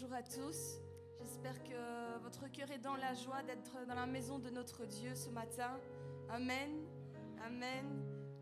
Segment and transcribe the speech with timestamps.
[0.00, 0.80] bonjour à tous.
[1.20, 5.14] J'espère que votre cœur est dans la joie d'être dans la maison de notre Dieu
[5.14, 5.78] ce matin.
[6.30, 6.70] Amen.
[7.44, 7.84] Amen.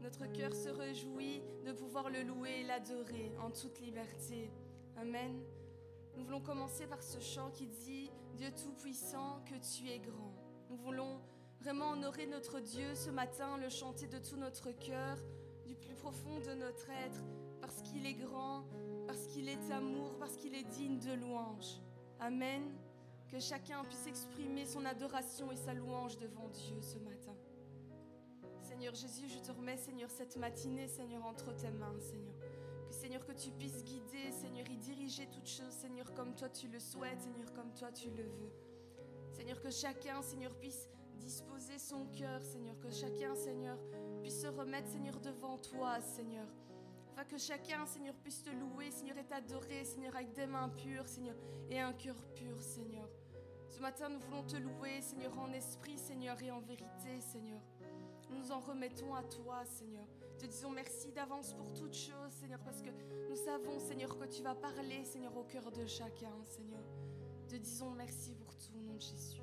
[0.01, 4.53] Notre cœur se réjouit de pouvoir le louer et l'adorer en toute liberté.
[4.97, 5.43] Amen.
[6.17, 10.33] Nous voulons commencer par ce chant qui dit Dieu Tout-Puissant, que tu es grand.
[10.71, 11.21] Nous voulons
[11.61, 15.17] vraiment honorer notre Dieu ce matin, le chanter de tout notre cœur,
[15.67, 17.25] du plus profond de notre être,
[17.61, 18.65] parce qu'il est grand,
[19.09, 21.81] parce qu'il est amour, parce qu'il est digne de louange.
[22.21, 22.63] Amen.
[23.27, 27.35] Que chacun puisse exprimer son adoration et sa louange devant Dieu ce matin.
[28.61, 32.35] Seigneur Jésus, je te remets, Seigneur, cette matinée, Seigneur, entre tes mains, Seigneur.
[32.87, 36.69] Que Seigneur, que tu puisses guider, Seigneur, y diriger toutes choses, Seigneur, comme toi tu
[36.69, 38.53] le souhaites, Seigneur, comme toi tu le veux.
[39.33, 43.79] Seigneur, que chacun, Seigneur, puisse disposer son cœur, Seigneur, que chacun, Seigneur,
[44.21, 46.47] puisse se remettre, Seigneur, devant toi, Seigneur.
[47.25, 51.35] Que chacun, Seigneur, puisse te louer, Seigneur, et t'adorer, Seigneur, avec des mains pures, Seigneur,
[51.69, 53.07] et un cœur pur, Seigneur.
[53.69, 57.61] Ce matin, nous voulons te louer, Seigneur, en esprit, Seigneur, et en vérité, Seigneur.
[58.31, 60.07] Nous nous en remettons à toi, Seigneur.
[60.39, 62.91] Te disons merci d'avance pour toutes choses, Seigneur, parce que
[63.29, 66.83] nous savons, Seigneur, que tu vas parler, Seigneur, au cœur de chacun, Seigneur.
[67.47, 69.43] Te disons merci pour tout, au nom de Jésus.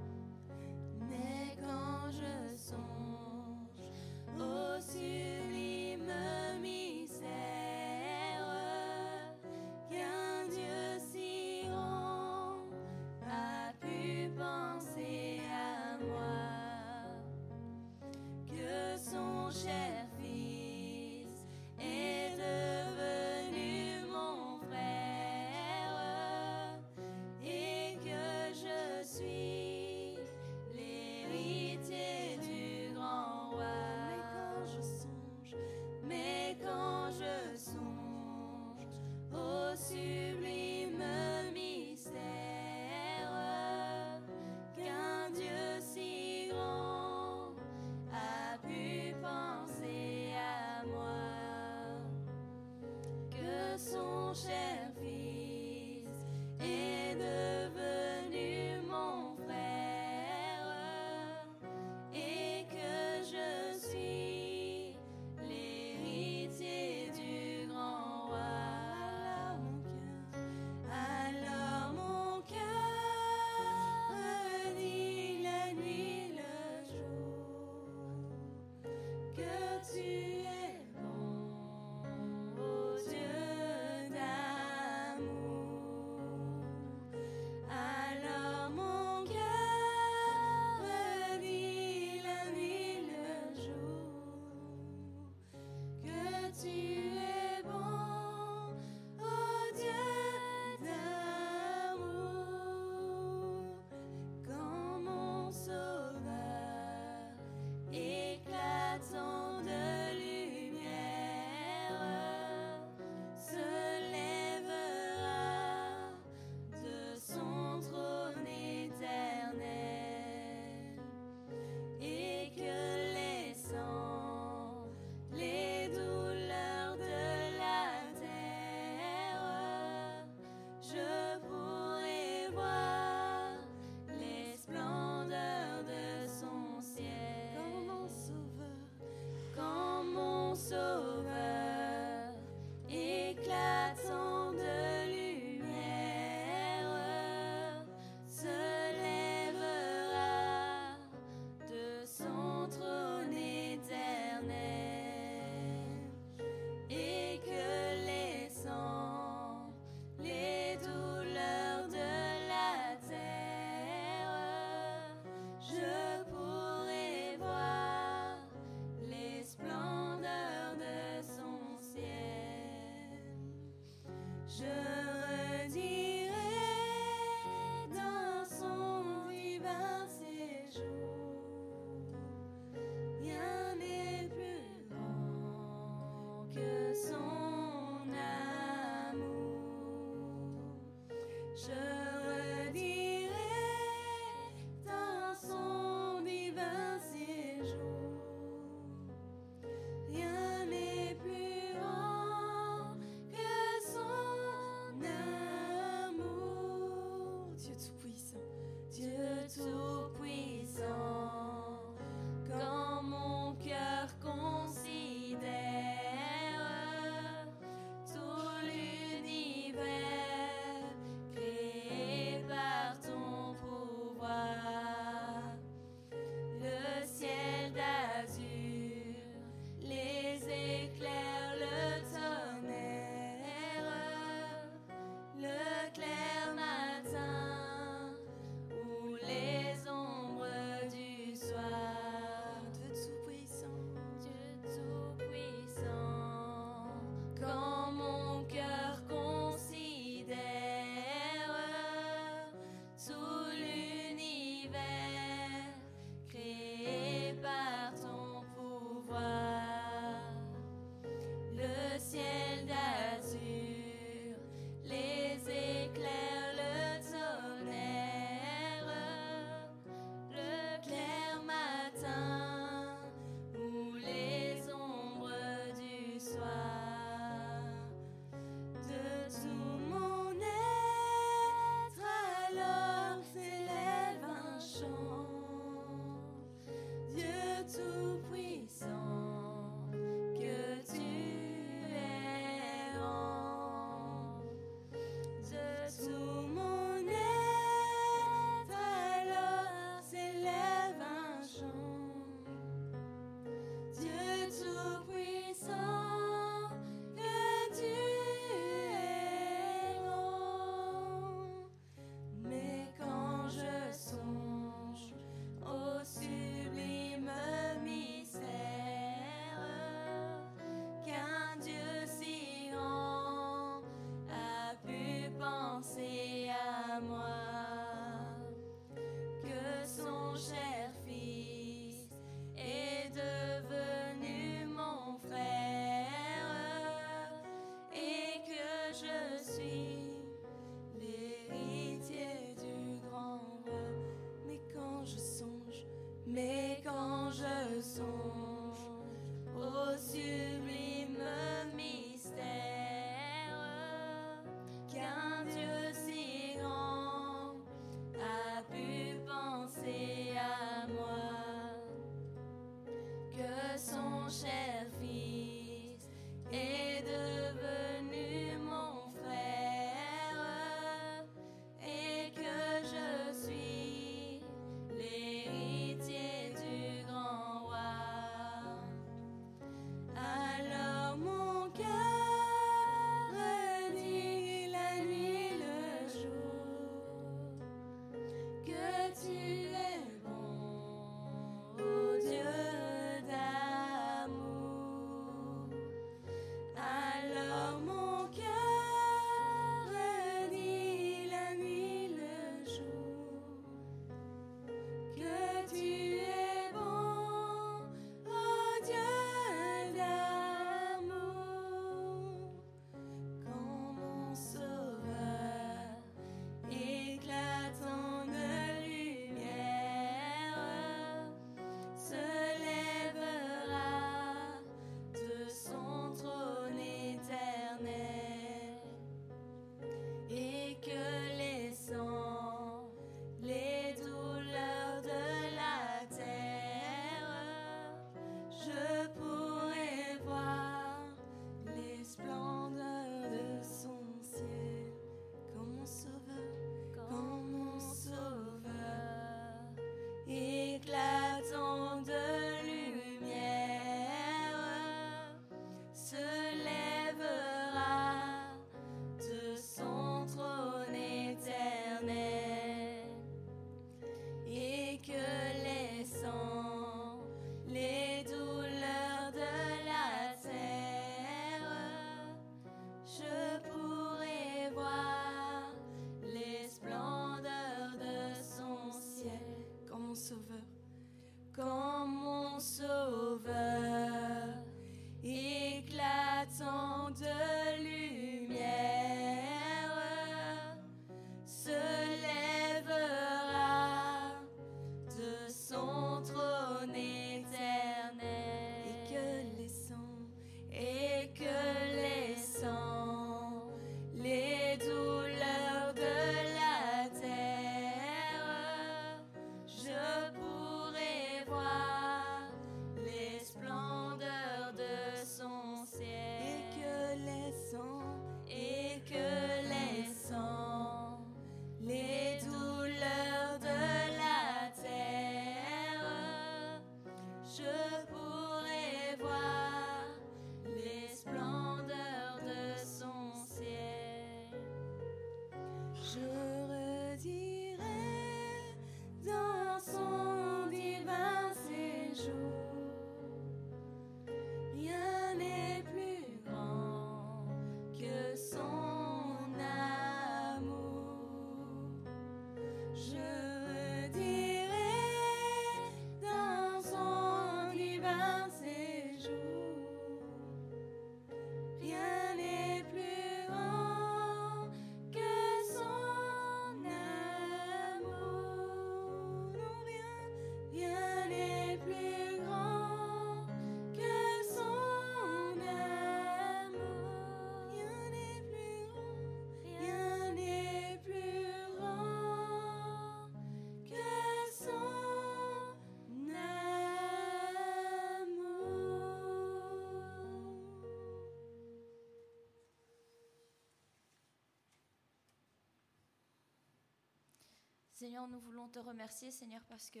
[598.02, 600.00] Seigneur, nous voulons te remercier, Seigneur, parce que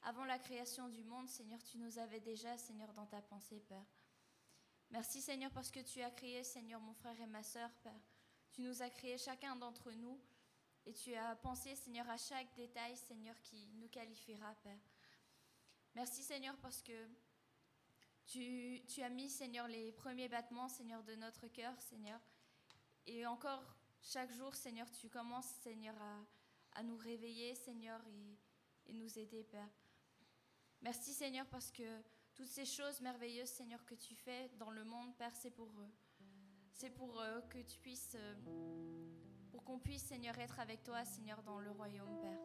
[0.00, 3.84] avant la création du monde, Seigneur, tu nous avais déjà, Seigneur, dans ta pensée, Père.
[4.88, 8.00] Merci, Seigneur, parce que tu as créé, Seigneur, mon frère et ma sœur, Père.
[8.50, 10.18] Tu nous as créé chacun d'entre nous
[10.86, 14.80] et tu as pensé, Seigneur, à chaque détail, Seigneur, qui nous qualifiera, Père.
[15.94, 17.08] Merci, Seigneur, parce que
[18.24, 22.22] tu, tu as mis, Seigneur, les premiers battements, Seigneur, de notre cœur, Seigneur.
[23.04, 26.24] Et encore, chaque jour, Seigneur, tu commences, Seigneur, à
[26.74, 28.00] à nous réveiller, Seigneur,
[28.86, 29.70] et, nous aider, Père.
[30.82, 32.02] Merci, Seigneur, parce que
[32.34, 35.92] toutes ces choses merveilleuses, Seigneur, que tu fais dans le monde, Père, c'est pour eux.
[36.72, 38.34] C'est pour eux que tu puisses, euh,
[39.50, 42.40] pour qu'on puisse, Seigneur, être avec toi, Seigneur, dans le royaume, Père.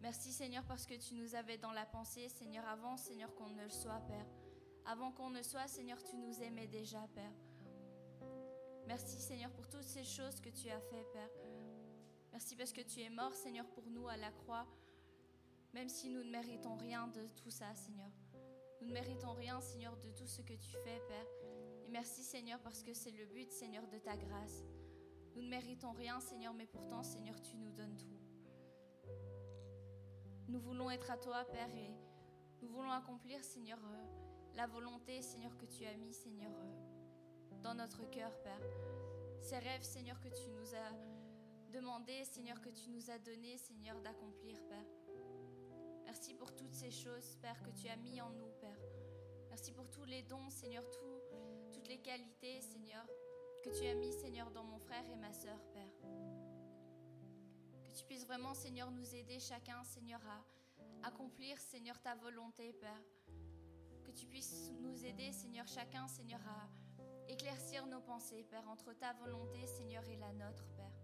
[0.00, 3.62] Merci Seigneur parce que tu nous avais dans la pensée, Seigneur, avant Seigneur qu'on ne
[3.62, 4.26] le soit, Père.
[4.84, 7.32] Avant qu'on ne soit, Seigneur, tu nous aimais déjà, Père.
[8.86, 11.30] Merci Seigneur pour toutes ces choses que tu as fait, Père.
[12.36, 14.66] Merci parce que tu es mort, Seigneur, pour nous à la croix,
[15.72, 18.10] même si nous ne méritons rien de tout ça, Seigneur.
[18.78, 21.26] Nous ne méritons rien, Seigneur, de tout ce que tu fais, Père.
[21.86, 24.66] Et merci, Seigneur, parce que c'est le but, Seigneur, de ta grâce.
[25.34, 28.20] Nous ne méritons rien, Seigneur, mais pourtant, Seigneur, tu nous donnes tout.
[30.48, 31.94] Nous voulons être à toi, Père, et
[32.60, 37.74] nous voulons accomplir, Seigneur, euh, la volonté, Seigneur, que tu as mis, Seigneur, euh, dans
[37.74, 38.60] notre cœur, Père.
[39.40, 41.15] Ces rêves, Seigneur, que tu nous as
[41.66, 44.86] demandé, Seigneur, que tu nous as donné, Seigneur, d'accomplir, Père.
[46.04, 48.78] Merci pour toutes ces choses, Père, que tu as mis en nous, Père.
[49.48, 50.84] Merci pour tous les dons, Seigneur,
[51.72, 53.06] toutes les qualités, Seigneur,
[53.62, 55.92] que tu as mis, Seigneur, dans mon frère et ma sœur, Père.
[57.84, 63.02] Que tu puisses vraiment, Seigneur, nous aider chacun, Seigneur, à accomplir, Seigneur, ta volonté, Père.
[64.04, 66.68] Que tu puisses nous aider, Seigneur, chacun, Seigneur, à
[67.28, 70.95] éclaircir nos pensées, Père, entre ta volonté, Seigneur, et la nôtre, Père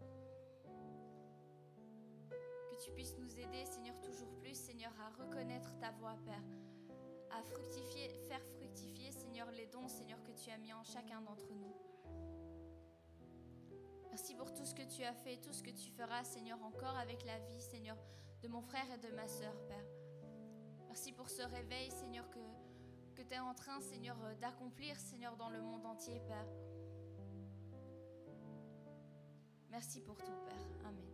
[2.82, 6.42] tu puisses nous aider, Seigneur, toujours plus, Seigneur, à reconnaître ta voix, Père,
[7.30, 11.46] à fructifier, faire fructifier, Seigneur, les dons, Seigneur, que tu as mis en chacun d'entre
[11.54, 11.72] nous.
[14.10, 16.96] Merci pour tout ce que tu as fait, tout ce que tu feras, Seigneur, encore
[16.96, 17.96] avec la vie, Seigneur,
[18.42, 19.86] de mon frère et de ma sœur, Père.
[20.88, 22.40] Merci pour ce réveil, Seigneur, que,
[23.14, 26.48] que tu es en train, Seigneur, d'accomplir, Seigneur, dans le monde entier, Père.
[29.70, 30.86] Merci pour tout, Père.
[30.86, 31.11] Amen.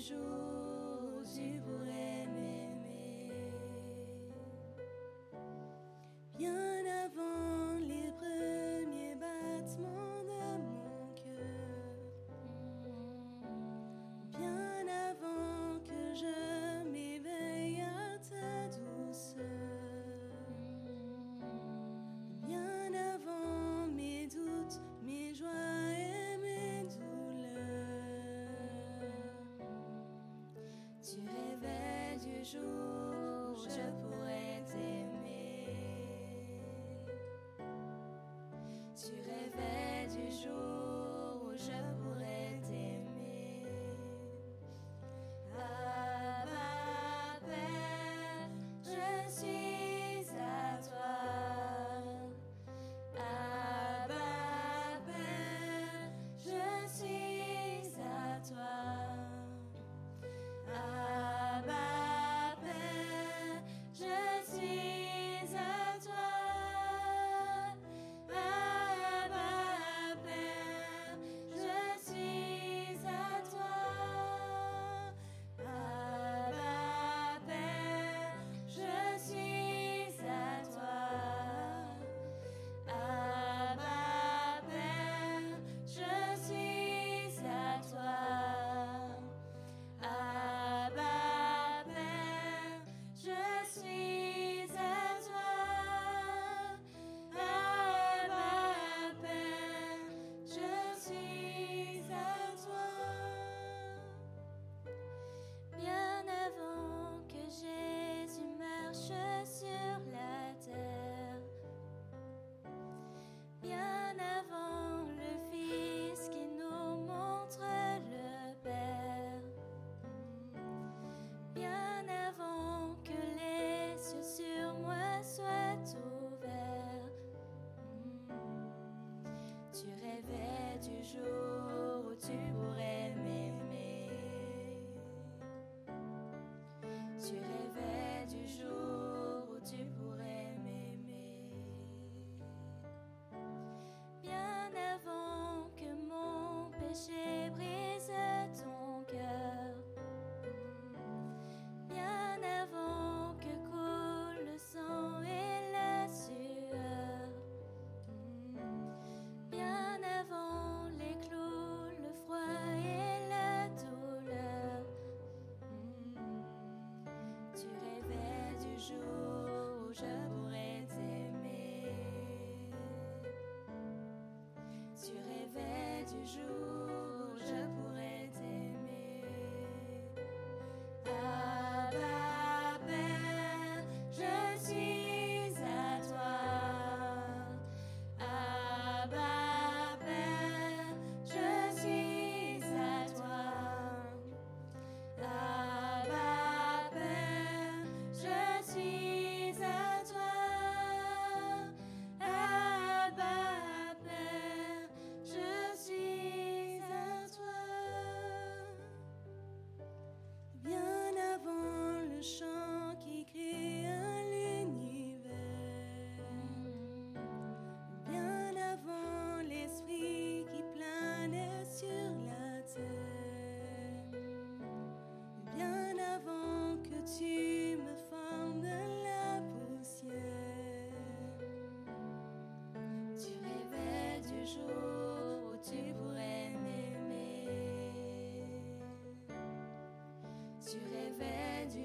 [0.00, 0.39] jour.
[32.52, 32.79] Je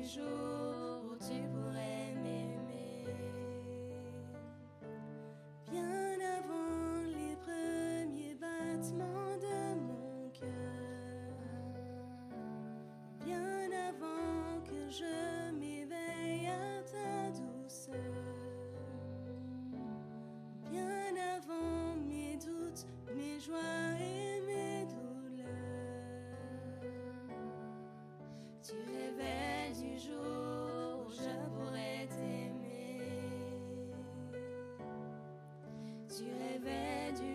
[0.05, 0.54] jour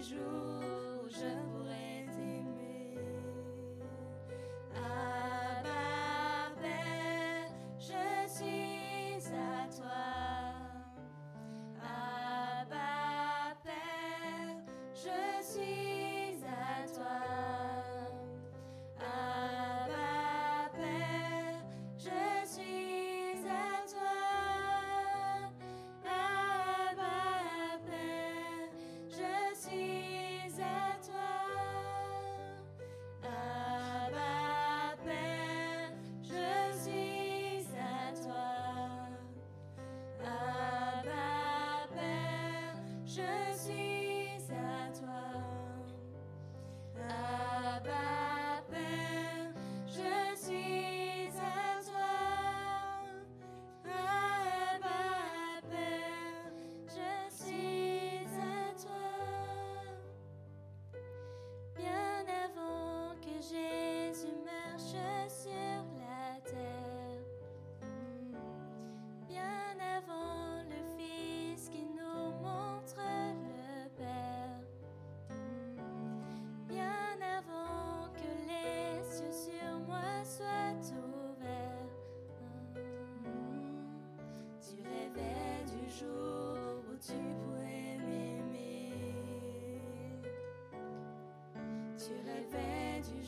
[0.02, 0.39] jours.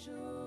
[0.05, 0.42] Jour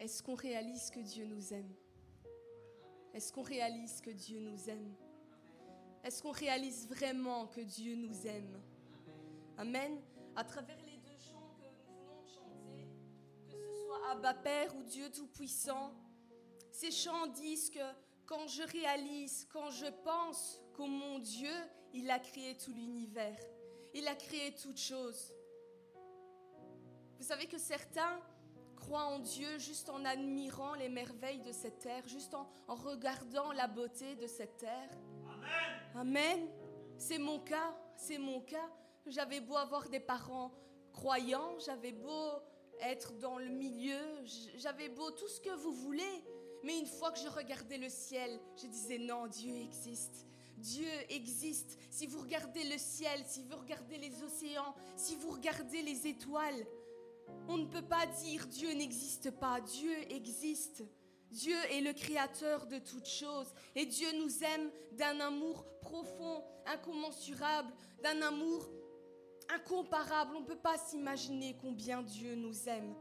[0.00, 1.74] Est-ce qu'on réalise que Dieu nous aime?
[3.12, 4.94] Est-ce qu'on réalise que Dieu nous aime?
[6.04, 8.62] Est-ce qu'on réalise vraiment que Dieu nous aime?
[9.56, 10.00] Amen.
[10.36, 12.88] À travers les deux chants que nous venons de chanter,
[13.48, 15.92] que ce soit Abba Père ou Dieu Tout-Puissant,
[16.70, 17.80] ces chants disent que
[18.24, 21.52] quand je réalise, quand je pense qu'au mon Dieu,
[21.92, 23.40] il a créé tout l'univers,
[23.94, 25.34] il a créé toutes choses.
[27.18, 28.20] Vous savez que certains
[28.78, 33.52] croient en Dieu juste en admirant les merveilles de cette terre, juste en, en regardant
[33.52, 34.90] la beauté de cette terre.
[35.34, 35.80] Amen.
[35.94, 36.48] Amen.
[36.96, 38.70] C'est mon cas, c'est mon cas.
[39.06, 40.52] J'avais beau avoir des parents
[40.92, 42.30] croyants, j'avais beau
[42.80, 44.00] être dans le milieu,
[44.56, 46.24] j'avais beau tout ce que vous voulez.
[46.64, 50.26] Mais une fois que je regardais le ciel, je disais non, Dieu existe.
[50.56, 51.78] Dieu existe.
[51.90, 56.66] Si vous regardez le ciel, si vous regardez les océans, si vous regardez les étoiles,
[57.48, 59.60] on ne peut pas dire Dieu n'existe pas.
[59.60, 60.84] Dieu existe.
[61.30, 63.52] Dieu est le créateur de toutes choses.
[63.74, 68.68] Et Dieu nous aime d'un amour profond, incommensurable, d'un amour
[69.54, 70.36] incomparable.
[70.36, 72.94] On ne peut pas s'imaginer combien Dieu nous aime.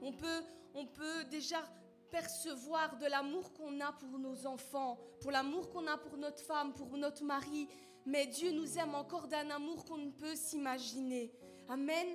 [0.00, 0.42] On peut,
[0.74, 1.62] on peut déjà
[2.10, 6.72] percevoir de l'amour qu'on a pour nos enfants, pour l'amour qu'on a pour notre femme,
[6.72, 7.68] pour notre mari.
[8.06, 11.32] Mais Dieu nous aime encore d'un amour qu'on ne peut s'imaginer.
[11.68, 12.06] Amen.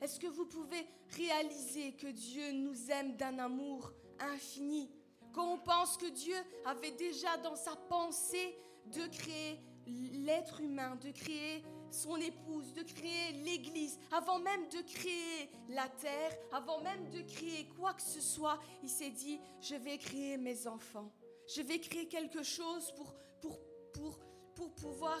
[0.00, 4.90] Est-ce que vous pouvez réaliser que Dieu nous aime d'un amour infini?
[5.32, 8.56] Quand on pense que Dieu avait déjà dans sa pensée
[8.86, 15.50] de créer l'être humain, de créer son épouse, de créer l'Église, avant même de créer
[15.68, 19.98] la terre, avant même de créer quoi que ce soit, il s'est dit, je vais
[19.98, 21.10] créer mes enfants.
[21.54, 23.58] Je vais créer quelque chose pour, pour,
[23.94, 24.18] pour,
[24.54, 25.20] pour pouvoir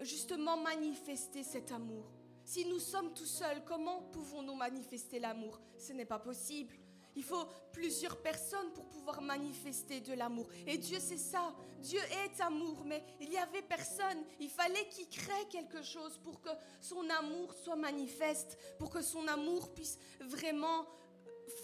[0.00, 2.04] justement manifester cet amour.
[2.44, 5.58] Si nous sommes tout seuls, comment pouvons-nous manifester l'amour?
[5.78, 6.74] Ce n'est pas possible.
[7.16, 10.48] Il faut plusieurs personnes pour pouvoir manifester de l'amour.
[10.66, 11.54] Et Dieu, c'est ça.
[11.80, 14.24] Dieu est amour, mais il n'y avait personne.
[14.40, 19.26] Il fallait qu'il crée quelque chose pour que son amour soit manifeste, pour que son
[19.28, 20.86] amour puisse vraiment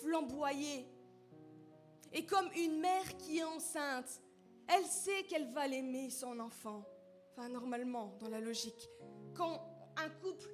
[0.00, 0.86] flamboyer.
[2.12, 4.20] Et comme une mère qui est enceinte,
[4.68, 6.84] elle sait qu'elle va l'aimer, son enfant.
[7.32, 8.88] Enfin, normalement, dans la logique.
[9.34, 9.66] Quand
[9.96, 10.48] un couple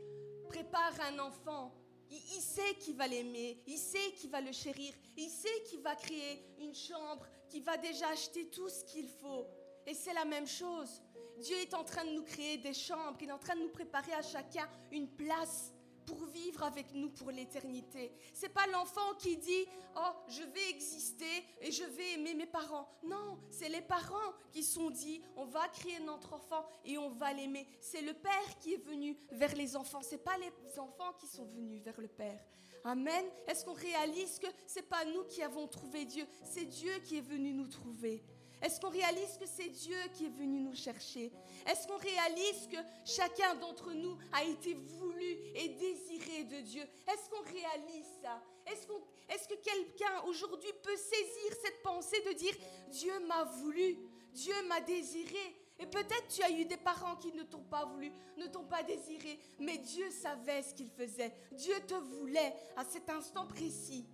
[0.56, 1.70] prépare un enfant,
[2.10, 5.94] il, sait qu'il va l'aimer, il sait qu'il va le chérir, il sait qu'il va
[5.94, 9.46] créer une chambre, qu'il va déjà acheter tout ce qu'il faut.
[9.86, 11.02] Et c'est la même chose.
[11.38, 13.68] Dieu est en train de nous créer des chambres, il est en train de nous
[13.68, 15.74] préparer à chacun une place
[16.06, 18.12] pour vivre avec nous pour l'éternité.
[18.32, 19.66] C'est pas l'enfant qui dit
[19.96, 24.62] "Oh, je vais exister et je vais aimer mes parents." Non, c'est les parents qui
[24.62, 28.74] sont dit "On va créer notre enfant et on va l'aimer." C'est le père qui
[28.74, 32.40] est venu vers les enfants, c'est pas les enfants qui sont venus vers le père.
[32.84, 33.26] Amen.
[33.48, 37.20] Est-ce qu'on réalise que c'est pas nous qui avons trouvé Dieu, c'est Dieu qui est
[37.20, 38.22] venu nous trouver.
[38.62, 41.30] Est-ce qu'on réalise que c'est Dieu qui est venu nous chercher?
[41.66, 46.82] Est-ce qu'on réalise que chacun d'entre nous a été voulu et désiré de Dieu?
[46.82, 48.42] Est-ce qu'on réalise ça?
[48.66, 48.86] Est-ce
[49.28, 52.54] est que quelqu'un aujourd'hui peut saisir cette pensée de dire
[52.88, 53.98] Dieu m'a voulu,
[54.32, 55.56] Dieu m'a désiré?
[55.78, 58.82] Et peut-être tu as eu des parents qui ne t'ont pas voulu, ne t'ont pas
[58.82, 61.32] désiré, mais Dieu savait ce qu'il faisait.
[61.52, 64.06] Dieu te voulait à cet instant précis.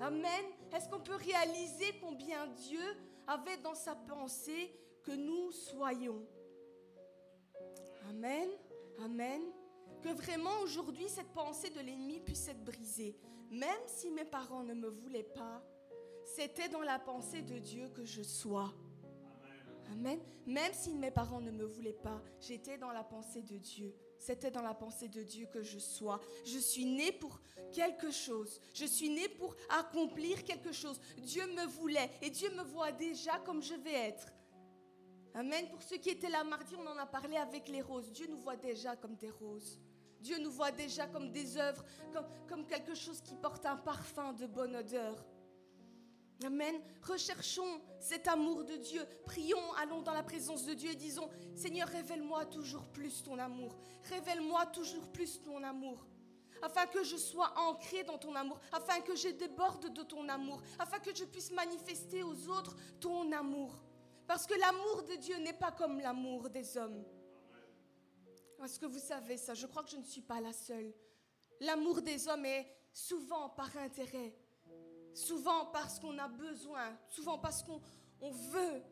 [0.00, 0.44] Amen.
[0.74, 2.80] Est-ce qu'on peut réaliser combien Dieu
[3.30, 4.72] avait dans sa pensée
[5.04, 6.26] que nous soyons.
[8.08, 8.48] Amen,
[9.04, 9.40] Amen.
[10.02, 13.16] Que vraiment aujourd'hui cette pensée de l'ennemi puisse être brisée.
[13.50, 15.62] Même si mes parents ne me voulaient pas,
[16.24, 18.72] c'était dans la pensée de Dieu que je sois.
[19.92, 20.20] Amen.
[20.46, 23.94] Même si mes parents ne me voulaient pas, j'étais dans la pensée de Dieu.
[24.20, 26.20] C'était dans la pensée de Dieu que je sois.
[26.44, 27.40] Je suis né pour
[27.72, 28.60] quelque chose.
[28.74, 31.00] Je suis né pour accomplir quelque chose.
[31.16, 34.26] Dieu me voulait et Dieu me voit déjà comme je vais être.
[35.34, 35.68] Amen.
[35.70, 38.12] Pour ceux qui étaient là mardi, on en a parlé avec les roses.
[38.12, 39.80] Dieu nous voit déjà comme des roses.
[40.20, 44.34] Dieu nous voit déjà comme des œuvres, comme, comme quelque chose qui porte un parfum
[44.34, 45.24] de bonne odeur.
[46.44, 46.80] Amen.
[47.02, 49.02] Recherchons cet amour de Dieu.
[49.26, 53.76] Prions, allons dans la présence de Dieu et disons, Seigneur, révèle-moi toujours plus ton amour.
[54.04, 56.06] Révèle-moi toujours plus ton amour.
[56.62, 60.62] Afin que je sois ancré dans ton amour, afin que je déborde de ton amour,
[60.78, 63.74] afin que je puisse manifester aux autres ton amour.
[64.26, 67.04] Parce que l'amour de Dieu n'est pas comme l'amour des hommes.
[68.62, 69.54] Est-ce que vous savez ça?
[69.54, 70.92] Je crois que je ne suis pas la seule.
[71.60, 74.34] L'amour des hommes est souvent par intérêt,
[75.14, 78.82] souvent parce qu'on a besoin, souvent parce qu'on veut.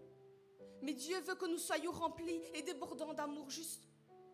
[0.83, 3.89] Mais Dieu veut que nous soyons remplis et débordants d'amour juste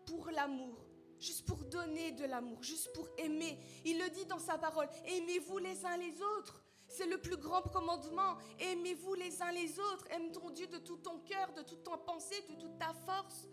[0.07, 0.85] pour l'amour,
[1.19, 3.59] juste pour donner de l'amour, juste pour aimer.
[3.85, 6.61] Il le dit dans sa parole, aimez-vous les uns les autres.
[6.87, 8.37] C'est le plus grand commandement.
[8.61, 10.07] Aimez-vous les uns les autres.
[10.11, 13.49] Aime ton Dieu de tout ton cœur, de toute ton pensée, de toute ta force.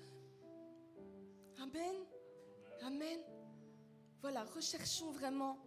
[1.59, 1.95] Amen.
[2.81, 3.19] Amen.
[4.21, 5.57] Voilà, recherchons vraiment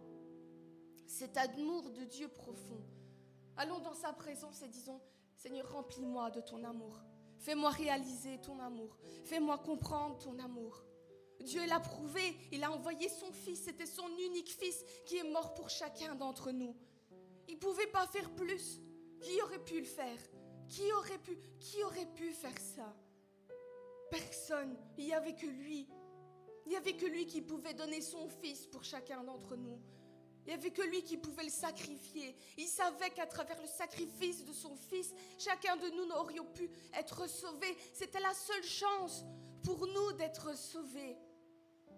[1.15, 2.81] cet amour de Dieu profond.
[3.55, 4.99] Allons dans sa présence et disons,
[5.37, 6.99] Seigneur, remplis-moi de ton amour.
[7.37, 8.97] Fais-moi réaliser ton amour.
[9.23, 10.83] Fais-moi comprendre ton amour.
[11.39, 12.35] Dieu l'a prouvé.
[12.51, 13.63] Il a envoyé son Fils.
[13.63, 16.75] C'était son unique Fils qui est mort pour chacun d'entre nous.
[17.47, 18.81] Il ne pouvait pas faire plus.
[19.21, 20.19] Qui aurait pu le faire?
[20.67, 22.93] Qui aurait pu Qui aurait pu faire ça?
[24.11, 24.75] Personne.
[24.97, 25.87] Il n'y avait que lui.
[26.65, 29.79] Il n'y avait que lui qui pouvait donner son Fils pour chacun d'entre nous.
[30.45, 32.35] Il n'y avait que lui qui pouvait le sacrifier.
[32.57, 37.27] Il savait qu'à travers le sacrifice de son fils, chacun de nous n'aurait pu être
[37.27, 37.75] sauvé.
[37.93, 39.23] C'était la seule chance
[39.63, 41.17] pour nous d'être sauvés.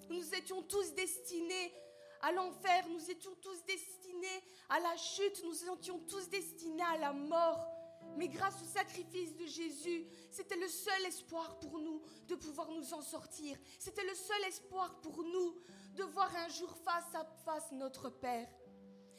[0.09, 1.73] Nous étions tous destinés
[2.21, 7.11] à l'enfer, nous étions tous destinés à la chute, nous étions tous destinés à la
[7.11, 7.67] mort.
[8.15, 12.93] Mais grâce au sacrifice de Jésus, c'était le seul espoir pour nous de pouvoir nous
[12.93, 13.57] en sortir.
[13.77, 15.55] C'était le seul espoir pour nous
[15.97, 18.47] de voir un jour face à face notre Père.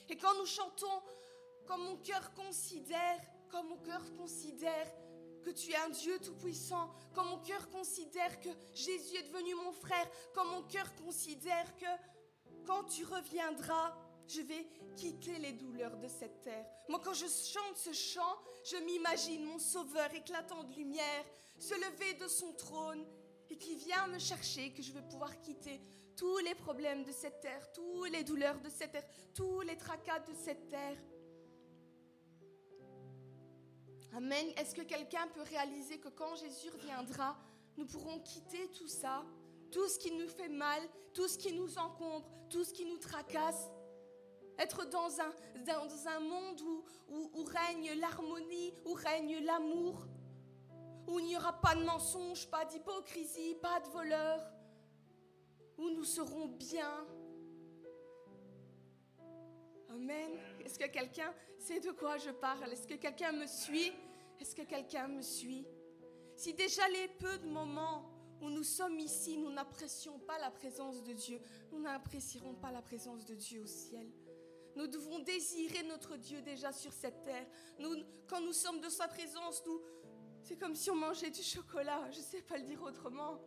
[0.09, 1.03] Et quand nous chantons,
[1.67, 3.21] quand mon cœur considère,
[3.51, 4.87] quand mon cœur considère
[5.43, 9.73] que tu es un Dieu tout-puissant, quand mon cœur considère que Jésus est devenu mon
[9.73, 11.87] frère, quand mon cœur considère que
[12.65, 13.97] quand tu reviendras,
[14.29, 16.67] je vais quitter les douleurs de cette terre.
[16.89, 21.25] Moi, quand je chante ce chant, je m'imagine mon Sauveur éclatant de lumière,
[21.59, 23.05] se lever de son trône
[23.51, 25.81] et qui vient me chercher, que je vais pouvoir quitter
[26.19, 30.19] tous les problèmes de cette terre, toutes les douleurs de cette terre, tous les tracas
[30.19, 30.97] de cette terre.
[34.17, 34.49] Amen.
[34.57, 37.39] Est-ce que quelqu'un peut réaliser que quand Jésus reviendra,
[37.77, 39.25] nous pourrons quitter tout ça,
[39.71, 40.83] tout ce qui nous fait mal,
[41.15, 43.71] tout ce qui nous encombre, tout ce qui nous tracasse?
[44.59, 45.33] Être dans un,
[45.65, 50.09] dans un monde où, où, où règne l'harmonie, où règne l'amour,
[51.07, 54.58] où il n'y aura pas de mensonges, pas d'hypocrisie, pas de voleurs,
[55.79, 57.07] où nous serons bien.
[59.89, 60.33] Amen.
[60.65, 62.71] Est-ce que quelqu'un sait de quoi je parle?
[62.73, 63.93] Est-ce que quelqu'un me suit?
[64.41, 65.67] Est-ce que quelqu'un me suit?
[66.37, 68.05] Si déjà les peu de moments
[68.41, 71.41] où nous sommes ici, nous n'apprécions pas la présence de Dieu,
[71.73, 74.09] nous n'apprécierons pas la présence de Dieu au ciel.
[74.77, 77.47] Nous devons désirer notre Dieu déjà sur cette terre.
[77.81, 77.97] Nous,
[78.29, 79.81] quand nous sommes de sa présence, nous,
[80.43, 82.09] c'est comme si on mangeait du chocolat.
[82.13, 83.41] Je ne sais pas le dire autrement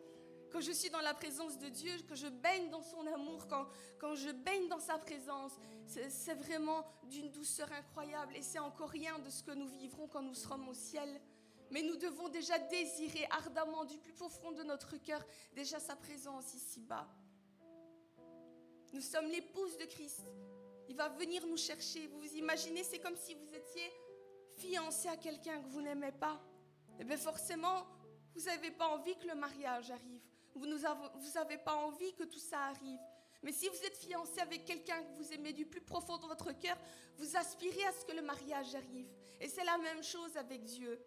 [0.51, 3.67] quand je suis dans la présence de Dieu, que je baigne dans son amour, quand,
[3.99, 5.53] quand je baigne dans sa présence,
[5.85, 10.21] c'est vraiment d'une douceur incroyable et c'est encore rien de ce que nous vivrons quand
[10.21, 11.21] nous serons au ciel.
[11.69, 16.53] Mais nous devons déjà désirer ardemment du plus profond de notre cœur déjà sa présence
[16.53, 17.07] ici-bas.
[18.93, 20.25] Nous sommes l'épouse de Christ.
[20.89, 22.07] Il va venir nous chercher.
[22.07, 23.89] Vous vous imaginez, c'est comme si vous étiez
[24.57, 26.41] fiancé à quelqu'un que vous n'aimez pas.
[26.99, 27.87] Et eh bien forcément,
[28.35, 30.30] vous n'avez pas envie que le mariage arrive.
[30.55, 30.67] Vous
[31.35, 32.99] n'avez pas envie que tout ça arrive.
[33.43, 36.51] Mais si vous êtes fiancé avec quelqu'un que vous aimez du plus profond de votre
[36.51, 36.77] cœur,
[37.17, 39.07] vous aspirez à ce que le mariage arrive.
[39.39, 41.03] Et c'est la même chose avec Dieu.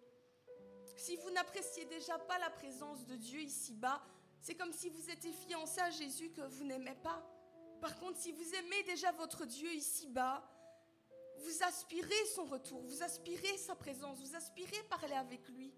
[0.96, 4.02] Si vous n'appréciez déjà pas la présence de Dieu ici-bas,
[4.40, 7.22] c'est comme si vous étiez fiancé à Jésus que vous n'aimez pas.
[7.80, 10.42] Par contre, si vous aimez déjà votre Dieu ici-bas,
[11.38, 15.72] vous aspirez son retour, vous aspirez sa présence, vous aspirez parler avec lui.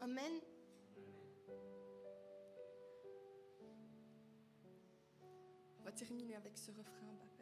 [0.00, 0.40] Amen.
[5.84, 7.33] On va terminer avec ce refrain.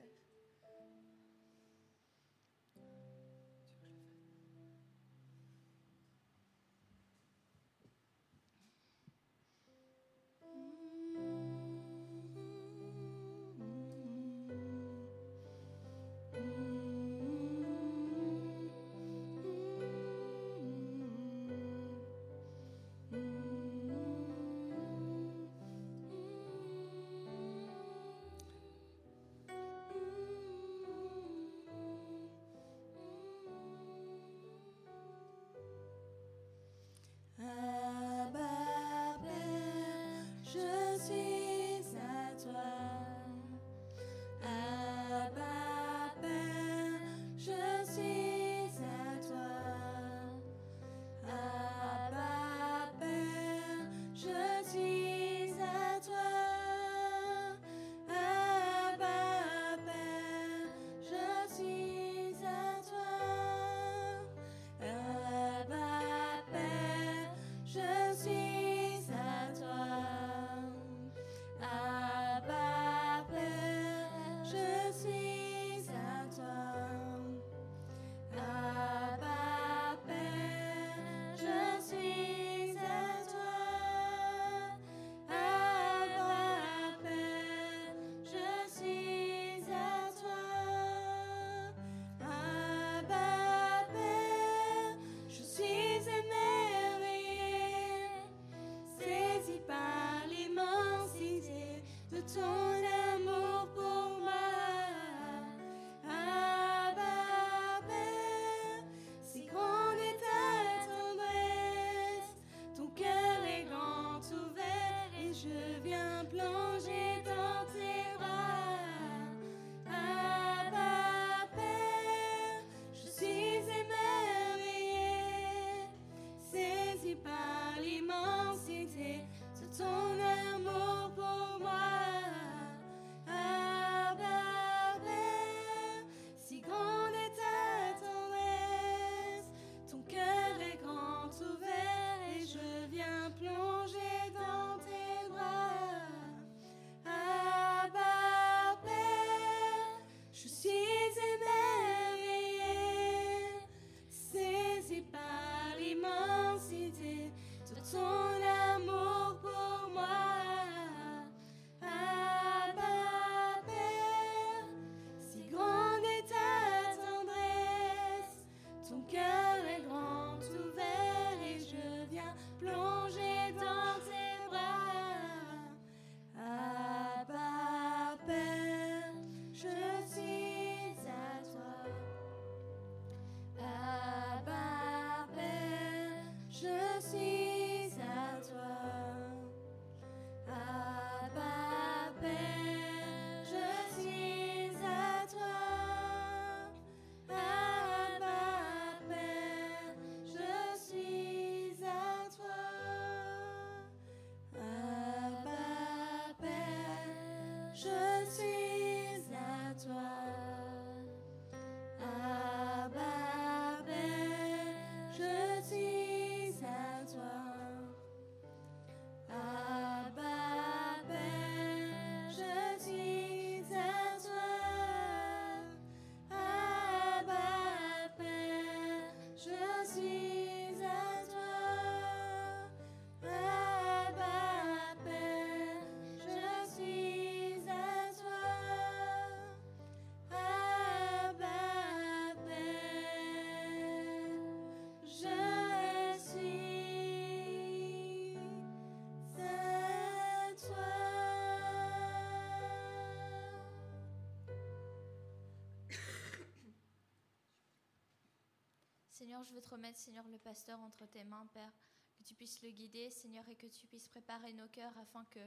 [259.33, 261.73] Seigneur, je veux te remettre, Seigneur, le pasteur entre tes mains, Père,
[262.19, 265.41] que tu puisses le guider, Seigneur, et que tu puisses préparer nos cœurs afin que,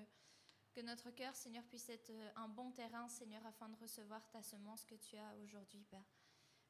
[0.71, 4.41] que notre cœur, Seigneur, puisse être euh, un bon terrain, Seigneur, afin de recevoir ta
[4.41, 6.03] semence que tu as aujourd'hui, Père.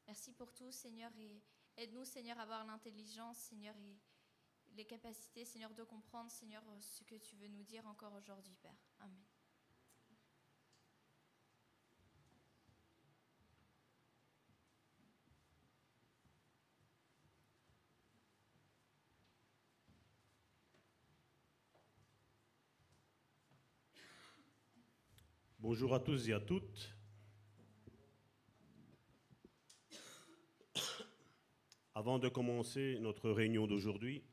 [0.07, 1.41] Merci pour tout, Seigneur, et
[1.77, 3.97] aide-nous, Seigneur, à avoir l'intelligence, Seigneur, et
[4.73, 8.75] les capacités, Seigneur, de comprendre, Seigneur, ce que tu veux nous dire encore aujourd'hui, Père.
[8.99, 9.23] Amen.
[25.75, 26.95] Bonjour à tous et à toutes.
[31.93, 34.23] Avant de commencer notre réunion d'aujourd'hui,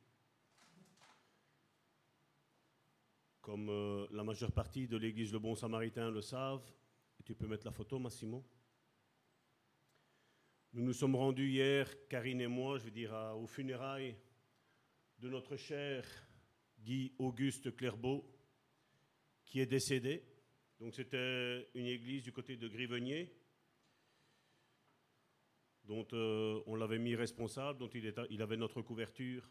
[3.41, 6.73] comme euh, la majeure partie de l'Église Le Bon Samaritain le savent,
[7.25, 8.47] tu peux mettre la photo, Massimo.
[10.75, 14.15] Nous nous sommes rendus hier, Karine et moi, je veux dire, aux funérailles
[15.19, 16.05] de notre cher
[16.79, 18.33] Guy Auguste Clairbeau,
[19.45, 20.32] qui est décédé.
[20.83, 23.33] Donc c'était une église du côté de Grivenier,
[25.85, 29.49] dont euh, on l'avait mis responsable, dont il, avait notre couverture.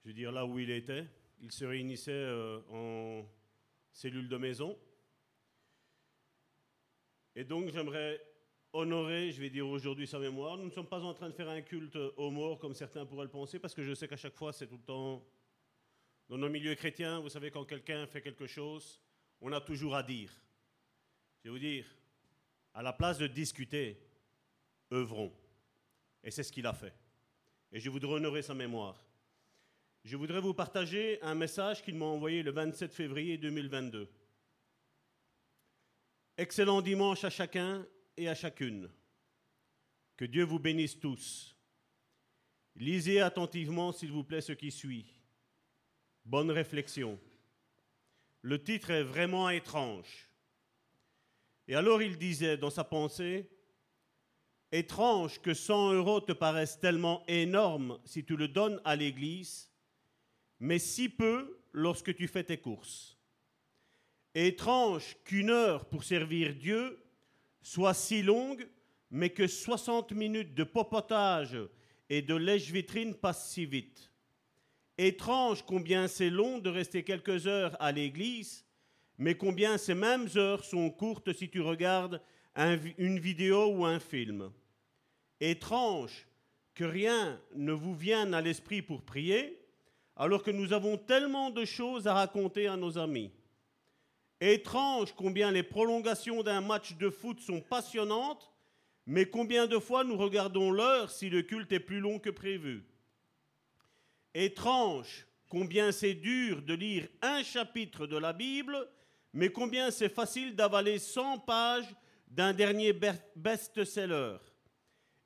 [0.00, 1.04] Je veux dire, là où il était,
[1.42, 3.28] il se réunissait euh, en
[3.90, 4.78] cellule de maison.
[7.36, 8.18] Et donc j'aimerais
[8.72, 10.56] honorer, je vais dire aujourd'hui sa mémoire.
[10.56, 13.26] Nous ne sommes pas en train de faire un culte aux morts comme certains pourraient
[13.26, 15.28] le penser, parce que je sais qu'à chaque fois c'est tout le temps...
[16.30, 19.01] Dans nos milieux chrétiens, vous savez, quand quelqu'un fait quelque chose,
[19.42, 20.30] on a toujours à dire.
[21.40, 21.84] Je vais vous dire,
[22.72, 24.00] à la place de discuter,
[24.92, 25.32] œuvrons.
[26.22, 26.94] Et c'est ce qu'il a fait.
[27.72, 29.04] Et je voudrais honorer sa mémoire.
[30.04, 34.08] Je voudrais vous partager un message qu'il m'a envoyé le 27 février 2022.
[36.36, 37.84] Excellent dimanche à chacun
[38.16, 38.88] et à chacune.
[40.16, 41.56] Que Dieu vous bénisse tous.
[42.76, 45.06] Lisez attentivement, s'il vous plaît, ce qui suit.
[46.24, 47.18] Bonne réflexion.
[48.42, 50.28] Le titre est vraiment étrange.
[51.68, 53.48] Et alors il disait dans sa pensée,
[54.72, 59.70] étrange que 100 euros te paraissent tellement énormes si tu le donnes à l'Église,
[60.58, 63.16] mais si peu lorsque tu fais tes courses.
[64.34, 66.98] Étrange qu'une heure pour servir Dieu
[67.60, 68.68] soit si longue,
[69.10, 71.56] mais que 60 minutes de popotage
[72.08, 74.11] et de lèche-vitrine passent si vite.
[74.98, 78.64] Étrange combien c'est long de rester quelques heures à l'église,
[79.18, 82.20] mais combien ces mêmes heures sont courtes si tu regardes
[82.98, 84.50] une vidéo ou un film.
[85.40, 86.26] Étrange
[86.74, 89.58] que rien ne vous vienne à l'esprit pour prier,
[90.16, 93.32] alors que nous avons tellement de choses à raconter à nos amis.
[94.40, 98.52] Étrange combien les prolongations d'un match de foot sont passionnantes,
[99.06, 102.84] mais combien de fois nous regardons l'heure si le culte est plus long que prévu.
[104.34, 108.76] Étrange combien c'est dur de lire un chapitre de la Bible,
[109.32, 111.88] mais combien c'est facile d'avaler 100 pages
[112.28, 114.36] d'un dernier be- best-seller.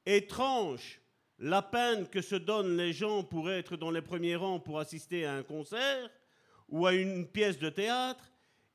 [0.04, 1.00] Étrange
[1.38, 5.26] la peine que se donnent les gens pour être dans les premiers rangs pour assister
[5.26, 6.10] à un concert
[6.68, 8.24] ou à une pièce de théâtre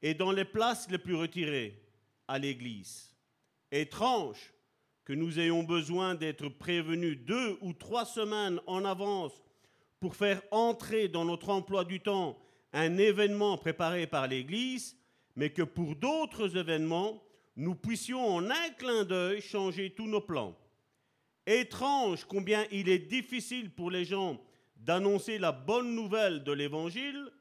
[0.01, 1.81] et dans les places les plus retirées,
[2.27, 3.11] à l'église.
[3.71, 4.53] Étrange
[5.03, 9.33] que nous ayons besoin d'être prévenus deux ou trois semaines en avance
[10.01, 12.37] pour faire entrer dans notre emploi du temps
[12.73, 14.97] un événement préparé par l'Église,
[15.35, 17.23] mais que pour d'autres événements,
[17.55, 20.57] nous puissions en un clin d'œil changer tous nos plans.
[21.45, 24.41] Étrange combien il est difficile pour les gens
[24.75, 27.31] d'annoncer la bonne nouvelle de l'Évangile,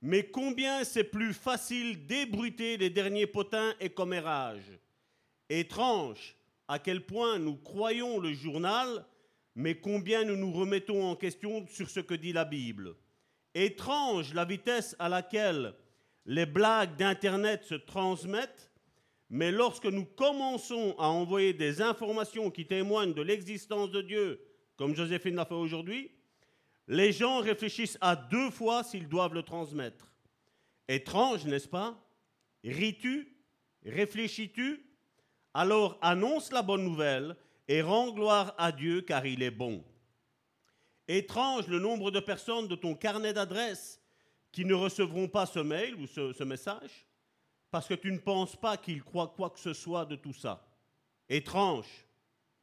[0.00, 4.78] mais combien c'est plus facile d'ébruiter les derniers potins et commérages.
[5.48, 6.36] Étrange
[6.68, 9.04] à quel point nous croyons le journal,
[9.54, 12.94] mais combien nous nous remettons en question sur ce que dit la Bible.
[13.54, 15.74] Étrange la vitesse à laquelle
[16.24, 18.70] les blagues d'Internet se transmettent,
[19.28, 24.40] mais lorsque nous commençons à envoyer des informations qui témoignent de l'existence de Dieu,
[24.76, 26.10] comme Joséphine l'a fait aujourd'hui,
[26.88, 30.12] les gens réfléchissent à deux fois s'ils doivent le transmettre.
[30.88, 31.98] Étrange, n'est-ce pas?
[32.64, 33.36] Ris-tu?
[33.84, 34.84] Réfléchis-tu?
[35.54, 37.36] Alors annonce la bonne nouvelle
[37.68, 39.84] et rends gloire à Dieu car il est bon.
[41.08, 44.00] Étrange le nombre de personnes de ton carnet d'adresses
[44.50, 47.06] qui ne recevront pas ce mail ou ce, ce message
[47.72, 50.68] parce que tu ne penses pas qu'ils croient quoi que ce soit de tout ça.
[51.28, 52.06] Étrange,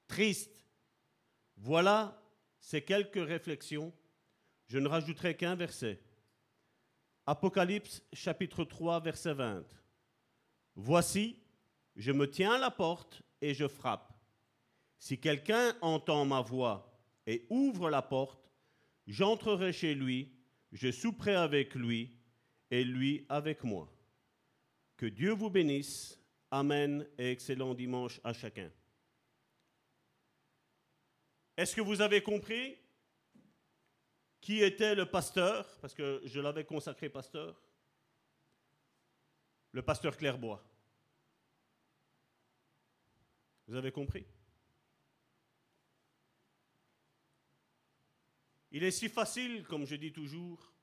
[0.08, 0.64] triste.
[1.58, 2.22] Voilà
[2.60, 3.91] ces quelques réflexions.
[4.68, 6.00] Je ne rajouterai qu'un verset.
[7.26, 9.64] Apocalypse chapitre 3 verset 20.
[10.76, 11.41] Voici,
[11.95, 14.09] je me tiens à la porte et je frappe.
[15.00, 16.91] Si quelqu'un entend ma voix
[17.26, 18.52] et ouvre la porte,
[19.08, 20.32] j'entrerai chez lui,
[20.72, 22.20] je souperai avec lui
[22.70, 23.91] et lui avec moi.
[24.97, 26.18] Que Dieu vous bénisse.
[26.52, 28.72] Amen et excellent dimanche à chacun.
[31.56, 32.76] Est-ce que vous avez compris
[34.41, 35.68] qui était le pasteur?
[35.80, 37.62] Parce que je l'avais consacré pasteur.
[39.72, 40.64] Le pasteur Clairbois.
[43.68, 44.26] Vous avez compris?
[48.72, 50.74] Il est si facile, comme je dis toujours,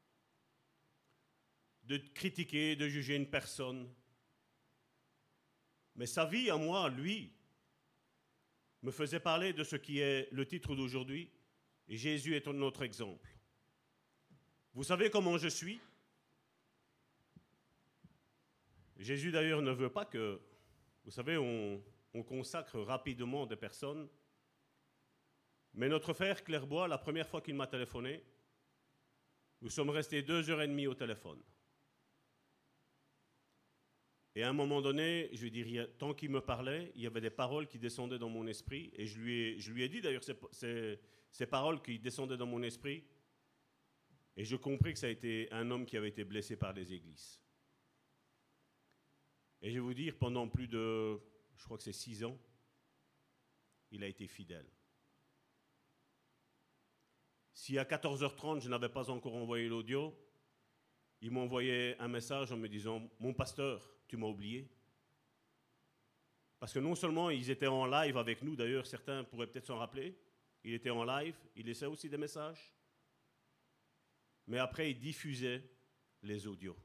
[1.84, 3.89] de critiquer, de juger une personne.
[5.95, 7.32] Mais sa vie à moi, lui,
[8.82, 11.30] me faisait parler de ce qui est le titre d'aujourd'hui.
[11.89, 13.28] Et Jésus est notre exemple.
[14.74, 15.80] Vous savez comment je suis?
[18.99, 20.41] Jésus d'ailleurs ne veut pas que,
[21.05, 21.82] vous savez, on,
[22.14, 24.09] on consacre rapidement des personnes.
[25.77, 28.22] Mais notre frère Clairbois, la première fois qu'il m'a téléphoné,
[29.61, 31.43] nous sommes restés deux heures et demie au téléphone.
[34.35, 37.31] Et à un moment donné, je dire, tant qu'il me parlait, il y avait des
[37.31, 38.91] paroles qui descendaient dans mon esprit.
[38.95, 40.99] Et je lui ai, je lui ai dit d'ailleurs ces,
[41.31, 43.05] ces, paroles qui descendaient dans mon esprit.
[44.37, 46.93] Et je compris que ça a été un homme qui avait été blessé par les
[46.93, 47.41] églises.
[49.62, 51.18] Et je vais vous dire, pendant plus de,
[51.57, 52.39] je crois que c'est six ans,
[53.91, 54.70] il a été fidèle.
[57.57, 60.15] Si à 14h30, je n'avais pas encore envoyé l'audio,
[61.23, 64.69] il m'envoyait un message en me disant Mon pasteur, tu m'as oublié.
[66.59, 69.79] Parce que non seulement ils étaient en live avec nous, d'ailleurs certains pourraient peut-être s'en
[69.79, 70.19] rappeler,
[70.65, 72.75] il était en live, il laissait aussi des messages,
[74.47, 75.63] mais après il diffusait
[76.23, 76.77] les audios.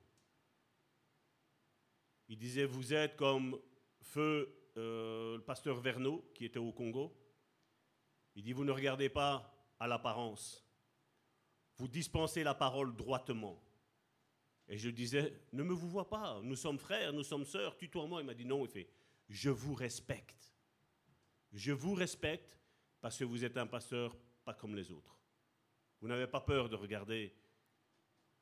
[2.30, 3.60] Il disait, vous êtes comme
[4.00, 7.14] feu euh, le pasteur Verneau qui était au Congo.
[8.36, 10.64] Il dit, vous ne regardez pas à l'apparence,
[11.76, 13.60] vous dispensez la parole droitement.
[14.68, 18.22] Et je disais, ne me vous vois pas, nous sommes frères, nous sommes sœurs, tutoie-moi.
[18.22, 18.88] Il m'a dit non, il fait,
[19.28, 20.54] je vous respecte.
[21.52, 22.60] Je vous respecte
[23.02, 24.16] parce que vous êtes un pasteur
[24.46, 25.20] pas comme les autres.
[26.00, 27.36] Vous n'avez pas peur de regarder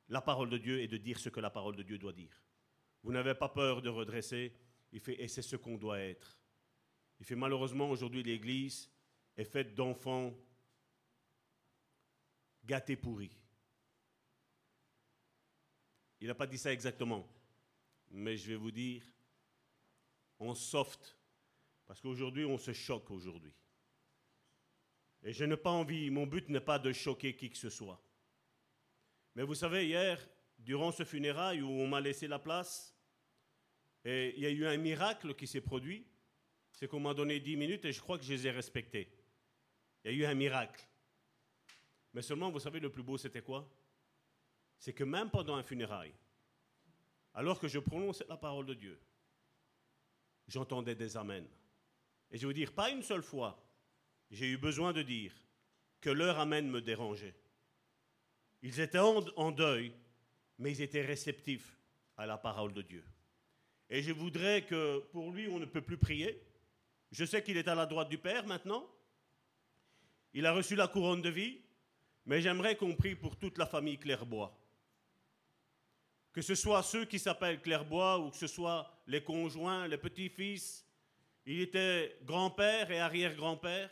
[0.08, 2.44] la parole de Dieu et de dire ce que la parole de Dieu doit dire.
[3.02, 4.52] Vous n'avez pas peur de redresser.
[4.92, 6.38] Il fait, et c'est ce qu'on doit être.
[7.18, 8.90] Il fait, malheureusement, aujourd'hui, l'Église
[9.38, 10.34] est faite d'enfants
[12.70, 13.36] gâtés pourris.
[16.20, 17.26] Il n'a pas dit ça exactement.
[18.12, 19.02] Mais je vais vous dire,
[20.38, 21.16] on soft.
[21.86, 23.52] Parce qu'aujourd'hui, on se choque aujourd'hui.
[25.24, 28.00] Et je n'ai pas envie, mon but n'est pas de choquer qui que ce soit.
[29.34, 30.16] Mais vous savez, hier,
[30.56, 32.96] durant ce funérail où on m'a laissé la place,
[34.04, 36.06] et il y a eu un miracle qui s'est produit,
[36.70, 39.12] c'est qu'on m'a donné 10 minutes et je crois que je les ai respectées.
[40.04, 40.89] Il y a eu un miracle.
[42.12, 43.68] Mais seulement, vous savez, le plus beau, c'était quoi?
[44.78, 46.12] C'est que même pendant un funérail,
[47.34, 49.00] alors que je prononçais la parole de Dieu,
[50.48, 51.48] j'entendais des amens.
[52.30, 53.62] Et je veux dire, pas une seule fois,
[54.30, 55.32] j'ai eu besoin de dire
[56.00, 57.34] que leur amen me dérangeait.
[58.62, 59.92] Ils étaient en, deuil,
[60.58, 61.76] mais ils étaient réceptifs
[62.16, 63.04] à la parole de Dieu.
[63.88, 66.40] Et je voudrais que pour lui, on ne peut plus prier.
[67.10, 68.88] Je sais qu'il est à la droite du Père maintenant.
[70.32, 71.60] Il a reçu la couronne de vie,
[72.26, 74.56] mais j'aimerais qu'on prie pour toute la famille Clairbois
[76.32, 80.86] que ce soit ceux qui s'appellent Clairbois ou que ce soit les conjoints, les petits-fils.
[81.46, 83.90] Il était grand-père et arrière-grand-père.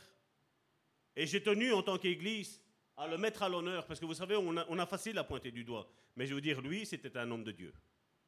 [1.16, 2.62] Et j'ai tenu en tant qu'Église
[2.96, 5.64] à le mettre à l'honneur, parce que vous savez, on a, facile à pointer du
[5.64, 5.88] doigt.
[6.16, 7.72] Mais je veux dire, lui, c'était un homme de Dieu.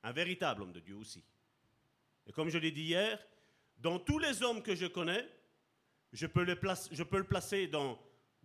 [0.02, 1.24] Un véritable homme de Dieu aussi.
[2.26, 3.18] Et comme je l'ai dit hier,
[3.78, 5.28] dans tous les hommes que je connais,
[6.12, 7.98] je peux, le placer dans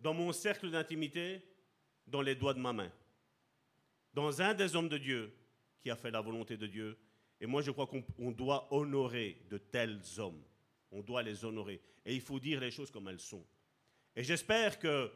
[0.03, 1.41] mon cercle d'intimité,
[2.07, 2.91] dans les doigts de ma main.
[4.13, 5.33] Dans un des hommes de Dieu,
[5.85, 6.97] qui a fait la volonté de Dieu.
[7.39, 10.41] Et moi, je crois qu'on doit honorer de tels hommes.
[10.91, 11.79] On doit les honorer.
[12.03, 13.45] Et il faut dire les choses comme elles sont.
[14.15, 15.11] Et j'espère que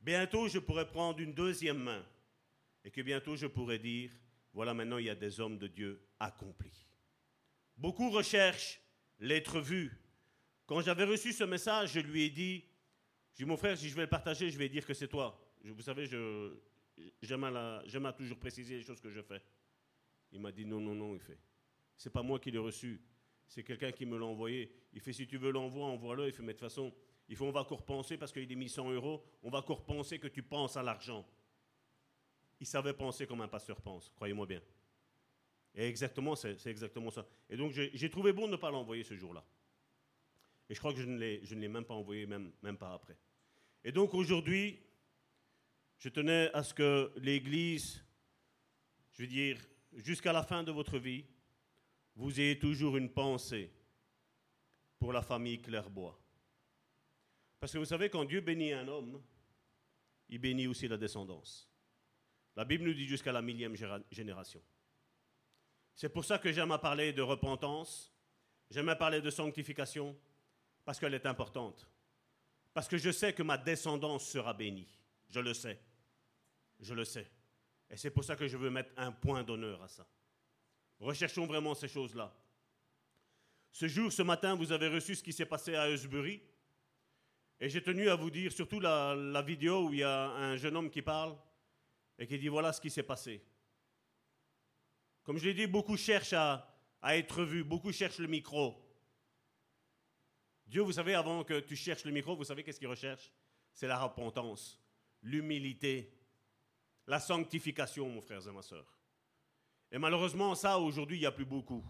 [0.00, 2.04] bientôt, je pourrai prendre une deuxième main.
[2.84, 4.10] Et que bientôt, je pourrai dire,
[4.52, 6.86] voilà, maintenant, il y a des hommes de Dieu accomplis.
[7.76, 8.78] Beaucoup recherchent
[9.18, 9.98] l'être vu.
[10.66, 12.64] Quand j'avais reçu ce message, je lui ai dit,
[13.36, 15.38] j'ai dit, mon frère, si je vais le partager, je vais dire que c'est toi.
[15.62, 16.06] Vous savez,
[17.22, 19.42] j'aime à toujours préciser les choses que je fais.
[20.32, 21.38] Il m'a dit non, non, non, il fait.
[21.96, 23.00] C'est pas moi qui l'ai reçu,
[23.46, 24.72] c'est quelqu'un qui me l'a envoyé.
[24.94, 26.28] Il fait si tu veux l'envoi, envoie-le.
[26.28, 26.94] Il fait mais de toute façon,
[27.28, 29.84] il faut on va encore penser parce qu'il est mis 100 euros, on va encore
[29.84, 31.26] penser que tu penses à l'argent.
[32.58, 34.62] Il savait penser comme un pasteur pense, croyez-moi bien.
[35.74, 37.26] Et exactement, c'est exactement ça.
[37.50, 39.44] Et donc j'ai trouvé bon de ne pas l'envoyer ce jour-là.
[40.68, 43.16] Et je crois que je ne l'ai, même pas envoyé, même, pas après.
[43.84, 44.80] Et donc aujourd'hui,
[45.98, 48.04] je tenais à ce que l'Église,
[49.12, 49.58] je veux dire,
[49.94, 51.24] jusqu'à la fin de votre vie,
[52.16, 53.70] vous ayez toujours une pensée
[54.98, 56.18] pour la famille Clairbois.
[57.60, 59.22] Parce que vous savez, quand Dieu bénit un homme,
[60.28, 61.70] il bénit aussi la descendance.
[62.56, 63.76] La Bible nous dit jusqu'à la millième
[64.10, 64.62] génération.
[65.94, 68.12] C'est pour ça que j'aime à parler de repentance,
[68.70, 70.16] j'aime à parler de sanctification,
[70.86, 71.90] parce qu'elle est importante.
[72.72, 74.88] Parce que je sais que ma descendance sera bénie.
[75.28, 75.78] Je le sais.
[76.80, 77.28] Je le sais.
[77.90, 80.06] Et c'est pour ça que je veux mettre un point d'honneur à ça.
[81.00, 82.32] Recherchons vraiment ces choses-là.
[83.72, 86.40] Ce jour, ce matin, vous avez reçu ce qui s'est passé à Eusbury.
[87.58, 90.76] Et j'ai tenu à vous dire, surtout la, vidéo où il y a un jeune
[90.76, 91.36] homme qui parle
[92.18, 93.42] et qui dit voilà ce qui s'est passé.
[95.24, 96.68] Comme je l'ai dit, beaucoup cherchent à
[97.02, 98.85] être vus, beaucoup cherchent le micro.
[100.66, 103.30] Dieu, vous savez, avant que tu cherches le micro, vous savez qu'est-ce qu'il recherche?
[103.72, 104.80] C'est la repentance,
[105.22, 106.12] l'humilité,
[107.06, 108.98] la sanctification, mon frère et ma soeur.
[109.92, 111.84] Et malheureusement, ça, aujourd'hui, il n'y a plus beaucoup.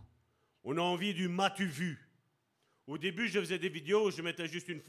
[0.63, 1.99] On a envie du m'as-tu vu
[2.87, 4.83] Au début, je faisais des vidéos, je mettais juste une,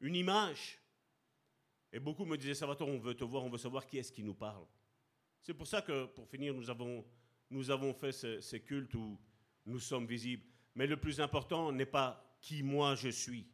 [0.00, 0.78] une, image.
[1.92, 4.24] Et beaucoup me disaient, Salvatore, on veut te voir, on veut savoir qui est-ce qui
[4.24, 4.66] nous parle.
[5.40, 7.04] C'est pour ça que, pour finir, nous avons,
[7.50, 9.18] nous avons fait ce- ces cultes où
[9.66, 10.44] nous sommes visibles.
[10.74, 13.46] Mais le plus important n'est pas qui moi je suis.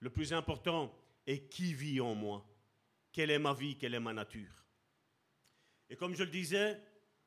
[0.00, 0.94] Le plus important
[1.26, 2.46] est qui vit en moi.
[3.12, 4.64] Quelle est ma vie, quelle est ma nature.
[5.88, 6.80] Et comme je le disais,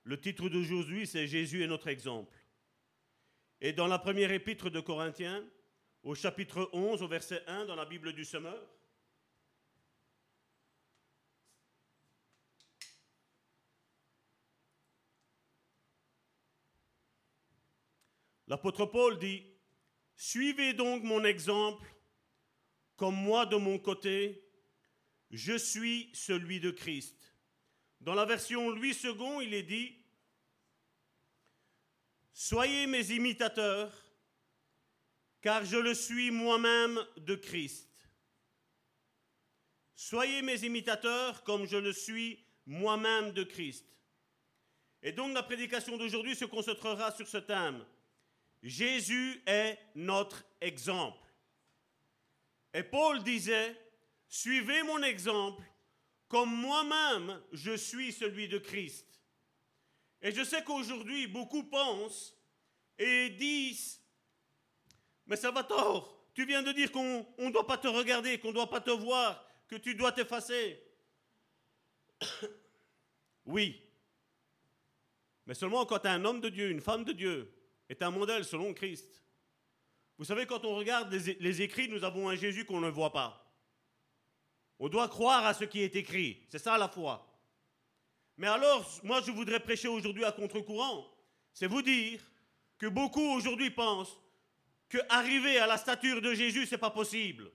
[0.04, 2.38] le titre d'aujourd'hui, c'est Jésus est notre exemple.
[3.62, 5.46] Et dans la première épître de Corinthiens,
[6.04, 8.62] au chapitre 11, au verset 1, dans la Bible du Semeur,
[18.48, 19.53] l'apôtre Paul dit,
[20.26, 21.86] Suivez donc mon exemple,
[22.96, 24.42] comme moi de mon côté,
[25.32, 27.36] je suis celui de Christ.
[28.00, 29.94] Dans la version Louis II, il est dit,
[32.32, 33.92] Soyez mes imitateurs,
[35.42, 37.90] car je le suis moi-même de Christ.
[39.94, 43.86] Soyez mes imitateurs comme je le suis moi-même de Christ.
[45.02, 47.84] Et donc la prédication d'aujourd'hui se concentrera sur ce thème.
[48.64, 51.28] Jésus est notre exemple.
[52.74, 53.78] Et Paul disait,
[54.30, 55.64] suivez mon exemple
[56.30, 59.22] comme moi-même je suis celui de Christ.
[60.22, 62.36] Et je sais qu'aujourd'hui, beaucoup pensent
[62.98, 64.02] et disent,
[65.28, 68.70] mais Salvatore, tu viens de dire qu'on ne doit pas te regarder, qu'on ne doit
[68.70, 70.82] pas te voir, que tu dois t'effacer.
[73.46, 73.80] oui,
[75.46, 77.54] mais seulement quand un homme de Dieu, une femme de Dieu,
[77.94, 79.24] est un modèle selon Christ.
[80.18, 83.40] Vous savez, quand on regarde les, écrits, nous avons un Jésus qu'on ne voit pas.
[84.80, 86.44] On doit croire à ce qui est écrit.
[86.50, 87.28] C'est ça la foi.
[88.38, 91.08] Mais alors, moi, je voudrais prêcher aujourd'hui à contre-courant.
[91.54, 92.20] C'est vous dire
[92.78, 94.18] que beaucoup aujourd'hui pensent
[94.90, 97.52] que arriver à la stature de Jésus, c'est pas possible.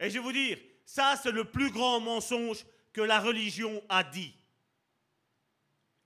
[0.00, 4.04] Et je vais vous dire, ça, c'est le plus grand mensonge que la religion a
[4.04, 4.34] dit.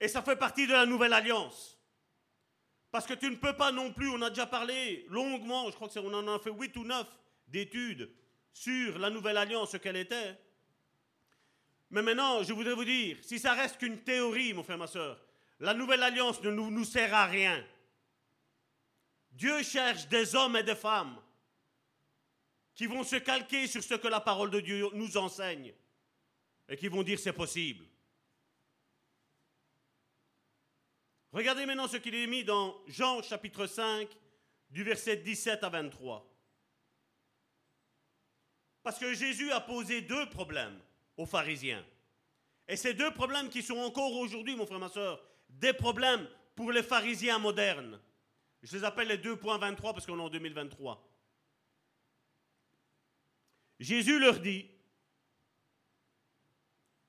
[0.00, 1.71] Et ça fait partie de la nouvelle alliance.
[2.92, 5.88] Parce que tu ne peux pas non plus, on a déjà parlé longuement, je crois
[5.88, 7.06] qu'on en a fait 8 ou 9
[7.48, 8.12] d'études
[8.52, 10.38] sur la nouvelle alliance, ce qu'elle était.
[11.90, 15.18] Mais maintenant, je voudrais vous dire, si ça reste qu'une théorie, mon frère, ma soeur,
[15.58, 17.64] la nouvelle alliance ne nous sert à rien.
[19.30, 21.18] Dieu cherche des hommes et des femmes
[22.74, 25.72] qui vont se calquer sur ce que la parole de Dieu nous enseigne
[26.68, 27.86] et qui vont dire c'est possible.
[31.32, 34.08] Regardez maintenant ce qu'il est mis dans Jean chapitre 5,
[34.70, 36.28] du verset 17 à 23.
[38.82, 40.78] Parce que Jésus a posé deux problèmes
[41.16, 41.84] aux pharisiens.
[42.68, 46.70] Et ces deux problèmes qui sont encore aujourd'hui, mon frère, ma soeur, des problèmes pour
[46.70, 48.00] les pharisiens modernes.
[48.62, 51.08] Je les appelle les 2.23 parce qu'on est en 2023.
[53.80, 54.70] Jésus leur dit,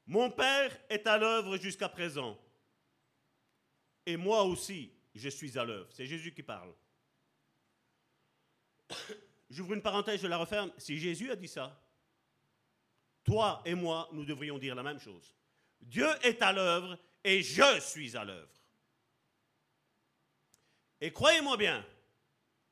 [0.07, 2.37] Mon Père est à l'œuvre jusqu'à présent.
[4.05, 5.87] Et moi aussi, je suis à l'œuvre.
[5.91, 6.73] C'est Jésus qui parle.
[9.49, 10.71] J'ouvre une parenthèse, je la referme.
[10.77, 11.79] Si Jésus a dit ça,
[13.23, 15.33] toi et moi, nous devrions dire la même chose.
[15.79, 18.49] Dieu est à l'œuvre et je suis à l'œuvre.
[20.99, 21.85] Et croyez-moi bien,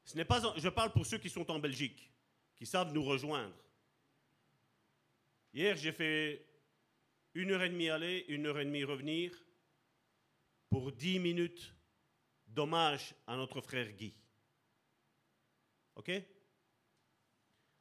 [0.06, 2.12] ce n'est pas, je parle pour ceux qui sont en Belgique,
[2.56, 3.56] qui savent nous rejoindre.
[5.54, 6.46] Hier, j'ai fait
[7.34, 9.32] une heure et demie aller, une heure et demie revenir
[10.72, 11.76] pour dix minutes
[12.48, 14.18] d'hommage à notre frère Guy.
[15.96, 16.10] OK?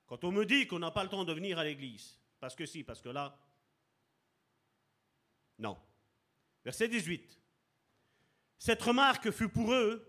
[0.07, 2.67] Quand on me dit qu'on n'a pas le temps de venir à l'église, parce que
[2.67, 3.39] si, parce que là,
[5.61, 5.79] non.
[6.65, 7.39] Verset 18.
[8.59, 10.05] Cette remarque fut pour eux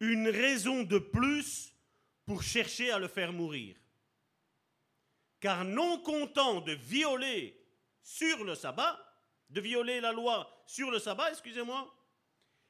[0.00, 1.72] une raison de plus
[2.26, 3.74] pour chercher à le faire mourir.
[5.40, 7.58] Car non content de violer
[8.02, 8.98] sur le sabbat,
[9.48, 11.92] de violer la loi sur le sabbat, excusez-moi,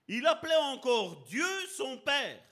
[0.07, 2.43] il appelait encore Dieu son Père.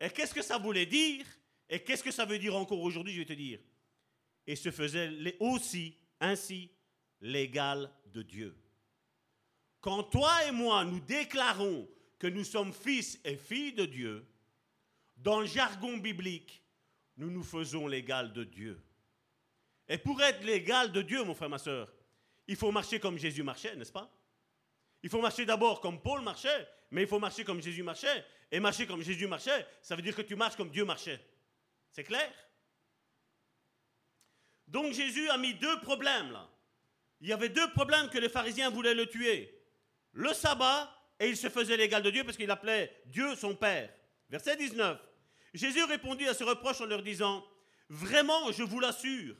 [0.00, 1.26] Et qu'est-ce que ça voulait dire?
[1.68, 3.58] Et qu'est-ce que ça veut dire encore aujourd'hui, je vais te dire?
[4.46, 6.70] Et se faisait aussi, ainsi,
[7.20, 8.56] l'égal de Dieu.
[9.80, 11.88] Quand toi et moi, nous déclarons
[12.18, 14.26] que nous sommes fils et filles de Dieu,
[15.16, 16.62] dans le jargon biblique,
[17.16, 18.80] nous nous faisons l'égal de Dieu.
[19.88, 21.92] Et pour être l'égal de Dieu, mon frère, ma soeur,
[22.48, 24.10] il faut marcher comme Jésus marchait, n'est-ce pas?
[25.02, 28.24] Il faut marcher d'abord comme Paul marchait, mais il faut marcher comme Jésus marchait.
[28.50, 31.20] Et marcher comme Jésus marchait, ça veut dire que tu marches comme Dieu marchait.
[31.90, 32.32] C'est clair?
[34.68, 36.48] Donc Jésus a mis deux problèmes là.
[37.20, 39.52] Il y avait deux problèmes que les pharisiens voulaient le tuer.
[40.12, 43.92] Le sabbat, et il se faisait l'égal de Dieu parce qu'il appelait Dieu son Père.
[44.28, 45.00] Verset 19.
[45.54, 47.46] Jésus répondit à ce reproche en leur disant,
[47.88, 49.36] Vraiment, je vous l'assure,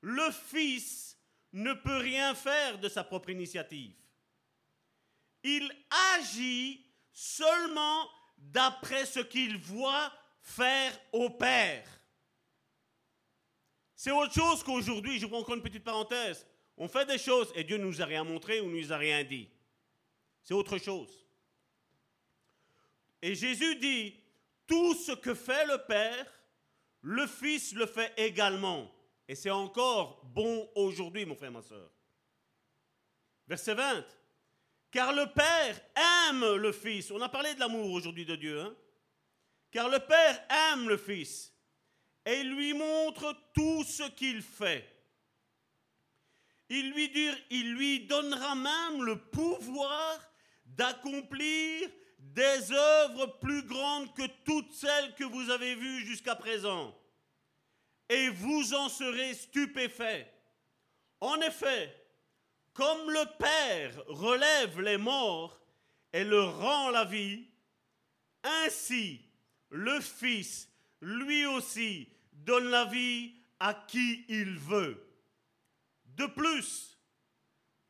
[0.00, 1.18] le Fils
[1.52, 3.94] ne peut rien faire de sa propre initiative.
[5.42, 5.70] Il
[6.16, 11.86] agit seulement d'après ce qu'il voit faire au Père.
[13.96, 16.46] C'est autre chose qu'aujourd'hui, je prends encore une petite parenthèse.
[16.76, 18.96] On fait des choses et Dieu ne nous a rien montré ou ne nous a
[18.96, 19.48] rien dit.
[20.42, 21.26] C'est autre chose.
[23.20, 24.14] Et Jésus dit,
[24.66, 26.26] tout ce que fait le Père,
[27.02, 28.90] le Fils le fait également.
[29.30, 31.88] Et c'est encore bon aujourd'hui, mon frère, ma soeur.
[33.46, 34.04] Verset 20.
[34.90, 37.12] Car le Père aime le Fils.
[37.12, 38.60] On a parlé de l'amour aujourd'hui de Dieu.
[38.60, 38.74] Hein?
[39.70, 41.54] Car le Père aime le Fils
[42.26, 44.84] et il lui montre tout ce qu'il fait.
[46.68, 50.18] Il lui, dit, il lui donnera même le pouvoir
[50.64, 56.99] d'accomplir des œuvres plus grandes que toutes celles que vous avez vues jusqu'à présent
[58.10, 60.26] et vous en serez stupéfaits.
[61.20, 61.94] En effet,
[62.72, 65.60] comme le Père relève les morts
[66.12, 67.46] et leur rend la vie,
[68.42, 69.20] ainsi
[69.70, 70.68] le Fils,
[71.00, 75.06] lui aussi, donne la vie à qui il veut.
[76.06, 76.98] De plus,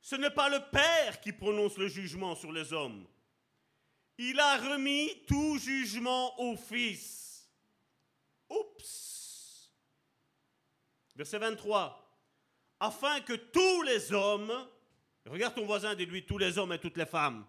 [0.03, 3.07] ce n'est pas le Père qui prononce le jugement sur les hommes.
[4.19, 7.49] Il a remis tout jugement au Fils.
[8.51, 9.10] Oups
[11.21, 12.19] Verset 23.
[12.81, 14.51] Afin que tous les hommes,
[15.27, 17.45] regarde ton voisin, dis-lui tous les hommes et toutes les femmes,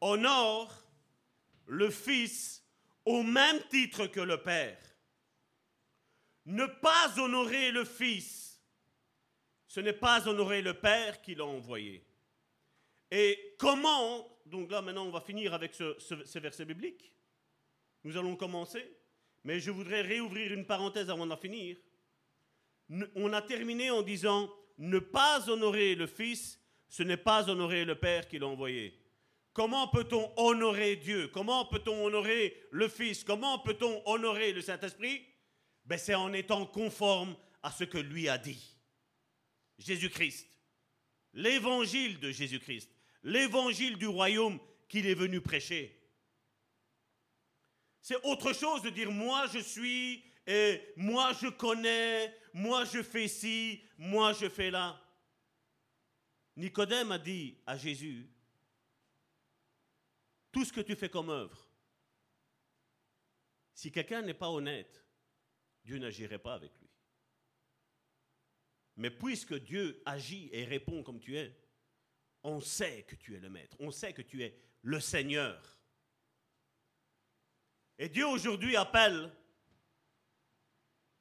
[0.00, 0.76] honorent
[1.66, 2.64] le Fils
[3.04, 4.76] au même titre que le Père.
[6.46, 8.60] Ne pas honorer le Fils,
[9.68, 12.04] ce n'est pas honorer le Père qui l'a envoyé.
[13.12, 17.14] Et comment, donc là maintenant on va finir avec ce, ce verset biblique,
[18.02, 18.84] nous allons commencer.
[19.44, 21.76] Mais je voudrais réouvrir une parenthèse avant d'en finir.
[23.14, 27.94] On a terminé en disant ne pas honorer le Fils, ce n'est pas honorer le
[27.94, 28.98] Père qui l'a envoyé.
[29.52, 31.28] Comment peut-on honorer Dieu?
[31.28, 33.22] Comment peut-on honorer le Fils?
[33.22, 35.24] Comment peut-on honorer le Saint-Esprit?
[35.84, 38.76] Ben, C'est en étant conforme à ce que lui a dit.
[39.78, 40.48] Jésus-Christ.
[41.34, 42.90] L'évangile de Jésus-Christ.
[43.22, 46.03] L'évangile du royaume qu'il est venu prêcher.
[48.04, 53.28] C'est autre chose de dire moi je suis, et moi je connais, moi je fais
[53.28, 55.02] ci, moi je fais là.
[56.54, 58.28] Nicodème a dit à Jésus,
[60.52, 61.66] tout ce que tu fais comme œuvre,
[63.72, 65.02] si quelqu'un n'est pas honnête,
[65.82, 66.90] Dieu n'agirait pas avec lui.
[68.96, 71.58] Mais puisque Dieu agit et répond comme tu es,
[72.42, 75.73] on sait que tu es le maître, on sait que tu es le Seigneur.
[77.98, 79.30] Et Dieu aujourd'hui appelle,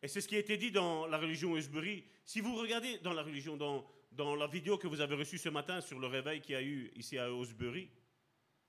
[0.01, 3.13] et c'est ce qui a été dit dans la religion Usbury, si vous regardez dans
[3.13, 6.53] la religion, dans, la vidéo que vous avez reçue ce matin sur le réveil qu'il
[6.53, 7.89] y a eu ici à Osbury,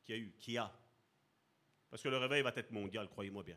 [0.05, 0.72] qui a eu, qui a,
[1.90, 3.57] parce que le réveil va être mondial, croyez-moi bien.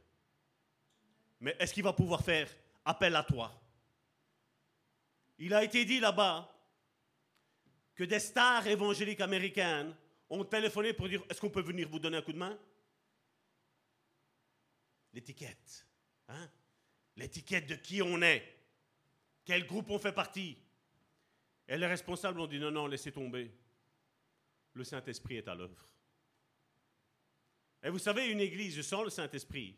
[1.40, 2.50] Mais est-ce qu'il va pouvoir faire
[2.86, 3.52] appel à toi?
[5.40, 6.52] Il a été dit là-bas
[7.96, 9.96] que des stars évangéliques américaines
[10.30, 12.58] ont téléphoné pour dire est-ce qu'on peut venir vous donner un coup de main?
[15.18, 15.88] L'étiquette.
[16.28, 16.48] Hein?
[17.16, 18.44] L'étiquette de qui on est,
[19.44, 20.56] quel groupe on fait partie.
[21.68, 23.52] Et les responsables ont dit non, non, laissez tomber.
[24.74, 25.90] Le Saint-Esprit est à l'œuvre.
[27.82, 29.76] Et vous savez, une église sans le Saint-Esprit,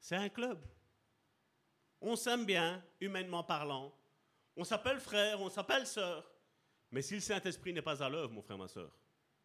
[0.00, 0.58] C'est un club.
[2.00, 3.96] On s'aime bien, humainement parlant.
[4.56, 6.28] On s'appelle frère, on s'appelle sœur.
[6.90, 8.90] Mais si le Saint-Esprit n'est pas à l'œuvre, mon frère, ma sœur,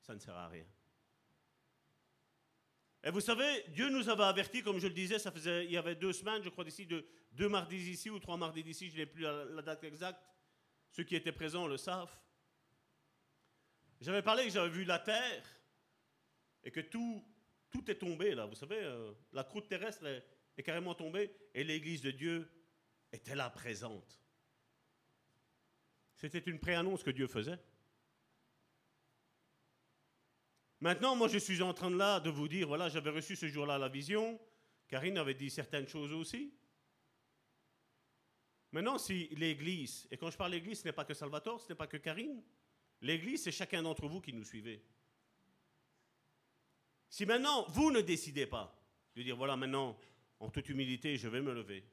[0.02, 0.66] ça ne sert à rien.
[3.04, 5.78] Et vous savez, Dieu nous avait avertis, comme je le disais, ça faisait, il y
[5.78, 8.98] avait deux semaines, je crois d'ici, de, deux mardis ici ou trois mardis d'ici, je
[8.98, 10.22] n'ai plus la, date exacte.
[10.92, 12.16] Ceux qui étaient présents le savent.
[14.02, 15.44] J'avais parlé que j'avais vu la terre
[16.64, 17.26] et que tout,
[17.70, 18.46] tout est tombé là.
[18.46, 20.24] Vous savez, euh, la croûte terrestre est,
[20.58, 22.52] est carrément tombée et l'Église de Dieu
[23.12, 24.22] était là présente.
[26.18, 27.60] C'était une préannonce que Dieu faisait.
[30.82, 33.48] Maintenant, moi, je suis en train de là de vous dire, voilà, j'avais reçu ce
[33.48, 34.40] jour-là la vision.
[34.88, 36.52] Karine avait dit certaines choses aussi.
[38.72, 41.76] Maintenant, si l'Église, et quand je parle d'Église, ce n'est pas que Salvatore, ce n'est
[41.76, 42.42] pas que Karine,
[43.02, 44.84] l'Église, c'est chacun d'entre vous qui nous suivez.
[47.10, 48.76] Si maintenant, vous ne décidez pas
[49.16, 50.00] de dire, voilà, maintenant,
[50.40, 51.86] en toute humilité, je vais me lever.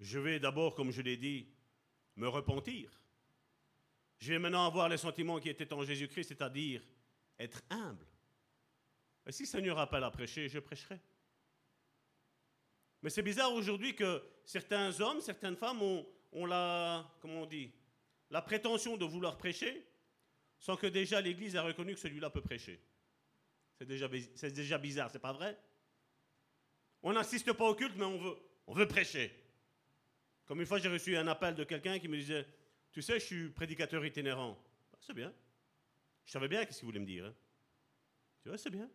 [0.00, 1.46] Je vais d'abord, comme je l'ai dit,
[2.16, 2.90] me repentir.
[4.18, 6.82] Je vais maintenant avoir les sentiments qui étaient en Jésus-Christ, c'est-à-dire
[7.40, 8.06] être humble.
[9.26, 11.00] Et si Seigneur appelle à prêcher, je prêcherai.
[13.02, 17.72] Mais c'est bizarre aujourd'hui que certains hommes, certaines femmes ont, ont, la, comment on dit,
[18.30, 19.86] la prétention de vouloir prêcher
[20.58, 22.80] sans que déjà l'Église ait reconnu que celui-là peut prêcher.
[23.78, 25.58] C'est déjà, c'est déjà bizarre, c'est pas vrai?
[27.02, 28.36] On n'assiste pas au culte, mais on veut,
[28.66, 29.34] on veut prêcher.
[30.44, 32.46] Comme une fois, j'ai reçu un appel de quelqu'un qui me disait
[32.92, 34.62] Tu sais, je suis prédicateur itinérant.
[34.92, 35.32] Ben, c'est bien.
[36.30, 37.26] Je savais bien ce qu'il voulait me dire.
[37.26, 37.34] Hein.
[38.40, 38.88] Tu vois, c'est bien.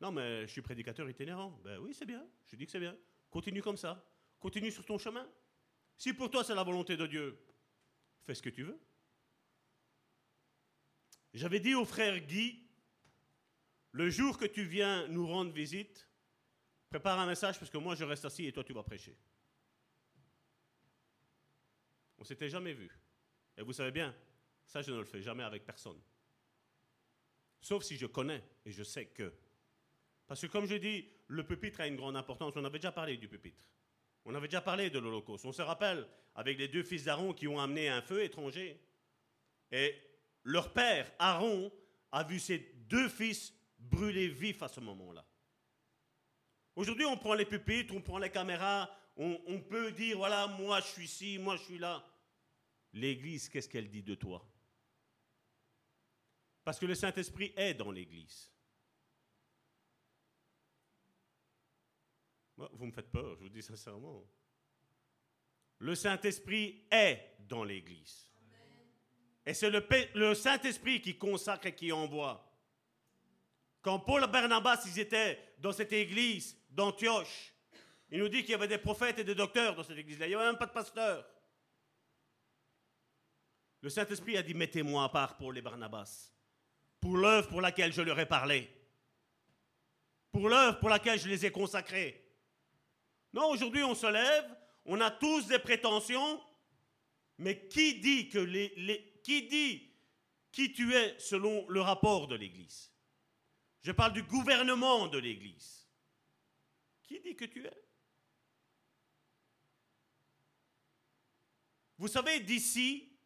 [0.00, 1.50] Non, mais je suis prédicateur itinérant.
[1.62, 2.26] Ben oui, c'est bien.
[2.46, 2.96] Je dis que c'est bien.
[3.28, 4.02] Continue comme ça.
[4.40, 5.30] Continue sur ton chemin.
[5.98, 7.38] Si pour toi c'est la volonté de Dieu,
[8.24, 8.80] fais ce que tu veux.
[11.34, 12.66] J'avais dit au frère Guy,
[13.92, 16.08] le jour que tu viens nous rendre visite,
[16.88, 19.14] prépare un message parce que moi je reste assis et toi tu vas prêcher.
[22.16, 22.90] On s'était jamais vu.
[23.58, 24.16] Et vous savez bien,
[24.68, 26.00] ça je ne le fais jamais avec personne.
[27.60, 29.34] Sauf si je connais et je sais que.
[30.26, 32.54] Parce que comme je dis, le pupitre a une grande importance.
[32.56, 33.64] On avait déjà parlé du pupitre.
[34.24, 35.46] On avait déjà parlé de l'Holocauste.
[35.46, 38.78] On se rappelle avec les deux fils d'Aaron qui ont amené un feu étranger.
[39.72, 39.94] Et
[40.44, 41.72] leur père, Aaron,
[42.12, 42.58] a vu ses
[42.88, 45.26] deux fils brûler vifs à ce moment-là.
[46.76, 50.80] Aujourd'hui, on prend les pupitres, on prend les caméras, on, on, peut dire, voilà, moi
[50.80, 52.04] je suis ici, moi je suis là.
[52.92, 54.47] L'Église, qu'est-ce qu'elle dit de toi?
[56.68, 58.52] Parce que le Saint-Esprit est dans l'Église.
[62.58, 64.22] Vous me faites peur, je vous dis sincèrement.
[65.78, 68.30] Le Saint-Esprit est dans l'Église.
[69.46, 72.54] Et c'est le, Saint-Esprit qui consacre et qui envoie.
[73.80, 77.54] Quand Paul et Barnabas, ils étaient dans cette église d'Antioche,
[78.10, 80.26] il nous dit qu'il y avait des prophètes et des docteurs dans cette église-là.
[80.26, 81.26] Il n'y avait même pas de pasteur.
[83.80, 86.34] Le Saint-Esprit a dit, mettez-moi à part pour les Barnabas,
[87.00, 88.68] pour l'œuvre pour laquelle je leur ai parlé,
[90.32, 92.24] pour l'œuvre pour laquelle je les ai consacrés.
[93.32, 96.42] Non, aujourd'hui on se lève, on a tous des prétentions,
[97.38, 98.44] mais qui dit que
[99.22, 99.90] qui dit
[100.50, 102.90] qui tu es selon le rapport de l'Église?
[103.82, 105.86] Je parle du gouvernement de l'Église.
[107.04, 107.84] Qui dit que tu es?
[111.96, 113.18] Vous savez, d'ici,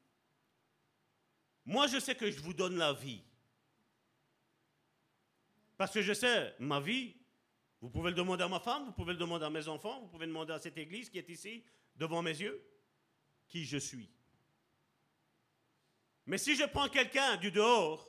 [1.64, 3.22] moi je sais que je vous donne la vie.
[5.82, 7.12] Parce que je sais, ma vie,
[7.80, 10.06] vous pouvez le demander à ma femme, vous pouvez le demander à mes enfants, vous
[10.06, 11.64] pouvez demander à cette église qui est ici,
[11.96, 12.64] devant mes yeux,
[13.48, 14.08] qui je suis.
[16.26, 18.08] Mais si je prends quelqu'un du dehors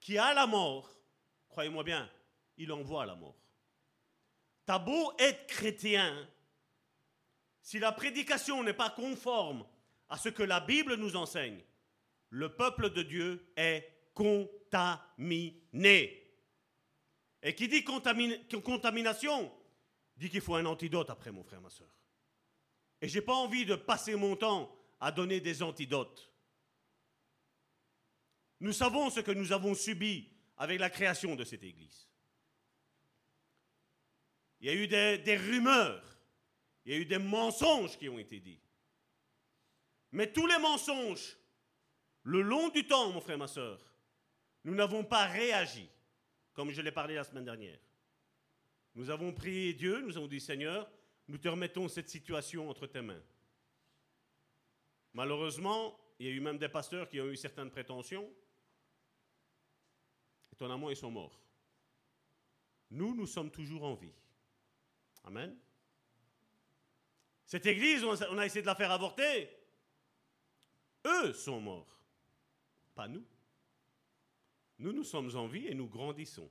[0.00, 0.90] qui a la mort,
[1.48, 2.10] croyez-moi bien,
[2.56, 3.38] il envoie la mort.
[4.66, 6.28] T'as beau être chrétien,
[7.62, 9.64] si la prédication n'est pas conforme
[10.08, 11.62] à ce que la Bible nous enseigne,
[12.30, 14.80] le peuple de Dieu est contaminé.
[17.42, 19.52] Et qui dit contamination,
[20.16, 21.88] dit qu'il faut un antidote après, mon frère, ma soeur.
[23.00, 26.30] Et je n'ai pas envie de passer mon temps à donner des antidotes.
[28.60, 30.28] Nous savons ce que nous avons subi
[30.58, 32.06] avec la création de cette Église.
[34.60, 36.04] Il y a eu des, rumeurs,
[36.84, 38.60] il y a eu des mensonges qui ont été dits.
[40.12, 41.38] Mais tous les mensonges,
[42.24, 43.80] le long du temps, mon frère, ma soeur,
[44.64, 45.88] nous n'avons pas réagi,
[46.54, 47.78] comme je l'ai parlé la semaine dernière.
[48.94, 50.90] Nous avons prié Dieu, nous avons dit Seigneur,
[51.28, 53.22] nous te remettons cette situation entre tes mains.
[55.12, 58.28] Malheureusement, il y a eu même des pasteurs qui ont eu certaines prétentions.
[60.52, 61.40] Étonnamment, ils sont morts.
[62.90, 64.12] Nous, nous sommes toujours en vie.
[65.24, 65.56] Amen.
[67.46, 69.48] Cette église, on a- essayé de la faire avorter.
[71.06, 71.98] Eux sont morts,
[72.94, 73.24] pas nous.
[74.80, 76.50] Nous, nous sommes en vie et nous grandissons.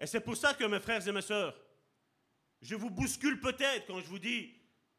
[0.00, 1.56] Et c'est pour ça que mes frères et mes sœurs,
[2.60, 4.52] je vous bouscule peut-être quand je vous dis,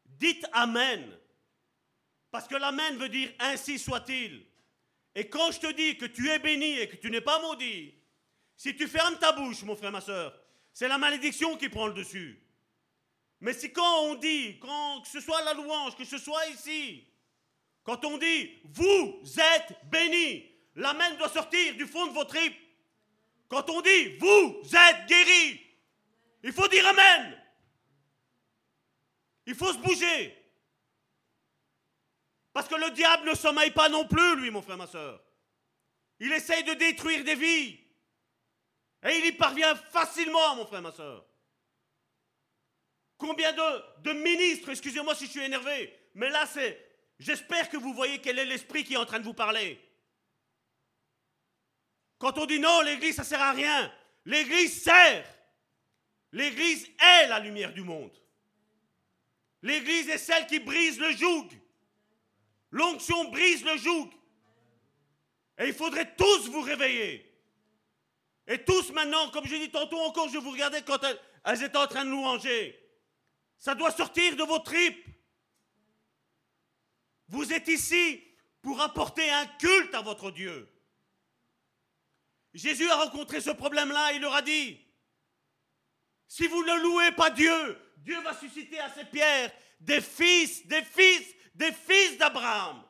[0.05, 1.19] dites Amen.
[2.31, 4.45] Parce que l'Amen veut dire ainsi soit-il.
[5.13, 7.93] Et quand je te dis que tu es béni et que tu n'es pas maudit,
[8.55, 10.39] si tu fermes ta bouche, mon frère, ma soeur,
[10.71, 12.41] c'est la malédiction qui prend le dessus.
[13.41, 17.05] Mais si quand on dit, quand, que ce soit la louange, que ce soit ici,
[17.85, 22.57] quand on dit vous êtes bénis, l'amen doit sortir du fond de vos tripes.
[23.47, 25.61] Quand on dit vous êtes guéris,
[26.43, 27.41] il faut dire amen.
[29.45, 30.35] Il faut se bouger.
[32.51, 35.21] Parce que le diable ne sommeille pas non plus, lui, mon frère, ma soeur.
[36.19, 37.79] Il essaye de détruire des vies.
[39.03, 41.23] Et il y parvient facilement, mon frère, ma soeur.
[43.17, 47.93] Combien de, de ministres, excusez-moi si je suis énervé, mais là c'est, j'espère que vous
[47.93, 49.81] voyez quel est l'esprit qui est en train de vous parler.
[52.17, 53.93] Quand on dit non, l'église ça sert à rien,
[54.25, 55.25] l'église sert.
[56.31, 58.11] L'église est la lumière du monde.
[59.61, 61.47] L'église est celle qui brise le joug.
[62.71, 64.11] L'onction brise le joug.
[65.57, 67.31] Et il faudrait tous vous réveiller.
[68.47, 71.77] Et tous maintenant, comme je dis tantôt encore, je vous regardais quand elles, elles étaient
[71.77, 72.79] en train de louanger.
[73.57, 75.05] Ça doit sortir de vos tripes.
[77.27, 78.23] Vous êtes ici
[78.61, 80.69] pour apporter un culte à votre Dieu.
[82.53, 84.79] Jésus a rencontré ce problème-là, il leur a dit,
[86.27, 90.83] si vous ne louez pas Dieu, Dieu va susciter à ces pierres des fils, des
[90.83, 92.83] fils, des fils d'Abraham.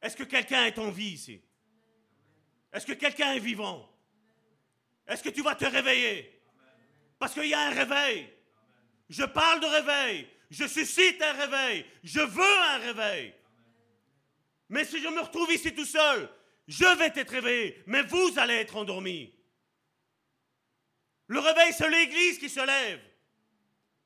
[0.00, 1.42] Est-ce que quelqu'un est en vie ici?
[2.72, 3.90] Est-ce que quelqu'un est vivant?
[5.06, 6.42] Est-ce que tu vas te réveiller?
[7.18, 8.32] Parce qu'il y a un réveil.
[9.08, 10.28] Je parle de réveil.
[10.50, 11.84] Je suscite un réveil.
[12.02, 13.34] Je veux un réveil.
[14.68, 16.28] Mais si je me retrouve ici tout seul,
[16.66, 19.34] je vais être réveillé, mais vous allez être endormis.
[21.26, 23.00] Le réveil, c'est l'église qui se lève.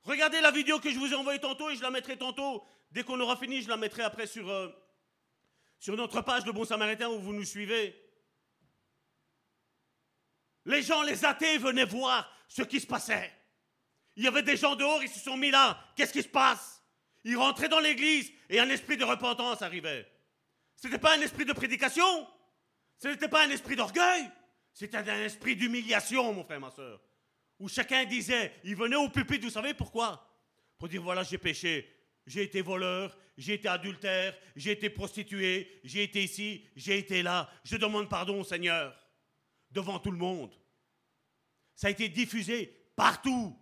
[0.05, 2.65] Regardez la vidéo que je vous ai envoyée tantôt et je la mettrai tantôt.
[2.91, 4.69] Dès qu'on aura fini, je la mettrai après sur, euh,
[5.79, 7.99] sur notre page Le Bon Samaritain où vous nous suivez.
[10.65, 13.33] Les gens, les athées, venaient voir ce qui se passait.
[14.17, 15.79] Il y avait des gens dehors, ils se sont mis là.
[15.97, 16.83] Qu'est-ce qui se passe?
[17.25, 20.07] Ils rentraient dans l'église et un esprit de repentance arrivait.
[20.77, 22.27] Ce n'était pas un esprit de prédication.
[22.99, 24.29] Ce n'était pas un esprit d'orgueil.
[24.73, 27.01] C'était un esprit d'humiliation, mon frère, ma soeur.
[27.59, 30.29] Où chacun disait, il venait au pupitre, vous savez pourquoi?
[30.79, 31.89] Pour dire, voilà, j'ai péché.
[32.27, 37.51] J'ai été voleur, j'ai été adultère, j'ai été prostituée, j'ai été ici, j'ai été là.
[37.65, 38.97] Je demande pardon au Seigneur.
[39.71, 40.55] Devant tout le monde.
[41.75, 43.57] Ça a été diffusé partout.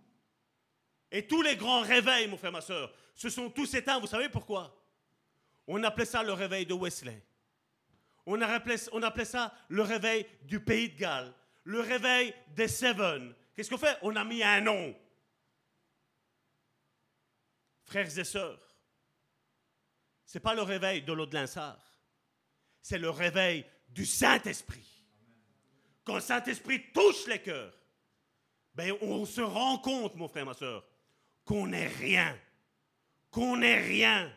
[1.11, 3.99] Et tous les grands réveils, mon frère, ma soeur, se sont tous éteints.
[3.99, 4.77] Vous savez pourquoi?
[5.67, 7.21] On appelait ça le réveil de Wesley.
[8.25, 8.77] On appelait,
[9.25, 11.33] ça le réveil du pays de Galles.
[11.63, 13.35] Le réveil des Seven.
[13.53, 13.97] Qu'est-ce qu'on fait?
[14.01, 14.95] On a mis un nom.
[17.83, 18.59] Frères et sœurs,
[20.25, 21.27] ce n'est pas le réveil de l'eau.
[22.81, 25.03] C'est le réveil du Saint-Esprit.
[26.05, 27.73] Quand le Saint-Esprit touche les cœurs,
[28.73, 30.85] ben on se rend compte, mon frère, ma soeur,
[31.45, 32.37] qu'on n'est rien,
[33.29, 34.31] qu'on n'est rien,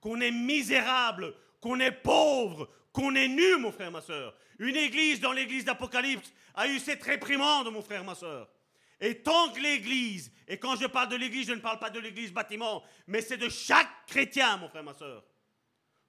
[0.00, 4.36] qu'on est misérable, qu'on est pauvre, qu'on est nu, mon frère, ma soeur.
[4.58, 8.48] Une église dans l'église d'Apocalypse a eu cette réprimande, mon frère, ma soeur.
[9.00, 11.98] Et tant que l'église, et quand je parle de l'église, je ne parle pas de
[11.98, 15.24] l'église bâtiment, mais c'est de chaque chrétien, mon frère, ma soeur.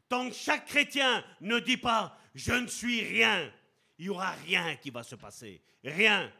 [0.09, 3.51] Tant que chaque chrétien ne dit pas je ne suis rien,
[3.97, 5.61] il n'y aura rien qui va se passer.
[5.83, 6.31] Rien.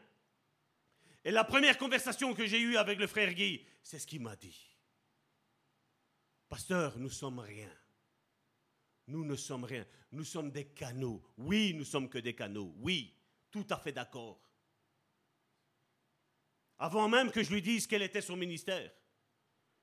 [1.24, 4.34] Et la première conversation que j'ai eue avec le frère Guy, c'est ce qu'il m'a
[4.34, 4.76] dit.
[6.48, 7.70] Pasteur, nous sommes rien.
[9.06, 9.86] Nous ne sommes rien.
[10.10, 11.22] Nous sommes des canaux.
[11.36, 12.74] Oui, nous sommes que des canaux.
[12.78, 13.14] Oui,
[13.50, 14.40] tout à fait d'accord.
[16.78, 18.90] Avant même que je lui dise quel était son ministère.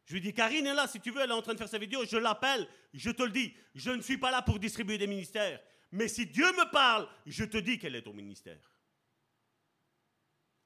[0.06, 1.70] Je lui dis, Karine est là, si tu veux, elle est en train de faire
[1.70, 4.98] sa vidéo, je l'appelle, je te le dis, je ne suis pas là pour distribuer
[4.98, 5.62] des ministères.
[5.92, 8.71] Mais si Dieu me parle, je te dis quel est ton ministère.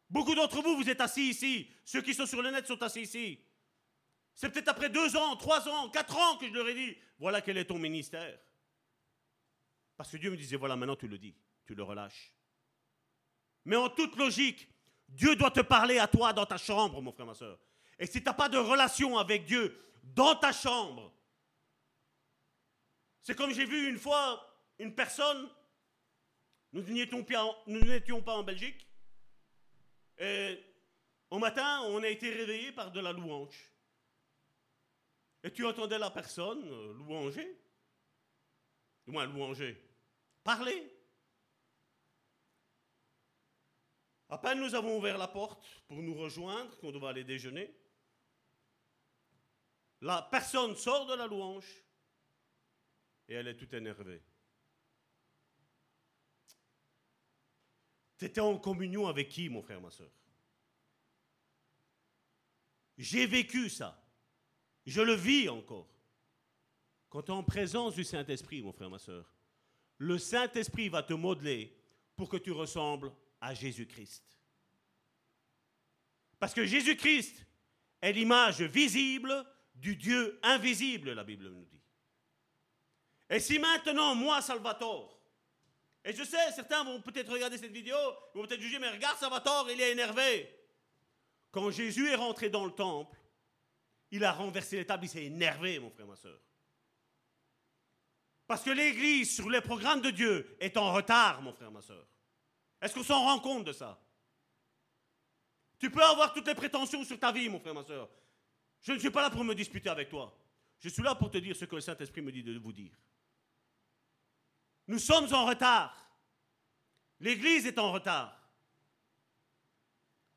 [0.10, 1.70] Beaucoup d'entre vous, vous êtes assis ici.
[1.84, 3.40] Ceux qui sont sur le net sont assis ici.
[4.34, 7.42] C'est peut-être après deux ans, trois ans, quatre ans que je leur ai dit, voilà
[7.42, 8.38] quel est ton ministère.
[9.96, 12.34] Parce que Dieu me disait, voilà, maintenant tu le dis, tu le relâches.
[13.64, 14.70] Mais en toute logique,
[15.08, 17.58] Dieu doit te parler à toi dans ta chambre, mon frère, ma soeur.
[17.98, 21.14] Et si tu n'as pas de relation avec Dieu dans ta chambre,
[23.22, 24.46] c'est comme j'ai vu une fois
[24.78, 25.50] une personne
[26.74, 28.85] Nous n'étions pas, en Belgique.
[30.18, 30.64] Et
[31.30, 33.72] au matin, on a été réveillé par de la louange.
[35.44, 37.60] Et tu entendais la personne euh, louanger,
[39.06, 39.78] du moins louanger,
[40.44, 40.92] parler.
[44.30, 47.72] À peine nous avons ouvert la porte pour nous rejoindre, qu'on devait aller déjeuner,
[50.02, 51.86] la personne sort de la louange
[53.28, 54.22] et elle est toute énervée.
[58.18, 60.12] Tu étais en communion avec qui, mon frère, ma soeur?
[62.98, 64.02] J'ai vécu ça.
[64.86, 65.90] Je le vis encore.
[67.10, 69.34] Quand tu es en présence du Saint-Esprit, mon frère, ma soeur,
[69.98, 71.76] le Saint-Esprit va te modeler
[72.16, 73.12] pour que tu ressembles
[73.42, 74.24] à Jésus-Christ.
[76.40, 77.46] Parce que Jésus-Christ
[78.02, 81.82] est l'image visible du Dieu invisible, la Bible nous dit.
[83.30, 85.15] Et si maintenant, moi, Salvatore,
[86.06, 87.98] et je sais, certains vont peut-être regarder cette vidéo,
[88.34, 90.48] ils vont peut-être juger, mais regarde Salvatore, il est énervé.
[91.52, 93.18] Quand Jésus est rentré dans le temple,
[94.12, 96.40] il a renversé les tables, il s'est énervé, mon frère, ma soeur.
[98.46, 102.08] Parce que l'Église, sur les programmes de Dieu, est en retard, mon frère, ma soeur.
[102.80, 104.00] Est-ce qu'on s'en rend compte de ça?
[105.80, 108.08] Tu peux avoir toutes les prétentions sur ta vie, mon frère, ma soeur.
[108.82, 110.38] Je ne suis pas là pour me disputer avec toi.
[110.78, 112.92] Je suis là pour te dire ce que le Saint-Esprit me dit de vous dire.
[114.88, 115.96] Nous sommes en retard.
[117.20, 118.40] L'Église est en retard.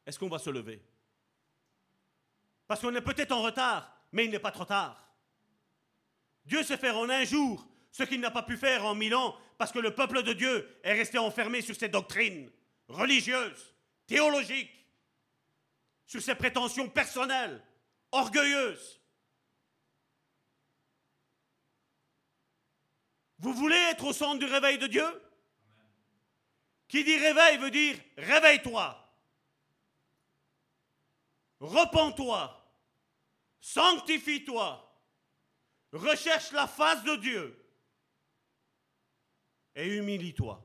[0.06, 0.82] Est-ce qu'on va se lever?
[2.66, 5.04] Parce qu'on est peut-être en retard, mais il n'est pas trop tard.
[6.44, 9.36] Dieu sait faire en un jour ce qu'il n'a pas pu faire en mille ans,
[9.58, 12.50] parce que le peuple de Dieu est resté enfermé sur ses doctrines
[12.88, 13.74] religieuses,
[14.06, 14.70] théologiques,
[16.06, 17.62] sur ses prétentions personnelles,
[18.12, 18.97] orgueilleuses.
[23.38, 25.06] Vous voulez être au centre du réveil de Dieu?
[26.88, 29.04] Qui dit réveil veut dire réveille-toi.
[31.60, 32.54] Repends-toi.
[33.60, 34.84] Sanctifie-toi.
[35.92, 37.64] Recherche la face de Dieu.
[39.74, 40.64] Et humilie-toi.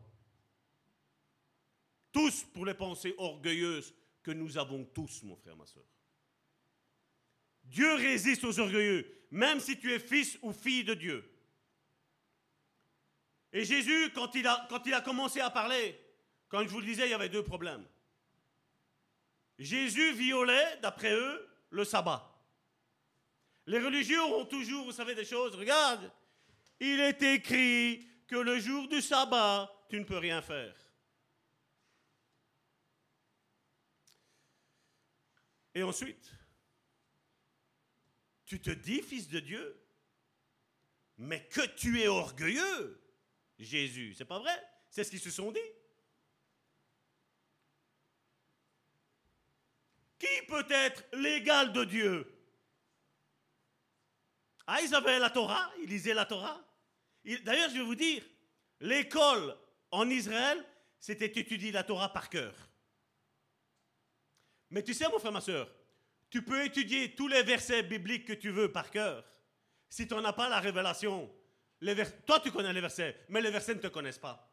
[2.12, 5.84] Tous pour les pensées orgueilleuses que nous avons tous, mon frère, ma soeur.
[7.64, 11.33] Dieu résiste aux orgueilleux, même si tu es fils ou fille de Dieu.
[13.54, 16.00] Et Jésus, quand il, a, commencé à parler,
[16.50, 17.86] quand je vous le disais, il y avait deux problèmes.
[19.60, 22.30] Jésus violait, d'après eux, le sabbat.
[23.68, 25.56] Les religieux ont toujours, vous savez, des choses.
[25.56, 26.12] Regarde,
[26.80, 30.76] il est écrit que le jour du sabbat, tu ne peux rien faire.
[35.76, 36.32] Et ensuite,
[38.46, 39.80] tu te dis fils de Dieu,
[41.18, 43.03] mais que tu es orgueilleux.
[43.64, 44.14] Jésus.
[44.16, 44.62] C'est pas vrai?
[44.90, 45.60] C'est ce qu'ils se sont dit.
[50.20, 52.30] Qui peut être l'égal de Dieu?
[54.68, 56.64] Ah, ils avaient la Torah, ils lisaient la Torah.
[57.44, 58.24] D'ailleurs, je vais vous dire,
[58.80, 59.58] l'école
[59.92, 60.66] en Israël,
[61.00, 62.54] c'était étudier la Torah par cœur.
[64.70, 65.70] Mais tu sais, mon frère, ma soeur,
[66.30, 69.24] tu peux étudier tous les versets bibliques que tu veux par cœur.
[69.90, 71.32] Si tu n'en as pas la révélation,
[72.26, 74.50] toi, tu connais les versets, mais les versets ne te connaissent pas.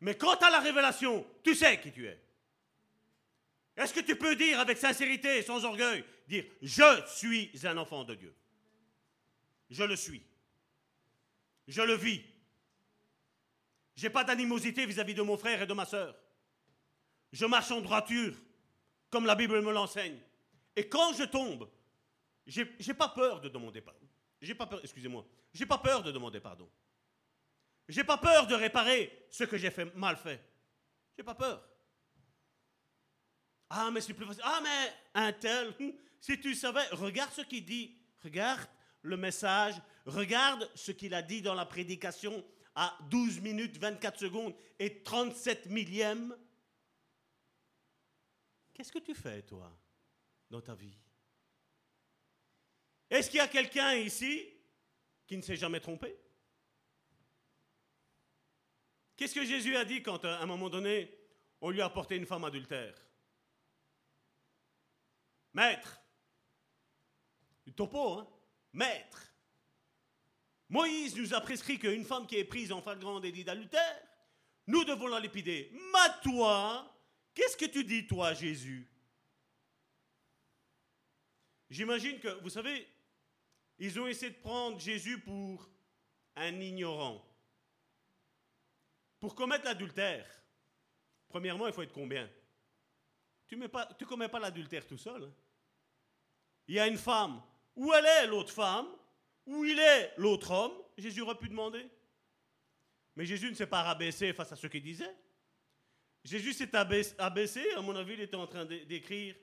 [0.00, 2.20] Mais quand tu as la révélation, tu sais qui tu es.
[3.76, 8.04] Est-ce que tu peux dire avec sincérité et sans orgueil, dire, je suis un enfant
[8.04, 8.34] de Dieu
[9.70, 10.22] Je le suis.
[11.66, 12.22] Je le vis.
[13.96, 16.16] Je n'ai pas d'animosité vis-à-vis de mon frère et de ma soeur.
[17.32, 18.34] Je marche en droiture,
[19.10, 20.20] comme la Bible me l'enseigne.
[20.76, 21.68] Et quand je tombe,
[22.46, 24.06] je n'ai pas peur de demander pardon.
[24.44, 26.70] J'ai pas peur, excusez-moi, j'ai pas peur de demander pardon.
[27.88, 30.42] J'ai pas peur de réparer ce que j'ai fait mal fait.
[31.16, 31.66] J'ai pas peur.
[33.70, 34.42] Ah, mais c'est plus facile.
[34.44, 37.96] Ah, mais un tel, hum, si tu savais, regarde ce qu'il dit.
[38.22, 38.68] Regarde
[39.02, 39.74] le message.
[40.06, 42.44] Regarde ce qu'il a dit dans la prédication
[42.74, 46.36] à 12 minutes 24 secondes et 37 millièmes.
[48.72, 49.70] Qu'est-ce que tu fais, toi,
[50.50, 50.98] dans ta vie?
[53.10, 54.48] Est-ce qu'il y a quelqu'un ici
[55.26, 56.16] qui ne s'est jamais trompé?
[59.16, 61.16] Qu'est-ce que Jésus a dit quand, à un moment donné,
[61.60, 62.94] on lui a apporté une femme adultère?
[65.52, 66.00] Maître,
[67.64, 68.28] du topo, hein?
[68.72, 69.32] Maître,
[70.68, 74.02] Moïse nous a prescrit qu'une femme qui est prise en flagrant délit d'adultère,
[74.66, 75.70] nous devons la lépider.
[75.72, 76.92] Mais toi,
[77.34, 78.90] qu'est-ce que tu dis, toi, Jésus?
[81.70, 82.86] J'imagine que, vous savez,
[83.78, 85.68] ils ont essayé de prendre Jésus pour
[86.36, 87.24] un ignorant,
[89.20, 90.26] pour commettre l'adultère,
[91.28, 92.28] premièrement, il faut être combien?
[93.46, 95.24] Tu ne commets pas l'adultère tout seul.
[95.24, 95.32] hein.
[96.66, 97.42] Il y a une femme.
[97.76, 98.88] Où elle est l'autre femme?
[99.46, 100.72] Où il est l'autre homme?
[100.96, 101.86] Jésus aurait pu demander.
[103.16, 105.14] Mais Jésus ne s'est pas rabaissé face à ce qu'il disait.
[106.24, 106.74] Jésus s'est
[107.18, 109.36] abaissé, à mon avis, il était en train d'é- d'écrire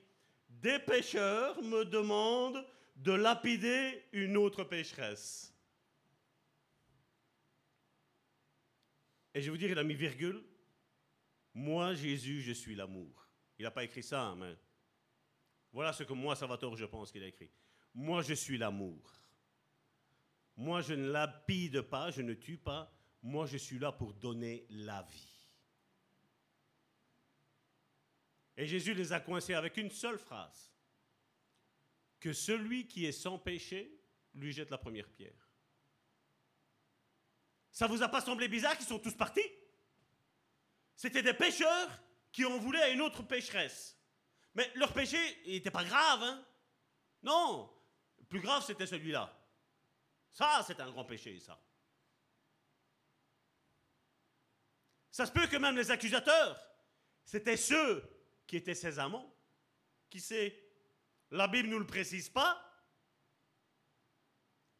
[0.48, 2.66] Des pécheurs me demandent
[2.96, 5.54] de lapider une autre pécheresse.
[9.34, 10.42] Et je vais vous dire, il a mis virgule.
[11.54, 13.28] Moi, Jésus, je suis l'amour.
[13.58, 14.56] Il n'a pas écrit ça, hein, mais
[15.72, 17.50] voilà ce que moi, Salvatore, je pense qu'il a écrit.
[17.94, 19.10] Moi, je suis l'amour.
[20.56, 22.92] Moi, je ne lapide pas, je ne tue pas.
[23.22, 25.48] Moi, je suis là pour donner la vie.
[28.56, 30.71] Et Jésus les a coincés avec une seule phrase.
[32.22, 34.00] Que celui qui est sans péché
[34.34, 35.50] lui jette la première pierre.
[37.72, 39.50] Ça vous a pas semblé bizarre qu'ils sont tous partis?
[40.94, 41.90] C'était des pécheurs
[42.30, 43.98] qui en voulaient à une autre pécheresse.
[44.54, 46.46] Mais leur péché n'était pas grave, hein?
[47.24, 47.76] Non,
[48.28, 49.36] plus grave c'était celui-là.
[50.30, 51.60] Ça, c'est un grand péché, ça.
[55.10, 56.56] Ça se peut que même les accusateurs,
[57.24, 58.08] c'était ceux
[58.46, 59.36] qui étaient ses amants.
[60.08, 60.61] Qui sait
[61.32, 62.62] La Bible ne nous le précise pas.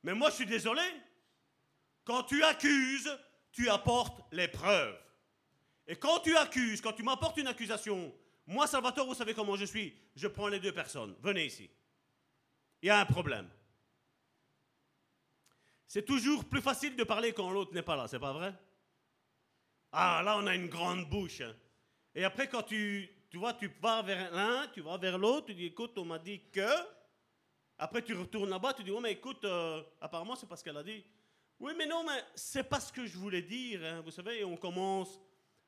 [0.02, 0.82] Mais moi, je suis désolé.
[2.04, 3.10] Quand tu accuses,
[3.52, 4.98] tu apportes les preuves.
[5.86, 8.14] Et quand tu accuses, quand tu m'apportes une accusation,
[8.46, 11.16] moi, Salvatore, vous savez comment je suis Je prends les deux personnes.
[11.20, 11.70] Venez ici.
[12.82, 13.48] Il y a un problème.
[15.86, 18.54] C'est toujours plus facile de parler quand l'autre n'est pas là, c'est pas vrai?
[19.92, 21.40] Ah, là, on a une grande bouche.
[21.42, 21.54] hein.
[22.14, 25.54] Et après, quand tu, tu vois, tu vas vers l'un, tu vas vers l'autre, tu
[25.54, 26.68] dis, écoute, on m'a dit que.
[27.78, 30.82] Après, tu retournes là-bas, tu dis, oh, mais écoute, euh, apparemment, c'est parce qu'elle a
[30.82, 31.02] dit.
[31.59, 34.59] Oui, mais non, mais c'est pas ce que je voulais dire, hein, vous savez, on
[34.59, 35.18] commence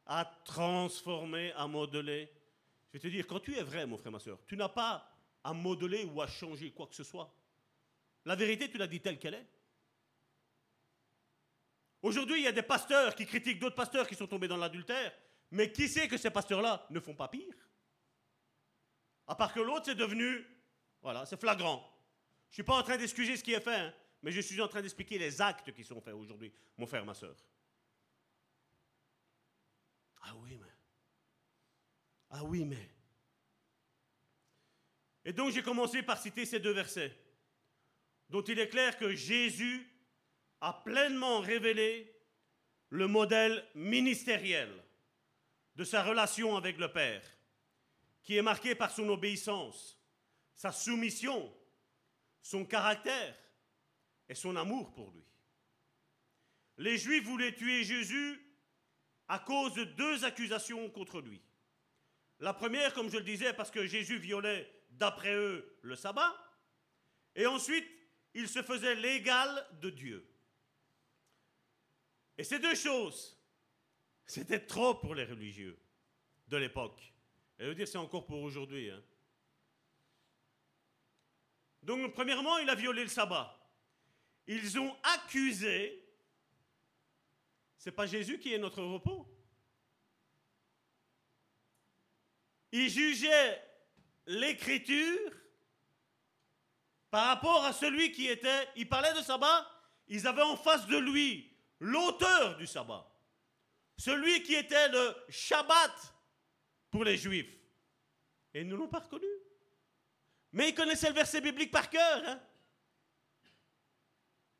[0.04, 2.30] à transformer, à modeler.
[2.92, 5.10] Je vais te dire, quand tu es vrai, mon frère, ma soeur, tu n'as pas
[5.42, 7.34] à modeler ou à changer quoi que ce soit.
[8.26, 9.46] La vérité, tu l'as dit telle qu'elle est.
[12.02, 15.14] Aujourd'hui, il y a des pasteurs qui critiquent d'autres pasteurs qui sont tombés dans l'adultère,
[15.54, 17.54] mais qui sait que ces pasteurs-là ne font pas pire?
[19.26, 20.44] À part que l'autre, c'est devenu,
[21.00, 21.78] voilà, c'est flagrant.
[22.48, 24.60] Je ne suis pas en train d'excuser ce qui est fait, hein, mais je suis
[24.60, 27.36] en train d'expliquer les actes qui sont faits aujourd'hui, mon frère, ma soeur.
[30.22, 30.72] Ah oui, mais.
[32.30, 32.90] Ah oui, mais.
[35.24, 37.16] Et donc j'ai commencé par citer ces deux versets,
[38.28, 39.88] dont il est clair que Jésus
[40.60, 42.12] a pleinement révélé
[42.88, 44.83] le modèle ministériel
[45.76, 47.24] de sa relation avec le Père,
[48.22, 50.00] qui est marqué par son obéissance,
[50.54, 51.52] sa soumission,
[52.40, 53.36] son caractère
[54.28, 55.24] et son amour pour lui.
[56.78, 58.40] Les Juifs voulaient tuer Jésus
[59.28, 61.40] à cause de deux accusations contre lui.
[62.40, 66.34] La première, comme je le disais, parce que Jésus violait, d'après eux, le sabbat.
[67.36, 67.86] Et ensuite,
[68.34, 70.28] il se faisait l'égal de Dieu.
[72.36, 73.38] Et ces deux choses,
[74.26, 75.78] c'était trop pour les religieux
[76.48, 77.00] de l'époque.
[77.58, 78.90] Et je veux dire, c'est encore pour aujourd'hui.
[78.90, 79.02] hein.
[81.82, 83.60] Donc, premièrement, il a violé le sabbat.
[84.46, 86.00] Ils ont accusé.
[87.76, 89.30] C'est pas Jésus qui est notre repos.
[92.72, 93.62] Ils jugeaient
[94.26, 95.30] l'écriture
[97.10, 98.68] par rapport à celui qui était.
[98.76, 99.70] Il parlait de sabbat.
[100.08, 103.13] Ils avaient en face de lui l'auteur du sabbat.
[103.96, 106.14] Celui qui était le Shabbat
[106.90, 107.52] pour les Juifs.
[108.52, 109.26] Et ils ne l'ont pas reconnu.
[110.52, 112.22] Mais ils connaissaient le verset biblique par cœur.
[112.26, 112.40] hein.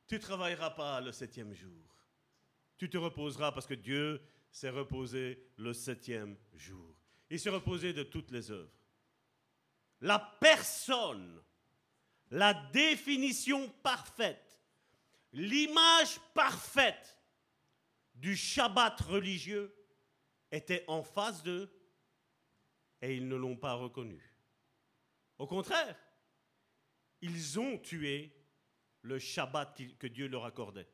[0.06, 1.85] Tu ne travailleras pas le septième jour.
[2.77, 4.20] Tu te reposeras parce que Dieu
[4.51, 6.94] s'est reposé le septième jour.
[7.31, 8.70] Il s'est reposé de toutes les œuvres.
[10.01, 11.43] La personne,
[12.31, 14.61] la définition parfaite,
[15.32, 17.19] l'image parfaite
[18.24, 19.76] du Shabbat religieux
[20.51, 21.70] était en face d'eux
[23.02, 24.34] et ils ne l'ont pas reconnu.
[25.36, 25.94] Au contraire,
[27.20, 28.34] ils ont tué
[29.02, 30.88] le Shabbat que Dieu leur accordait.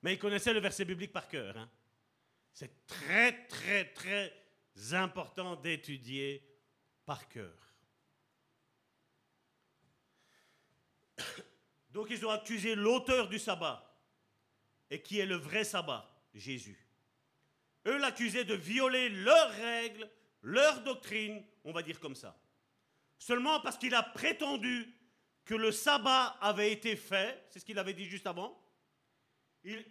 [0.00, 1.54] Mais ils connaissaient le verset biblique par cœur.
[1.58, 1.70] hein.
[2.54, 4.32] C'est très, très, très
[4.94, 6.48] important d'étudier
[7.04, 7.76] par cœur.
[11.90, 13.85] Donc ils ont accusé l'auteur du sabbat,
[14.90, 16.86] et qui est le vrai sabbat, Jésus.
[17.86, 20.08] Eux l'accusaient de violer leurs règles,
[20.42, 22.38] leur doctrine, on va dire comme ça.
[23.18, 24.92] Seulement parce qu'il a prétendu
[25.44, 28.60] que le sabbat avait été fait, c'est ce qu'il avait dit juste avant,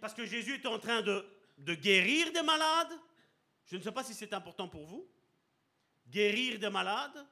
[0.00, 1.24] parce que Jésus était en train de
[1.58, 2.92] de guérir des malades.
[3.66, 5.08] Je ne sais pas si c'est important pour vous.
[6.06, 7.26] Guérir des malades.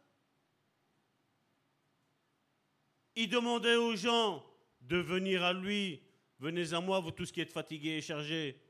[3.15, 4.45] Il demandait aux gens
[4.81, 6.03] de venir à lui.
[6.45, 8.61] Venez à moi, vous tous qui êtes fatigués et chargés,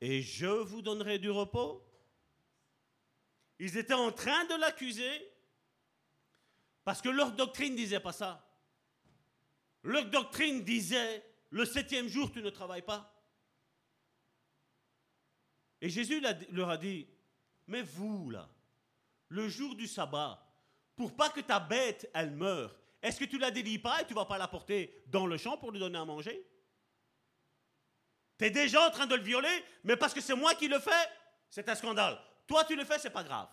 [0.00, 1.86] et je vous donnerai du repos.
[3.58, 5.30] Ils étaient en train de l'accuser
[6.86, 8.50] parce que leur doctrine disait pas ça.
[9.82, 13.14] Leur doctrine disait, le septième jour, tu ne travailles pas.
[15.82, 17.06] Et Jésus leur a dit,
[17.66, 18.48] mais vous, là,
[19.28, 20.50] le jour du sabbat,
[20.96, 24.14] pour pas que ta bête, elle meure, est-ce que tu la délies pas et tu
[24.14, 26.42] vas pas la porter dans le champ pour lui donner à manger?
[28.38, 30.78] Tu es déjà en train de le violer, mais parce que c'est moi qui le
[30.78, 31.08] fais,
[31.50, 32.18] c'est un scandale.
[32.46, 33.48] Toi, tu le fais, c'est pas grave.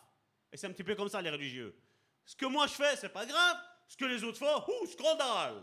[0.51, 1.75] Et c'est un petit peu comme ça, les religieux.
[2.23, 3.57] Ce que moi je fais, c'est pas grave.
[3.87, 5.61] Ce que les autres font, ouh, scandale.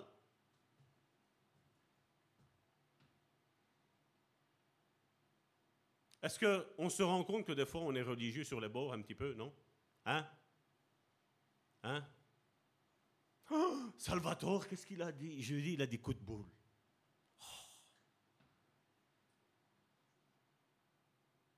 [6.22, 9.02] Est-ce qu'on se rend compte que des fois on est religieux sur les bords un
[9.02, 9.52] petit peu, non?
[10.04, 10.24] Hein?
[11.82, 12.06] Hein?
[13.50, 15.42] Oh, Salvatore, qu'est-ce qu'il a dit?
[15.42, 16.46] Je lui dis, il a dit coup de boule.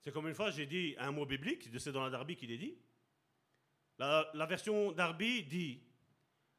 [0.05, 2.59] C'est comme une fois, j'ai dit un mot biblique, c'est dans la Darby qu'il est
[2.59, 2.77] dit.
[3.99, 5.81] La, version Darby dit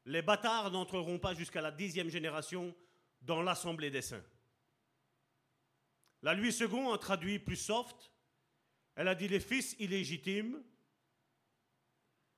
[0.04, 2.74] Les bâtards n'entreront pas jusqu'à la dixième génération
[3.22, 4.24] dans l'assemblée des saints.
[6.22, 8.10] La Louis II a traduit plus soft.
[8.96, 10.60] Elle a dit les fils illégitimes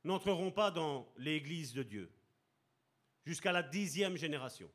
[0.04, 2.12] n'entreront pas dans l'Église de Dieu
[3.24, 4.70] jusqu'à la dixième génération.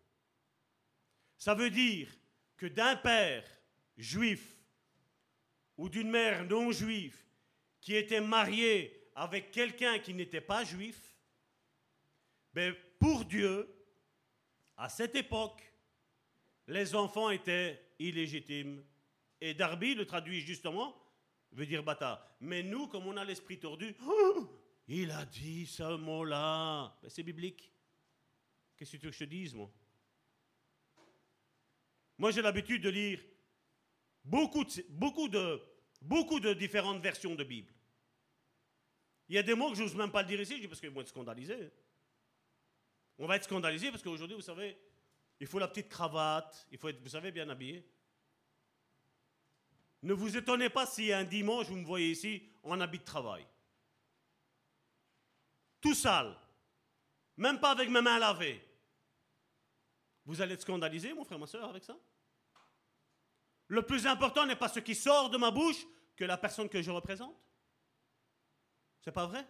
[1.38, 2.10] Ça veut dire
[2.58, 3.46] que d'un père
[3.98, 4.63] juif
[5.78, 7.18] ou d'une mère non juive
[7.82, 11.16] qui était marié avec quelqu'un qui n'était pas juif,
[12.54, 13.70] ben pour Dieu,
[14.78, 15.62] à cette époque,
[16.68, 18.84] les enfants étaient illégitimes
[19.42, 20.96] et Darby le traduit justement,
[21.52, 22.26] veut dire bâtard.
[22.40, 23.96] Mais nous, comme on a l'esprit tordu,
[24.88, 26.98] il a dit ce mot-là.
[27.02, 27.72] Ben, c'est biblique.
[28.78, 29.70] Qu'est-ce que tu veux que je te dise, moi?
[32.18, 33.20] Moi, j'ai l'habitude de lire
[34.24, 35.62] beaucoup de, beaucoup, de,
[36.02, 37.74] beaucoup de différentes versions de Bible.
[39.30, 40.90] Il y a des mots que je n'ose même pas le dire ici, parce qu'ils
[40.90, 41.72] vont être scandalisés.
[43.18, 44.78] On va être scandalisé parce qu'aujourd'hui, vous savez,
[45.40, 47.88] il faut la petite cravate, il faut être, vous savez, bien habillé.
[50.02, 53.46] Ne vous étonnez pas si un dimanche vous me voyez ici en habit de travail.
[55.80, 56.38] Tout sale.
[57.38, 58.62] Même pas avec mes mains lavées.
[60.26, 61.98] Vous allez être scandalisé, mon frère, ma soeur, avec ça?
[63.74, 65.84] Le plus important n'est pas ce qui sort de ma bouche
[66.16, 67.36] que la personne que je représente.
[69.02, 69.44] C'est pas vrai?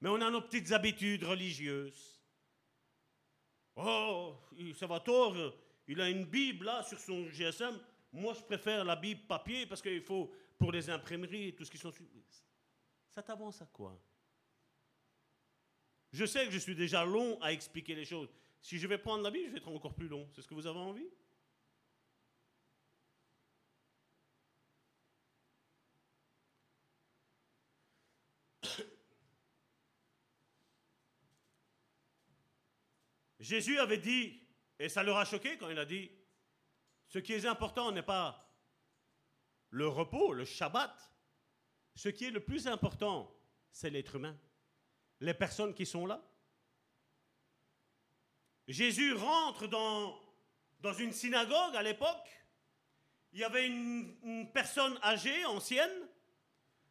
[0.00, 2.20] Mais on a nos petites habitudes religieuses.
[3.76, 4.34] Oh,
[4.74, 5.36] ça va tort,
[5.86, 7.78] il a une Bible là sur son GSM.
[8.10, 10.28] Moi, je préfère la Bible papier parce qu'il faut,
[10.58, 11.92] pour les imprimeries et tout ce qui sont.
[13.10, 13.96] Ça t'avance à quoi?
[16.10, 18.28] Je sais que je suis déjà long à expliquer les choses.
[18.60, 20.28] Si je vais prendre la Bible, je vais être encore plus long.
[20.34, 21.08] C'est ce que vous avez envie?
[33.46, 34.42] Jésus avait dit,
[34.76, 36.10] et ça leur a choqué quand il a dit,
[37.06, 38.52] ce qui est important n'est pas
[39.70, 40.92] le repos, le Shabbat.
[41.94, 43.32] Ce qui est le plus important,
[43.70, 44.36] c'est l'être humain,
[45.20, 46.20] les personnes qui sont là.
[48.66, 50.20] Jésus rentre dans,
[50.98, 52.28] une synagogue à l'époque.
[53.32, 56.08] Il y avait une, une personne âgée, ancienne.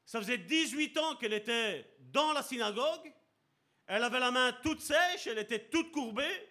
[0.06, 3.14] Ça faisait 18 ans qu'elle était dans la synagogue.
[3.88, 6.50] Elle avait la main toute sèche, elle était toute courbée.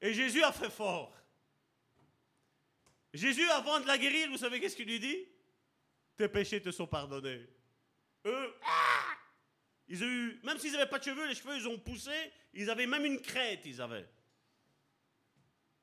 [0.00, 1.16] Et Jésus a fait fort.
[3.12, 5.28] Jésus, avant de la guérir, vous savez qu'est-ce qu'il lui dit?
[6.16, 7.46] Tes péchés te sont pardonnés.
[8.24, 8.54] Eux,
[9.88, 12.32] ils même s'ils n'avaient pas de cheveux, les cheveux, ils ont poussé.
[12.54, 14.08] Ils avaient même une crête, ils avaient.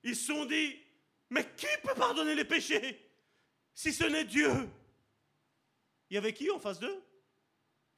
[0.03, 0.79] Ils se sont dit,
[1.29, 3.05] mais qui peut pardonner les péchés
[3.73, 4.51] si ce n'est Dieu?
[6.09, 7.03] Il y avait qui en face d'eux?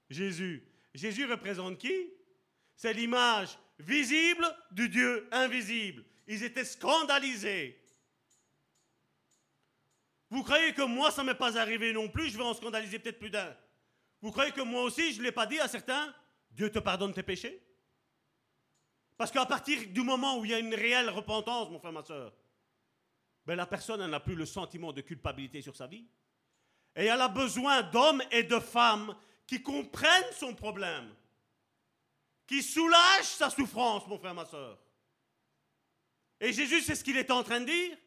[0.10, 0.64] Jésus.
[0.94, 2.12] Jésus représente qui?
[2.76, 6.04] C'est l'image visible du Dieu invisible.
[6.28, 7.78] Ils étaient scandalisés.
[10.30, 13.00] Vous croyez que moi, ça ne m'est pas arrivé non plus, je vais en scandaliser
[13.00, 13.56] peut-être plus d'un.
[14.22, 16.14] Vous croyez que moi aussi, je ne l'ai pas dit à certains
[16.52, 17.62] Dieu te pardonne tes péchés?
[19.18, 22.04] Parce qu'à partir du moment où il y a une réelle repentance, mon frère, ma
[22.04, 22.34] soeur,
[23.46, 26.08] ben la personne n'a plus le sentiment de culpabilité sur sa vie.
[26.96, 29.16] Et elle a besoin d'hommes et de femmes
[29.52, 31.14] qui comprennent son problème,
[32.48, 34.82] qui soulagent sa souffrance, mon frère, ma soeur.
[36.40, 37.98] Et Jésus, c'est ce qu'il est en train de dire.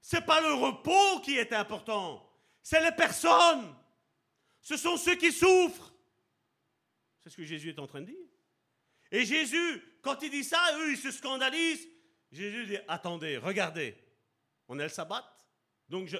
[0.00, 2.28] C'est pas le repos qui est important,
[2.60, 3.72] c'est les personnes.
[4.60, 5.94] Ce sont ceux qui souffrent.
[7.20, 8.26] C'est ce que Jésus est en train de dire.
[9.12, 11.86] Et Jésus, quand il dit ça, eux, ils se scandalisent.
[12.32, 13.96] Jésus dit, attendez, regardez,
[14.66, 15.24] on est le sabbat,
[15.88, 16.16] donc je,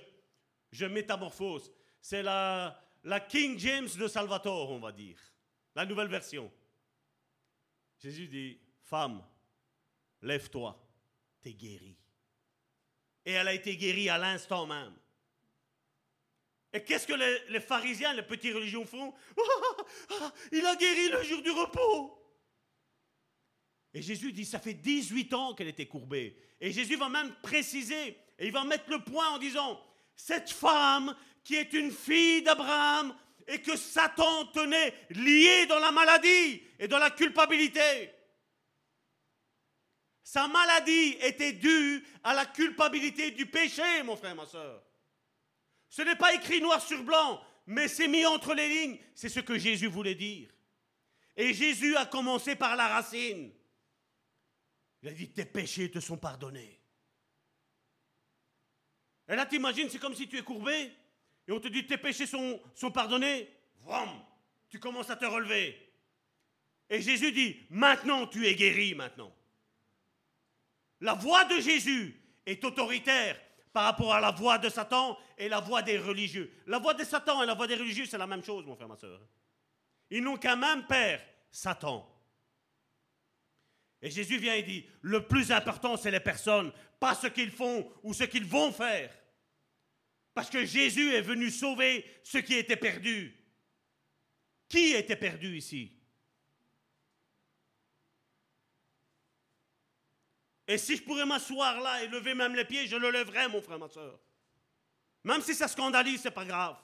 [0.70, 1.72] je métamorphose.
[2.00, 5.18] C'est la, la King James de Salvatore, on va dire,
[5.74, 6.50] la nouvelle version.
[7.98, 9.24] Jésus dit, femme,
[10.22, 10.78] lève-toi,
[11.40, 11.96] t'es guérie.
[13.24, 14.94] Et elle a été guérie à l'instant même.
[16.72, 19.14] Et qu'est-ce que les, pharisiens, les petits religions font?
[20.52, 22.14] Il a guéri le jour du repos.
[23.94, 26.36] Et Jésus dit, ça fait 18 ans qu'elle était courbée.
[26.60, 28.08] Et Jésus va même préciser,
[28.38, 29.80] et il va mettre le point en disant,
[30.14, 31.16] cette femme
[31.48, 33.16] qui est une fille d'Abraham
[33.46, 38.12] et que Satan tenait liée dans la maladie et dans la culpabilité.
[40.22, 44.84] Sa maladie était due à la culpabilité du péché, mon frère, ma soeur.
[45.88, 48.98] Ce n'est pas écrit noir sur blanc, mais c'est mis entre les lignes.
[49.14, 50.50] C'est ce que Jésus voulait dire.
[51.34, 53.50] Et Jésus a commencé par la racine.
[55.00, 56.78] Il a dit, tes péchés te sont pardonnés.
[59.28, 60.92] Et là, t'imagines, c'est comme si tu es courbé
[61.48, 62.60] et on te dit, tes péchés sont,
[62.92, 63.48] pardonnés.
[63.80, 64.10] Vroom,
[64.68, 65.76] tu commences à te relever.
[66.90, 69.34] Et Jésus dit, maintenant tu es guéri maintenant.
[71.00, 73.40] La voix de Jésus est autoritaire
[73.72, 76.52] par rapport à la voix de Satan et la voix des religieux.
[76.66, 78.88] La voix de Satan et la voix des religieux, c'est la même chose, mon frère,
[78.88, 79.20] ma soeur.
[80.10, 82.06] Ils n'ont qu'un même père, Satan.
[84.02, 87.90] Et Jésus vient et dit, le plus important, c'est les personnes, pas ce qu'ils font
[88.02, 89.10] ou ce qu'ils vont faire.
[90.38, 93.36] Parce que Jésus est venu sauver ceux qui étaient perdus.
[94.68, 96.00] Qui était perdu ici?
[100.68, 103.60] Et si je pourrais m'asseoir là et lever même les pieds, je le lèverais, mon
[103.60, 104.20] frère, ma soeur.
[105.24, 106.76] Même si ça scandalise, c'est pas grave.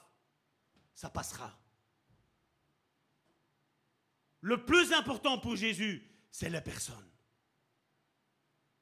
[0.93, 1.57] Ça passera.
[4.41, 7.09] Le plus important pour Jésus, c'est les personnes.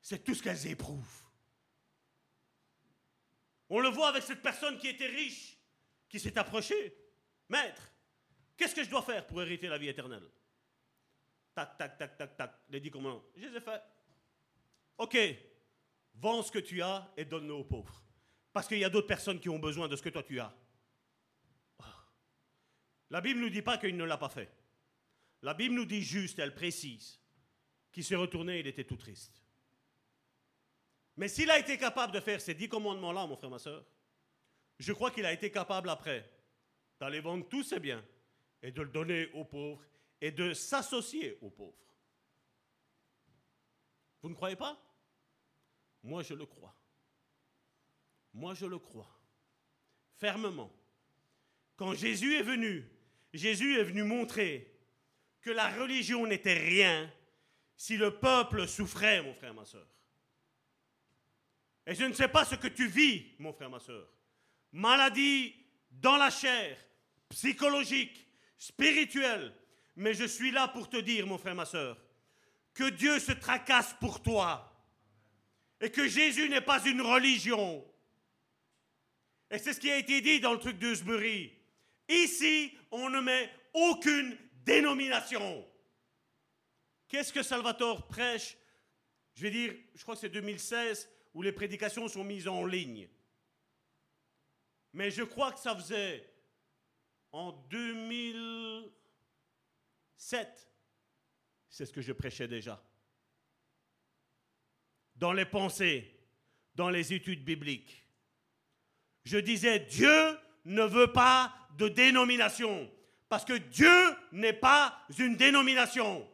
[0.01, 1.22] C'est tout ce qu'elles éprouvent.
[3.75, 5.57] On le voit avec cette personne qui était riche,
[6.07, 6.95] qui s'est approchée.
[7.49, 7.91] Maître,
[8.55, 10.29] qu'est-ce que je dois faire pour hériter la vie éternelle?
[11.55, 12.53] Tac, tac, tac, tac, tac.
[12.69, 13.25] Les dix commandements.
[13.35, 13.81] Je les ai faits.
[14.99, 15.17] Ok,
[16.13, 18.03] vends ce que tu as et donne-le aux pauvres.
[18.51, 20.55] Parce qu'il y a d'autres personnes qui ont besoin de ce que toi tu as.
[21.79, 22.05] Ah.
[23.09, 24.55] La Bible ne nous dit pas qu'il ne l'a pas fait.
[25.41, 27.19] La Bible nous dit juste, elle précise,
[27.91, 29.42] qu'il s'est retourné et il était tout triste.
[31.15, 33.85] Mais s'il a été capable de faire ces dix commandements-là, mon frère, ma soeur,
[34.79, 36.29] je crois qu'il a été capable après
[36.99, 38.03] d'aller vendre tous ses biens
[38.61, 39.83] et de le donner aux pauvres
[40.21, 41.77] et de s'associer aux pauvres.
[44.21, 44.81] Vous ne croyez pas?
[46.01, 46.75] Moi, je le crois.
[48.33, 49.09] Moi, je le crois.
[50.15, 50.71] Fermement.
[51.75, 52.89] Quand Jésus est venu,
[53.33, 54.71] Jésus est venu montrer
[55.41, 57.11] que la religion n'était rien
[57.75, 59.87] si le peuple souffrait, mon frère, ma soeur.
[61.85, 64.07] Et je ne sais pas ce que tu vis, mon frère, ma soeur.
[64.71, 65.53] Maladie
[65.91, 66.77] dans la chair,
[67.29, 68.27] psychologique,
[68.57, 69.53] spirituelle.
[69.95, 71.97] Mais je suis là pour te dire, mon frère, ma soeur,
[72.73, 74.69] que Dieu se tracasse pour toi
[75.79, 77.85] et que Jésus n'est pas une religion.
[79.51, 81.53] Et c'est ce qui a été dit dans le truc d'Eusbury.
[82.09, 85.67] Ici, on ne met aucune dénomination.
[87.07, 88.57] Qu'est-ce que Salvatore prêche?
[89.35, 93.09] Je vais dire, je crois que c'est 2016 où les prédications sont mises en ligne.
[94.93, 96.25] Mais je crois que ça faisait
[97.31, 100.69] en 2007
[101.73, 102.79] c'est ce que je prêchais déjà.
[105.15, 106.15] Dans les pensées,
[106.75, 108.05] dans les études bibliques,
[109.23, 112.91] je disais, Dieu ne veut pas de dénomination,
[113.27, 113.91] parce que Dieu
[114.31, 116.29] n'est pas une dénomination.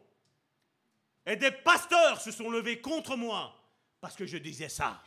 [1.25, 3.55] Et des pasteurs se sont levés contre moi
[3.99, 5.03] parce que je disais ça.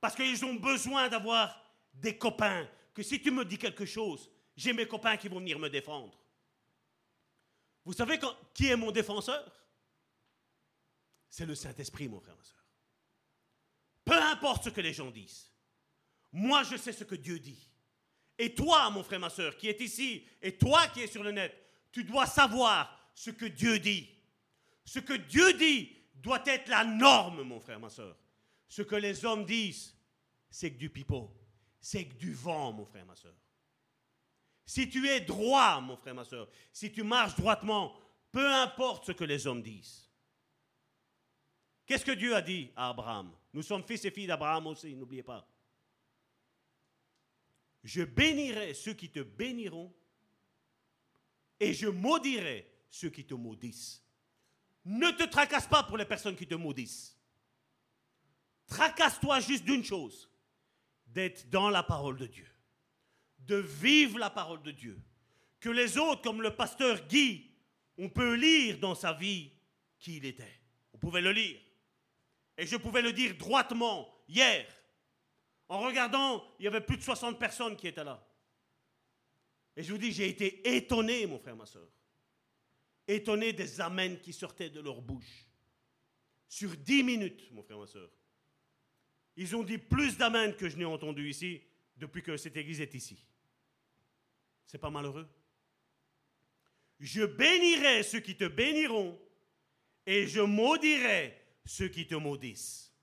[0.00, 1.60] Parce qu'ils ont besoin d'avoir
[1.92, 5.58] des copains, que si tu me dis quelque chose, j'ai mes copains qui vont venir
[5.58, 6.18] me défendre.
[7.84, 8.18] Vous savez
[8.54, 9.50] qui est mon défenseur?
[11.28, 12.64] C'est le Saint-Esprit, mon frère, ma soeur.
[14.04, 15.50] Peu importe ce que les gens disent,
[16.32, 17.68] moi je sais ce que Dieu dit.
[18.38, 21.30] Et toi, mon frère, ma soeur, qui est ici, et toi qui es sur le
[21.30, 21.54] net,
[21.92, 24.08] tu dois savoir ce que Dieu dit.
[24.84, 28.16] Ce que Dieu dit doit être la norme, mon frère, ma soeur.
[28.68, 29.96] Ce que les hommes disent,
[30.48, 31.30] c'est que du pipeau,
[31.80, 33.34] c'est que du vent, mon frère, ma soeur.
[34.64, 37.96] Si tu es droit, mon frère, ma soeur, si tu marches droitement,
[38.30, 40.08] peu importe ce que les hommes disent.
[41.86, 43.32] Qu'est-ce que Dieu a dit à Abraham?
[43.52, 45.44] Nous sommes fils et filles d'Abraham aussi, n'oubliez pas.
[47.82, 49.92] Je bénirai ceux qui te béniront
[51.58, 54.04] et je maudirai ceux qui te maudissent.
[54.84, 57.16] Ne te tracasse pas pour les personnes qui te maudissent.
[58.66, 60.30] Tracasse-toi juste d'une chose,
[61.06, 62.48] d'être dans la parole de Dieu,
[63.40, 65.00] de vivre la parole de Dieu.
[65.58, 67.50] Que les autres, comme le pasteur Guy,
[67.98, 69.52] on peut lire dans sa vie
[69.98, 70.60] qui il était.
[70.94, 71.60] On pouvait le lire.
[72.56, 74.66] Et je pouvais le dire droitement hier.
[75.68, 78.26] En regardant, il y avait plus de 60 personnes qui étaient là.
[79.76, 81.88] Et je vous dis, j'ai été étonné, mon frère, ma soeur.
[83.10, 85.44] Étonné des amens qui sortaient de leur bouche.
[86.48, 88.08] Sur 10 minutes, mon frère, ma soeur.
[89.36, 91.60] Ils ont dit plus d'amens que je n'ai entendu ici
[91.96, 93.26] depuis que cette église est ici.
[94.64, 95.28] C'est pas malheureux?
[97.00, 99.20] Je bénirai ceux qui te béniront
[100.06, 102.94] et je maudirai ceux qui te maudissent.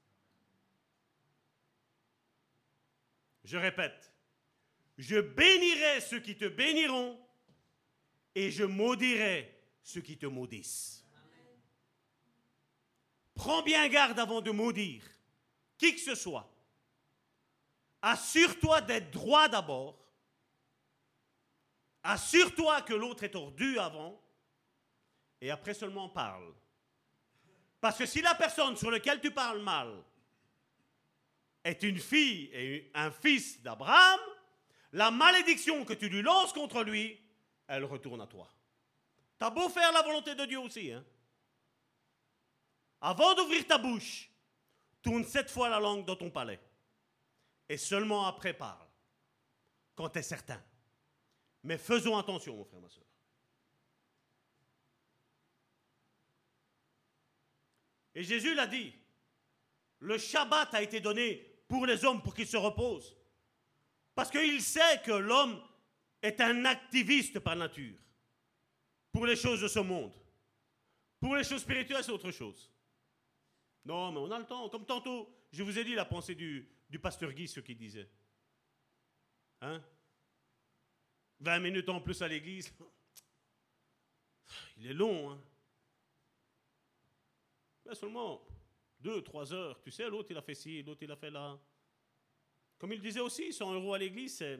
[3.43, 4.13] Je répète,
[4.97, 7.19] je bénirai ceux qui te béniront
[8.35, 9.56] et je maudirai
[9.87, 11.01] ceux qui te maudissent.
[13.33, 15.03] Prends bien garde avant de maudire
[15.77, 16.51] qui que ce soit.
[18.01, 19.97] Assure-toi d'être droit d'abord.
[22.03, 24.21] Assure-toi que l'autre est tordu avant.
[25.39, 26.53] Et après seulement parle.
[27.79, 30.03] Parce que si la personne sur laquelle tu parles mal
[31.63, 34.19] est une fille et un fils d'Abraham,
[34.91, 37.17] la malédiction que tu lui lances contre lui,
[37.67, 38.51] elle retourne à toi.
[39.37, 40.91] T'as beau faire la volonté de Dieu aussi.
[40.91, 41.05] Hein?
[43.01, 44.31] Avant d'ouvrir ta bouche,
[45.01, 46.59] tourne sept fois la langue dans ton palais.
[47.69, 48.87] Et seulement après parle.
[49.95, 50.61] Quand tu certain.
[51.63, 53.03] Mais faisons attention, mon frère, ma soeur.
[58.15, 58.93] Et Jésus l'a dit,
[59.99, 61.35] le Shabbat a été donné
[61.67, 63.15] pour les hommes pour qu'ils se reposent.
[64.15, 65.61] Parce qu'il sait que l'homme
[66.23, 67.97] est un activiste par nature
[69.11, 70.13] pour les choses de ce monde.
[71.19, 72.71] Pour les choses spirituelles, c'est autre chose.
[73.85, 74.69] Non, mais on a le temps.
[74.69, 76.69] Comme tantôt, je vous ai dit la pensée du,
[77.01, 78.09] pasteur Guy, ce qu'il disait.
[79.61, 79.81] Hein?
[81.39, 82.71] 20 minutes en plus à l'église.
[84.77, 85.41] Il est long, hein
[87.87, 88.45] mais seulement
[88.99, 89.81] deux, trois heures.
[89.81, 91.57] Tu sais, l'autre il a fait ci, l'autre il a fait là.
[92.77, 94.59] Comme il disait aussi, 100 euros à l'église, c'est.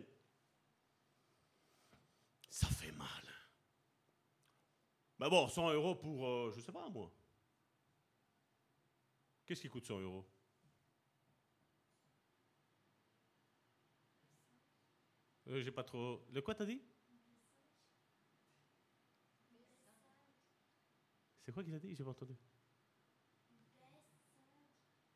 [2.49, 3.27] Ça fait mal.
[5.19, 7.11] Mais bon, 100 euros pour, euh, je sais pas moi.
[9.45, 10.26] Qu'est-ce qui coûte 100 euros?
[15.48, 16.22] Euh, J'ai pas trop.
[16.31, 16.81] Le quoi t'as dit?
[21.45, 21.95] C'est quoi qu'il a dit?
[21.95, 22.35] J'ai pas entendu.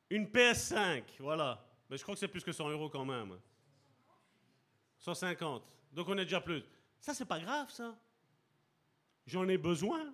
[0.09, 1.65] Une PS5, voilà.
[1.89, 3.37] Mais je crois que c'est plus que 100 euros quand même.
[4.99, 5.63] 150.
[5.91, 6.63] Donc on est déjà plus.
[6.99, 7.97] Ça, c'est pas grave, ça.
[9.31, 10.13] J'en ai besoin.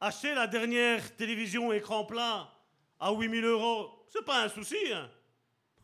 [0.00, 2.50] Acheter la dernière télévision écran plat
[2.98, 4.90] à 8000 euros, c'est pas un souci.
[4.90, 5.10] Hein?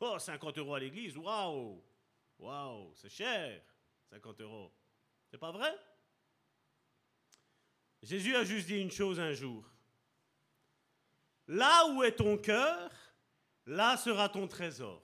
[0.01, 1.85] Oh, 50 euros à l'église, waouh!
[2.39, 3.61] Waouh, c'est cher,
[4.09, 4.73] 50 euros.
[5.31, 5.79] C'est pas vrai?
[8.03, 9.63] Jésus a juste dit une chose un jour.
[11.49, 12.91] Là où est ton cœur,
[13.67, 15.03] là sera ton trésor.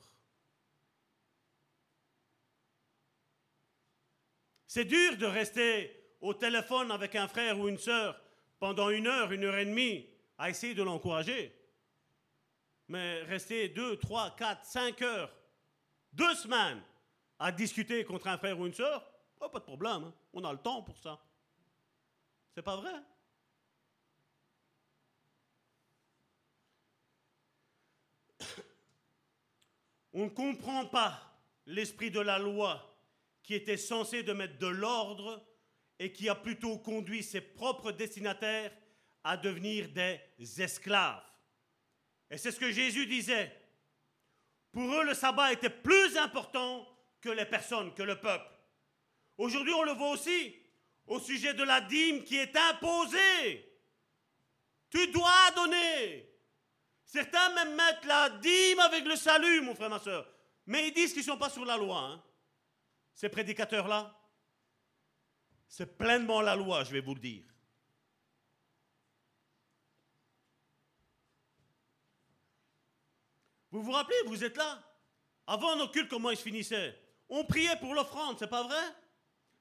[4.77, 5.91] C'est dur de rester
[6.21, 8.21] au téléphone avec un frère ou une sœur
[8.59, 11.51] pendant une heure, une heure et demie à essayer de l'encourager.
[12.89, 15.33] Mais rester deux, trois, quatre, cinq heures,
[16.13, 16.83] deux semaines
[17.39, 20.15] à discuter contre un frère ou une sœur, oh, pas de problème, hein.
[20.35, 21.19] on a le temps pour ça.
[22.55, 22.93] C'est pas vrai?
[30.13, 31.19] On ne comprend pas
[31.65, 32.96] l'esprit de la loi
[33.47, 35.43] qui était censé de mettre de l'ordre
[35.99, 38.73] et qui a plutôt conduit ses propres destinataires
[39.23, 40.21] à devenir des
[40.61, 41.23] esclaves.
[42.29, 43.57] Et c'est ce que Jésus disait.
[44.73, 46.87] Pour eux, le sabbat était plus important
[47.21, 48.51] que les personnes, que le peuple.
[49.39, 50.57] Aujourd'hui, on le voit aussi
[51.07, 53.65] au sujet de la dîme qui est imposée.
[54.91, 56.29] Tu dois donner.
[57.05, 60.29] Certains même mettent la dîme avec le salut, mon frère, ma soeur.
[60.67, 61.99] Mais ils disent qu'ils ne sont pas sur la loi.
[61.99, 62.23] Hein.
[63.17, 64.15] Ces prédicateurs-là,
[65.67, 67.45] c'est pleinement la loi, je vais vous le dire.
[73.71, 74.83] Vous vous rappelez, vous êtes là
[75.47, 76.95] Avant nos cultes, comment ils se finissaient
[77.31, 78.85] On priait pour l'offrande, c'est pas vrai?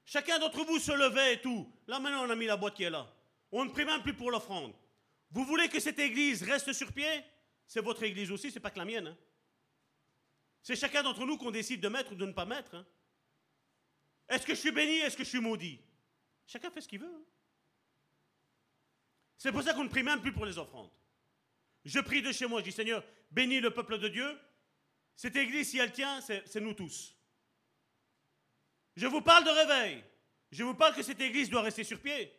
[0.04, 1.66] Chacun d'entre vous se levait et tout.
[1.86, 3.10] Là maintenant, on a mis la boîte qui est là.
[3.50, 4.74] On ne prie même plus pour l'offrande.
[5.30, 7.24] Vous voulez que cette église reste sur pied?
[7.66, 9.06] C'est votre église aussi, c'est pas que la mienne.
[9.06, 9.16] Hein.
[10.62, 12.74] C'est chacun d'entre nous qu'on décide de mettre ou de ne pas mettre.
[12.74, 12.86] hein.
[14.28, 14.96] Est-ce que je suis béni?
[14.98, 15.80] Est-ce que je suis maudit?
[16.46, 17.12] Chacun fait ce qu'il veut.
[17.14, 17.24] hein.
[19.38, 20.90] C'est pour ça qu'on ne prie même plus pour les offrandes.
[21.84, 24.38] Je prie de chez moi, je dis Seigneur, bénis le peuple de Dieu.
[25.14, 27.14] Cette église, si elle tient, c'est c'est nous tous.
[28.96, 30.02] Je vous parle de réveil.
[30.50, 32.32] Je vous parle que cette église doit rester sur pied.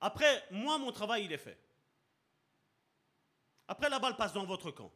[0.00, 1.58] Après, moi, mon travail, il est fait.
[3.66, 4.92] Après, la balle passe dans votre camp.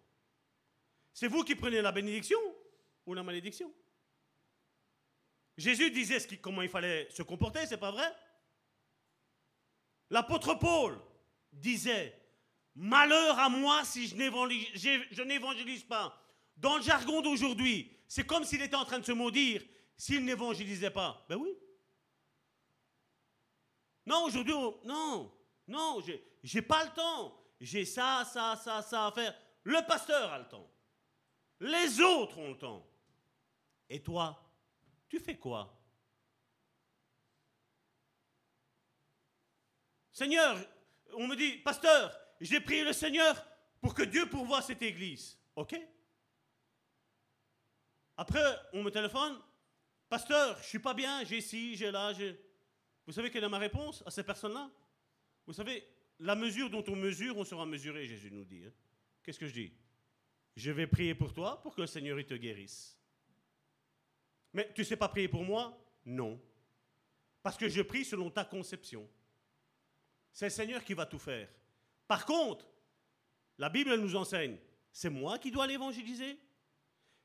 [1.12, 2.38] C'est vous qui prenez la bénédiction
[3.06, 3.72] ou la malédiction.
[5.60, 8.10] Jésus disait comment il fallait se comporter, c'est pas vrai?
[10.08, 10.98] L'apôtre Paul
[11.52, 12.16] disait
[12.74, 14.16] Malheur à moi si je
[15.24, 16.16] n'évangélise, pas.
[16.56, 19.62] Dans le jargon d'aujourd'hui, c'est comme s'il était en train de se maudire
[19.96, 21.24] s'il n'évangélisait pas.
[21.28, 21.50] Ben oui.
[24.06, 25.30] Non, aujourd'hui, on- non,
[25.68, 26.00] non,
[26.42, 27.36] j'ai pas le temps.
[27.60, 29.34] J'ai ça, ça, ça, ça à faire.
[29.64, 30.70] Le pasteur a le temps.
[31.60, 32.86] Les autres ont le temps.
[33.90, 34.42] Et toi,
[35.10, 35.76] tu fais quoi?
[40.12, 40.56] Seigneur,
[41.14, 43.44] on me dit, pasteur, j'ai prié le Seigneur
[43.80, 45.36] pour que Dieu pourvoie cette église.
[45.56, 45.74] OK
[48.16, 49.40] Après, on me téléphone,
[50.08, 52.38] pasteur, je suis pas bien, j'ai ci, j'ai là, j'ai...
[53.06, 54.70] Vous savez quelle est ma réponse à ces personnes-là?
[55.46, 55.82] Vous savez,
[56.20, 58.64] la mesure dont on mesure, on sera mesuré, Jésus nous dit.
[58.64, 58.72] hein.
[59.22, 59.72] Qu'est-ce que je dis?
[60.54, 62.99] Je vais prier pour toi pour que le Seigneur te guérisse.
[64.52, 65.76] Mais tu ne sais pas prier pour moi?
[66.04, 66.40] Non.
[67.42, 69.08] Parce que je prie selon ta conception.
[70.32, 71.48] C'est le Seigneur qui va tout faire.
[72.06, 72.66] Par contre,
[73.58, 74.58] la Bible nous enseigne,
[74.92, 76.38] c'est moi qui dois l'évangéliser?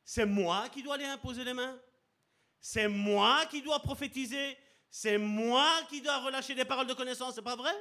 [0.04, 1.80] C'est moi qui dois aller imposer les mains?
[2.60, 4.58] C'est moi qui dois prophétiser?
[4.90, 7.36] C'est moi qui dois relâcher des paroles de connaissance?
[7.36, 7.74] C'est pas vrai?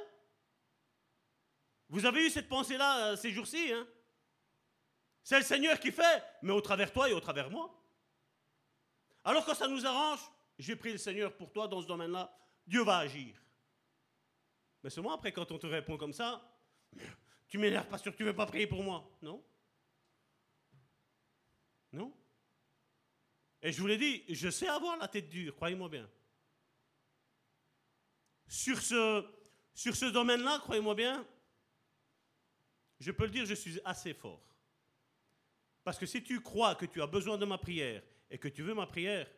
[1.87, 3.71] Vous avez eu cette pensée-là euh, ces jours-ci.
[3.71, 3.87] Hein?
[5.23, 7.71] C'est le Seigneur qui fait, mais au travers toi et au travers moi.
[9.25, 10.19] Alors quand ça nous arrange,
[10.57, 12.31] j'ai pris le Seigneur pour toi dans ce domaine-là.
[12.65, 13.35] Dieu va agir.
[14.83, 16.41] Mais seulement après, quand on te répond comme ça,
[17.47, 19.09] tu m'énerves que tu ne veux pas prier pour moi.
[19.23, 19.43] Non
[21.91, 22.15] Non
[23.63, 26.07] Et je vous l'ai dit, je sais avoir la tête dure, croyez-moi bien.
[28.47, 31.27] Sur ce domaine-là, croyez-moi bien,
[32.99, 34.41] je peux le dire, je suis assez fort.
[35.83, 38.03] Parce que si tu crois que tu as besoin de ma prière
[38.35, 39.31] et que tu veux ma prière,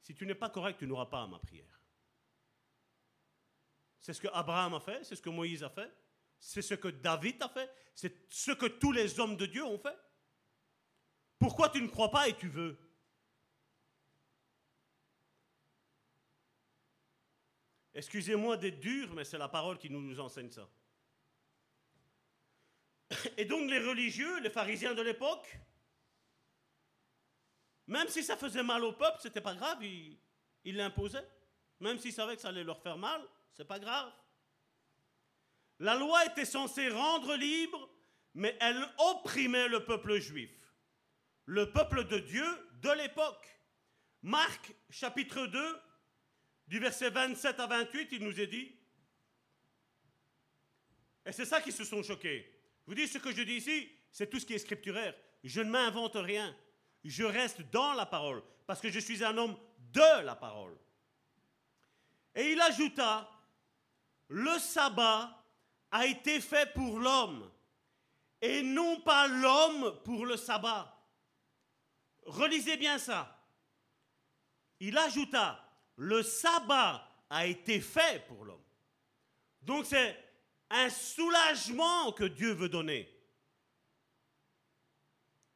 [0.00, 1.78] si tu n'es pas correct, tu n'auras pas ma prière.
[4.00, 5.94] C'est ce que Abraham a fait, c'est ce que Moïse a fait,
[6.38, 9.78] c'est ce que David a fait, c'est ce que tous les hommes de Dieu ont
[9.78, 9.98] fait.
[11.38, 12.78] Pourquoi tu ne crois pas et tu veux?
[17.92, 20.70] Excusez-moi d'être dur, mais c'est la parole qui nous, enseigne ça.
[23.36, 25.60] Et donc les religieux, les pharisiens de l'époque,
[27.92, 30.18] même si ça faisait mal au peuple, c'était pas grave, ils
[30.64, 31.28] l'imposaient.
[31.78, 33.20] Même s'ils savaient que ça allait leur faire mal,
[33.52, 34.10] c'est pas grave.
[35.78, 37.90] La loi était censée rendre libre,
[38.34, 40.50] mais elle opprimait le peuple juif,
[41.44, 42.46] le peuple de Dieu
[42.80, 43.60] de l'époque.
[44.22, 45.80] Marc chapitre 2,
[46.68, 48.74] du verset 27 à 28, il nous est dit,
[51.26, 52.50] et c'est ça qui se sont choqués.
[52.86, 55.14] Vous dis, ce que je dis ici, c'est tout ce qui est scripturaire.
[55.44, 56.56] Je ne m'invente rien.
[57.04, 59.56] Je reste dans la parole, parce que je suis un homme
[59.92, 60.76] de la parole.
[62.34, 63.28] Et il ajouta,
[64.28, 65.44] le sabbat
[65.90, 67.50] a été fait pour l'homme,
[68.40, 70.96] et non pas l'homme pour le sabbat.
[72.24, 73.38] Relisez bien ça.
[74.80, 75.62] Il ajouta,
[75.96, 78.62] le sabbat a été fait pour l'homme.
[79.60, 80.18] Donc c'est
[80.70, 83.08] un soulagement que Dieu veut donner.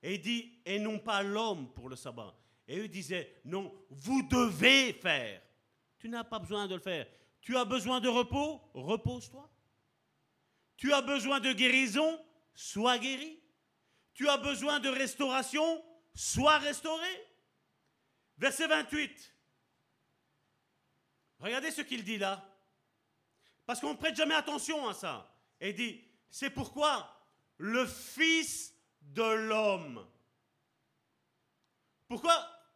[0.07, 2.33] Et il dit, et non pas l'homme pour le sabbat.
[2.69, 5.43] Et eux disaient, non, vous devez faire.
[5.99, 7.09] Tu n'as pas besoin de le faire.
[7.41, 9.51] Tu as besoin de repos, repose-toi.
[10.77, 12.25] Tu as besoin de guérison,
[12.55, 13.43] sois guéri.
[14.15, 15.85] Tu as besoin de restauration,
[16.15, 17.11] sois restauré.
[18.39, 19.35] Verset 28.
[21.41, 22.49] Regardez ce qu'il dit là.
[23.65, 25.37] Parce qu'on ne prête jamais attention à ça.
[25.61, 27.13] Et il dit, c'est pourquoi
[27.57, 28.76] le Fils
[29.15, 30.07] de l'homme.
[32.09, 32.35] Pourquoi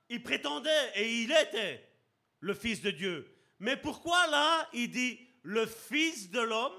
[0.09, 1.89] il prétendait et il était
[2.40, 3.36] le Fils de Dieu?
[3.59, 6.77] Mais pourquoi là, il dit le Fils de l'homme?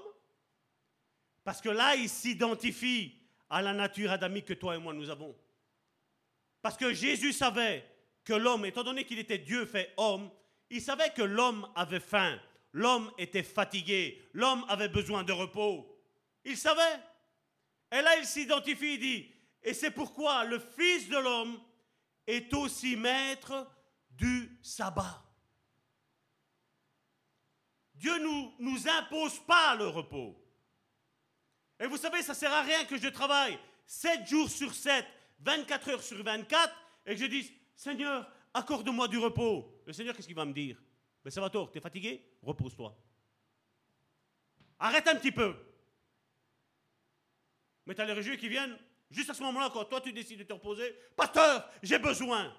[1.44, 3.16] Parce que là, il s'identifie
[3.48, 5.36] à la nature adamique que toi et moi nous avons.
[6.60, 7.84] Parce que Jésus savait
[8.24, 10.30] que l'homme, étant donné qu'il était Dieu fait homme,
[10.70, 12.40] il savait que l'homme avait faim,
[12.72, 16.00] l'homme était fatigué, l'homme avait besoin de repos.
[16.44, 17.00] Il savait.
[17.90, 19.32] Et là, il s'identifie, il dit,
[19.62, 21.60] et c'est pourquoi le Fils de l'homme
[22.26, 23.70] est aussi maître
[24.10, 25.22] du sabbat.
[27.94, 30.36] Dieu ne nous, impose pas le repos.
[31.78, 35.04] Et vous savez, ça sert à rien que je travaille 7 jours sur 7,
[35.40, 36.74] 24 heures sur 24,
[37.06, 39.82] et que je dise, Seigneur, accorde-moi du repos.
[39.86, 40.82] Le Seigneur, qu'est-ce qu'il va me dire?
[41.24, 42.36] Mais ça va tort, tu es fatigué?
[42.42, 42.96] Repose-toi.
[44.78, 45.54] Arrête un petit peu.
[47.86, 48.76] Mais tu as les régions qui viennent?
[49.12, 50.94] Juste à ce moment-là, quand toi tu décides de te reposer.
[51.16, 52.54] Pasteur, j'ai besoin.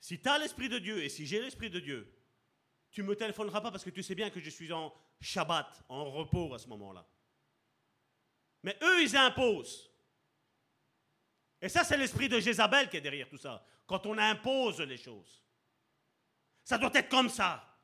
[0.00, 2.12] Si tu as l'Esprit de Dieu et si j'ai l'Esprit de Dieu,
[2.90, 5.84] tu ne me téléphoneras pas parce que tu sais bien que je suis en Shabbat,
[5.88, 7.06] en repos à ce moment-là.
[8.62, 9.90] Mais eux, ils imposent.
[11.60, 13.64] Et ça, c'est l'esprit de Jézabel qui est derrière tout ça.
[13.86, 15.42] Quand on impose les choses.
[16.62, 17.78] Ça doit être comme ça.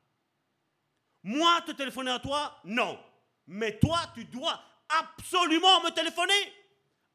[1.23, 2.99] Moi, te téléphoner à toi, non.
[3.47, 4.63] Mais toi, tu dois
[4.99, 6.53] absolument me téléphoner.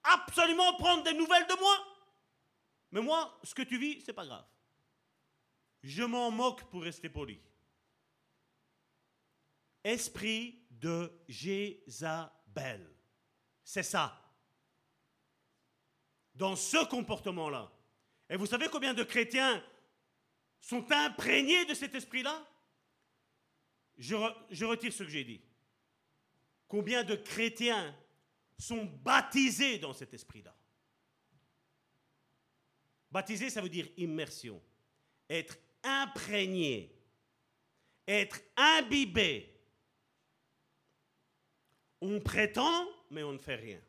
[0.03, 1.77] Absolument prendre des nouvelles de moi.
[2.93, 4.47] Mais moi, ce que tu vis, c'est pas grave.
[5.82, 7.40] Je m'en moque pour rester poli.
[9.85, 12.93] Esprit de Jézabel.
[13.62, 14.20] C'est ça.
[16.35, 17.73] Dans ce comportement-là.
[18.28, 19.62] Et vous savez combien de chrétiens
[20.61, 22.44] sont imprégnés de cet esprit-là?
[23.97, 24.16] Je,
[24.51, 25.40] je, retire ce que j'ai dit.
[26.68, 27.94] Combien de chrétiens
[28.59, 30.55] sont baptisés dans cet esprit-là?
[33.10, 34.62] Baptisé, ça veut dire immersion.
[35.28, 36.93] Être imprégné.
[38.06, 39.52] Être imbibé.
[42.01, 43.80] On prétend, mais on ne fait rien.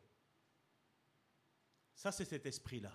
[1.94, 2.94] Ça, c'est cet esprit-là.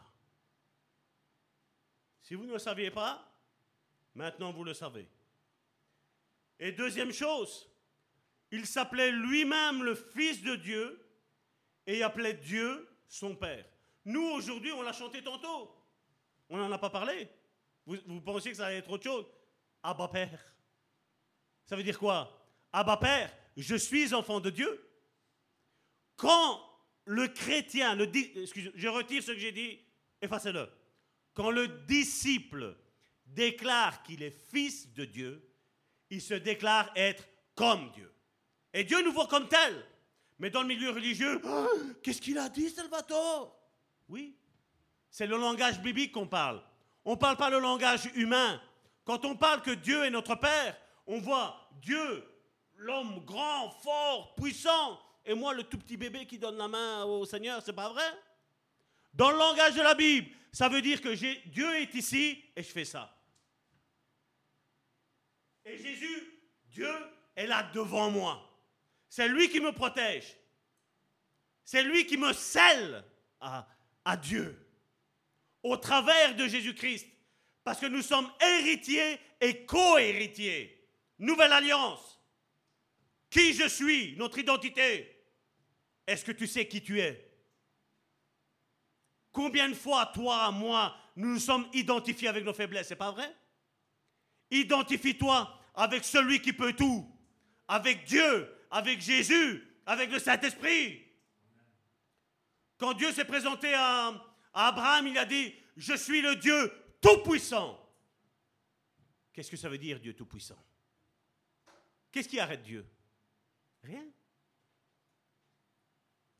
[2.21, 3.29] Si vous ne le saviez pas,
[4.15, 5.07] maintenant vous le savez.
[6.57, 7.69] Et deuxième chose,
[8.53, 11.03] il s'appelait lui-même le Fils de Dieu
[11.87, 13.65] et il appelait Dieu son Père.
[14.05, 15.75] Nous, aujourd'hui, on l'a chanté tantôt.
[16.49, 17.27] On n'en a pas parlé.
[17.83, 19.25] Vous, vous pensiez que ça allait être autre chose
[19.81, 20.55] Abba Père.
[21.65, 22.47] Ça veut dire quoi?
[22.71, 24.87] Abba Père, je suis enfant de Dieu.
[26.15, 26.61] Quand
[27.05, 28.05] le chrétien, le
[28.75, 29.79] je retire ce que j'ai dit,
[30.21, 30.69] effacez-le.
[31.33, 32.77] Quand le disciple
[33.25, 35.51] déclare qu'il est fils de Dieu,
[36.11, 38.12] il se déclare être comme Dieu.
[38.73, 39.85] Et Dieu nous voit comme tel.
[40.39, 41.67] Mais dans le milieu religieux, ah,
[42.01, 43.55] qu'est-ce qu'il a dit, Salvatore?
[44.09, 44.35] Oui,
[45.09, 46.61] c'est le langage biblique qu'on parle.
[47.05, 48.61] On ne parle pas le langage humain.
[49.05, 50.75] Quand on parle que Dieu est notre Père,
[51.05, 52.23] on voit Dieu,
[52.77, 57.25] l'homme grand, fort, puissant, et moi le tout petit bébé qui donne la main au
[57.25, 58.09] Seigneur, c'est pas vrai?
[59.13, 61.13] Dans le langage de la Bible, ça veut dire que
[61.49, 63.15] Dieu est ici et je fais ça.
[65.65, 66.41] Et Jésus,
[66.71, 66.91] Dieu
[67.35, 68.49] est là devant moi.
[69.15, 70.35] C'est lui qui me protège.
[71.63, 73.05] C'est lui qui me scelle
[73.39, 74.59] à, Dieu
[75.61, 77.05] au travers de Jésus-Christ.
[77.63, 80.89] Parce que nous sommes héritiers et co-héritiers.
[81.19, 82.19] Nouvelle alliance.
[83.29, 85.23] Qui je suis, notre identité.
[86.07, 87.31] Est-ce que tu sais qui tu es?
[89.31, 93.31] Combien de fois, toi, moi, nous nous sommes identifiés avec nos faiblesses, c'est pas vrai?
[94.49, 97.07] Identifie-toi avec celui qui peut tout,
[97.67, 101.01] avec Dieu, avec Jésus, avec le Saint-Esprit.
[102.77, 104.11] Quand Dieu s'est présenté à,
[104.53, 107.79] Abraham, il a dit, je suis le Dieu tout-puissant.
[109.31, 110.57] Qu'est-ce que ça veut dire, Dieu tout-puissant?
[112.11, 112.85] Qu'est-ce qui arrête Dieu?
[113.83, 114.05] Rien.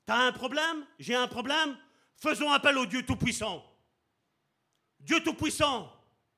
[0.06, 0.86] T'as un problème?
[1.00, 1.78] J'ai un problème
[2.16, 3.66] Faisons appel au Dieu Tout-Puissant.
[5.00, 5.92] Dieu Tout-Puissant,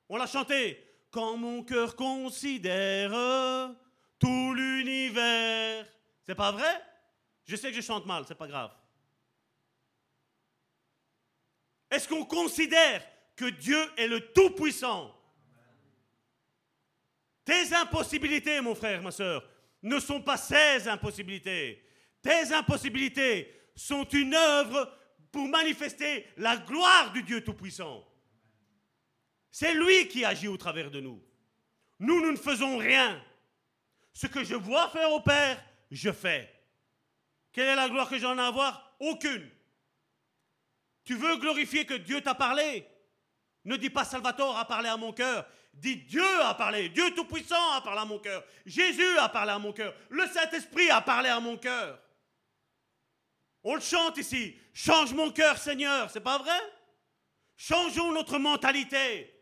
[0.08, 0.82] on l'a chanté.
[1.10, 3.12] Quand mon cœur considère.
[6.26, 6.82] C'est pas vrai?
[7.44, 8.72] Je sais que je chante mal, c'est pas grave.
[11.90, 15.14] Est-ce qu'on considère que Dieu est le Tout-Puissant?
[17.44, 19.48] Tes impossibilités, mon frère, ma soeur,
[19.82, 21.84] ne sont pas ses impossibilités.
[22.20, 24.92] Tes impossibilités sont une œuvre
[25.30, 28.04] pour manifester la gloire du Dieu Tout-Puissant.
[29.52, 31.22] C'est lui qui agit au travers de nous.
[32.00, 33.22] Nous, nous ne faisons rien.
[34.12, 35.62] Ce que je vois faire au Père,
[35.96, 36.52] je fais.
[37.52, 38.96] Quelle est la gloire que j'en ai à avoir?
[39.00, 39.50] Aucune.
[41.04, 42.86] Tu veux glorifier que Dieu t'a parlé?
[43.64, 45.46] Ne dis pas Salvatore a parlé à mon cœur.
[45.72, 46.88] Dis Dieu a parlé.
[46.88, 48.44] Dieu Tout-Puissant a parlé à mon cœur.
[48.64, 49.94] Jésus a parlé à mon cœur.
[50.08, 52.00] Le Saint-Esprit a parlé à mon cœur.
[53.62, 54.56] On le chante ici.
[54.72, 56.10] Change mon cœur, Seigneur.
[56.10, 56.58] C'est pas vrai?
[57.56, 59.32] Changeons notre mentalité.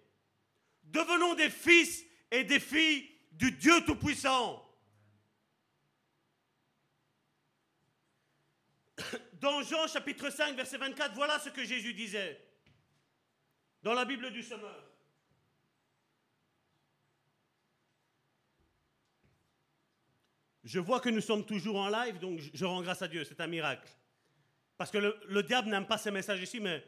[0.85, 4.64] Devenons des fils et des filles du Dieu Tout-Puissant.
[9.41, 12.41] Dans Jean chapitre 5, verset 24, voilà ce que Jésus disait.
[13.83, 14.83] dans la Bible du semeur.
[20.65, 23.41] Je vois que nous sommes toujours en live, donc je- rends grâce à Dieu, c'est
[23.41, 23.89] un miracle.
[24.79, 26.83] Parce que le, le diable n'aime pas ces messages ici, mais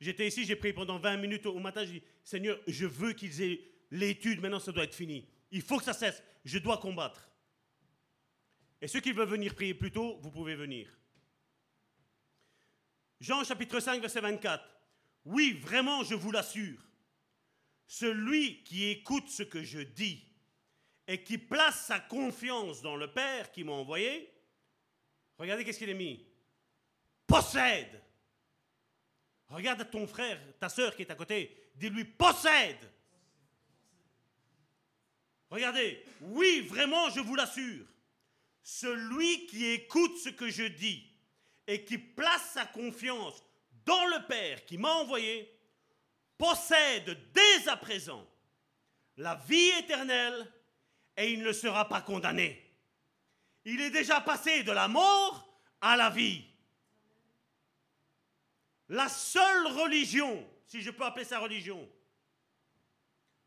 [0.00, 3.42] j'étais ici, j'ai prié pendant 20 minutes au, matin, je dis, Seigneur, je veux qu'ils
[3.42, 3.60] aient
[3.90, 5.26] l'étude, maintenant ça doit être fini.
[5.50, 7.28] Il faut que ça cesse, je dois combattre.
[8.80, 10.88] Et ceux qui veulent venir prier plus tôt, vous pouvez venir.
[13.20, 14.62] Jean chapitre 5, verset 24.
[15.24, 16.78] Oui, vraiment, je vous l'assure,
[17.86, 20.24] celui qui écoute ce que je dis
[21.08, 24.32] et qui place sa confiance dans le Père qui m'a envoyé,
[25.38, 26.24] regardez qu'est-ce qu'il est mis.
[27.26, 28.02] Possède.
[29.48, 32.90] Regarde ton frère, ta sœur qui est à côté, dis-lui possède.
[35.48, 37.86] Regardez, oui, vraiment, je vous l'assure,
[38.62, 41.05] celui qui écoute ce que je dis
[41.66, 43.42] et qui place sa confiance
[43.84, 45.52] dans le Père qui m'a envoyé,
[46.38, 48.26] possède dès à présent
[49.16, 50.52] la vie éternelle
[51.16, 52.62] et il ne sera pas condamné.
[53.64, 56.44] Il est déjà passé de la mort à la vie.
[58.88, 61.88] La seule religion, si je peux appeler ça religion,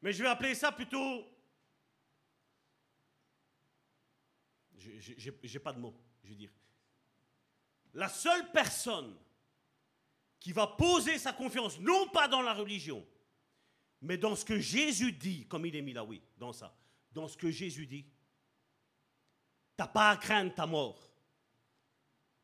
[0.02, 1.26] mais je vais appeler ça plutôt...
[4.78, 6.52] Je n'ai pas de mots, je veux dire.
[7.94, 9.16] La seule personne
[10.40, 13.06] qui va poser sa confiance, non pas dans la religion,
[14.02, 16.76] mais dans ce que Jésus dit, comme il est mis là, oui, dans ça,
[17.12, 18.06] dans ce que Jésus dit,
[19.76, 21.12] t'as pas à craindre ta mort.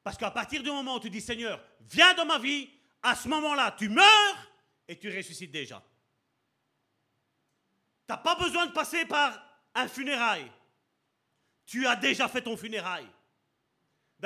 [0.03, 2.69] Parce qu'à partir du moment où tu dis, Seigneur, viens dans ma vie,
[3.01, 4.51] à ce moment-là, tu meurs
[4.87, 5.81] et tu ressuscites déjà.
[8.07, 9.41] T'as pas besoin de passer par
[9.73, 10.51] un funérail.
[11.65, 13.07] Tu as déjà fait ton funérail.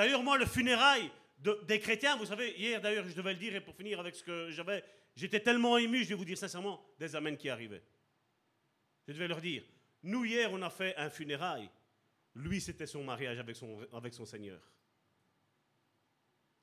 [0.00, 1.10] D'ailleurs, moi, le funérail
[1.40, 4.16] de- des chrétiens, vous savez, hier d'ailleurs, je devais le dire, et pour finir avec
[4.16, 4.82] ce que j'avais,
[5.14, 7.82] j'étais tellement ému, je vais vous dire sincèrement, des amens qui arrivaient.
[9.06, 9.62] Je devais leur dire,
[10.04, 11.68] nous, hier, on a fait un funérail.
[12.34, 14.62] Lui, c'était son mariage avec son, avec son Seigneur.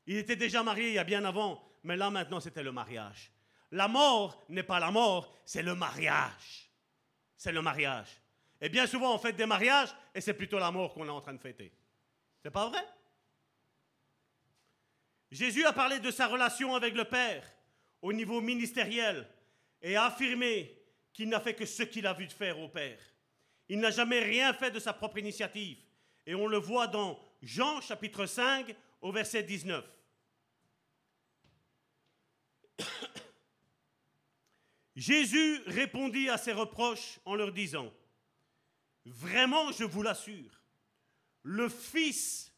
[0.08, 3.32] Il était déjà marié il y a bien avant, mais là, maintenant, c'était le mariage.
[3.70, 6.72] La mort n'est pas la mort, c'est le mariage.
[7.36, 8.20] C'est le mariage.
[8.60, 11.22] Et bien souvent, on fait des mariages, et c'est plutôt la mort qu'on est en
[11.22, 11.72] train de fêter.
[12.42, 12.84] C'est pas vrai?
[15.32, 17.44] Jésus a parlé de sa relation avec le Père
[18.02, 19.28] au niveau ministériel
[19.82, 20.74] et a affirmé
[21.14, 23.00] qu'il n'a fait que ce qu'il a vu de faire au Père.
[23.70, 25.78] Il n'a jamais rien fait de sa propre initiative.
[26.26, 29.84] Et on le voit dans Jean chapitre 5 au verset 19.
[34.96, 37.92] Jésus répondit à ses reproches en leur disant,
[39.06, 40.62] Vraiment, je vous l'assure,
[41.44, 42.54] le Fils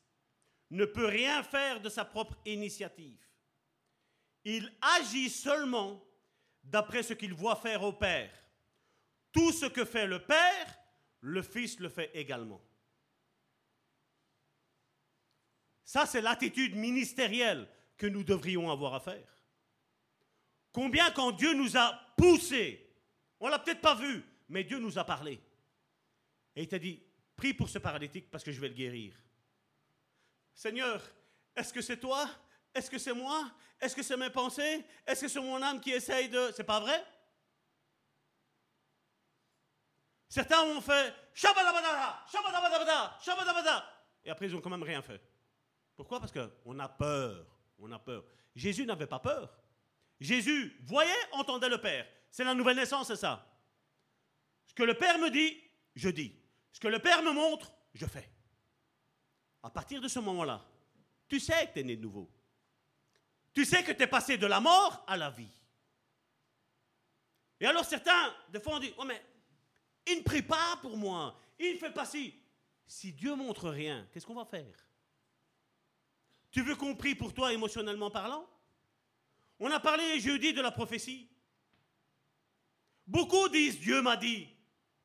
[0.71, 3.19] ne peut rien faire de sa propre initiative.
[4.43, 6.03] Il agit seulement
[6.63, 8.31] d'après ce qu'il voit faire au Père.
[9.31, 10.79] Tout ce que fait le Père,
[11.21, 12.61] le Fils le fait également.
[15.83, 17.67] Ça, c'est l'attitude ministérielle
[17.97, 19.43] que nous devrions avoir à faire.
[20.71, 22.93] Combien quand Dieu nous a poussés,
[23.39, 25.41] on l'a peut-être pas vu, mais Dieu nous a parlé.
[26.55, 27.01] Et il t'a dit,
[27.35, 29.15] prie pour ce paralytique parce que je vais le guérir.
[30.53, 31.01] Seigneur,
[31.55, 32.29] est-ce que c'est toi?
[32.73, 33.51] Est-ce que c'est moi?
[33.79, 34.85] Est-ce que c'est mes pensées?
[35.05, 36.51] Est-ce que c'est mon âme qui essaye de...
[36.55, 37.03] C'est pas vrai?
[40.27, 44.05] Certains ont fait Shabadabada, Shabadabada, Shabadabada.
[44.23, 45.21] Et après, ils ont quand même rien fait.
[45.95, 46.19] Pourquoi?
[46.19, 47.45] Parce qu'on a peur.
[47.79, 48.23] On a peur.
[48.55, 49.57] Jésus n'avait pas peur.
[50.19, 52.05] Jésus voyait, entendait le Père.
[52.29, 53.45] C'est la nouvelle naissance, c'est ça.
[54.65, 55.61] Ce que le Père me dit,
[55.95, 56.35] je dis.
[56.71, 58.29] Ce que le Père me montre, je fais.
[59.61, 60.65] À partir de ce moment-là,
[61.27, 62.29] tu sais que tu es né de nouveau.
[63.53, 65.51] Tu sais que tu es passé de la mort à la vie.
[67.59, 69.21] Et alors certains, des fois, on dit, oh mais
[70.07, 72.33] il ne prie pas pour moi, il ne fait pas ci.
[72.87, 74.87] Si Dieu montre rien, qu'est-ce qu'on va faire?
[76.51, 78.47] Tu veux qu'on prie pour toi émotionnellement parlant?
[79.59, 81.29] On a parlé jeudi de la prophétie.
[83.05, 84.47] Beaucoup disent Dieu m'a dit,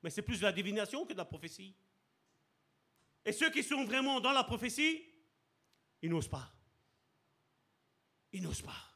[0.02, 1.74] mais c'est plus de la divination que de la prophétie.
[3.24, 5.02] Et ceux qui sont vraiment dans la prophétie,
[6.02, 6.52] ils n'osent pas.
[8.32, 8.90] Ils n'osent pas.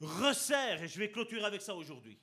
[0.00, 2.18] Resserre, et je vais clôturer avec ça aujourd'hui.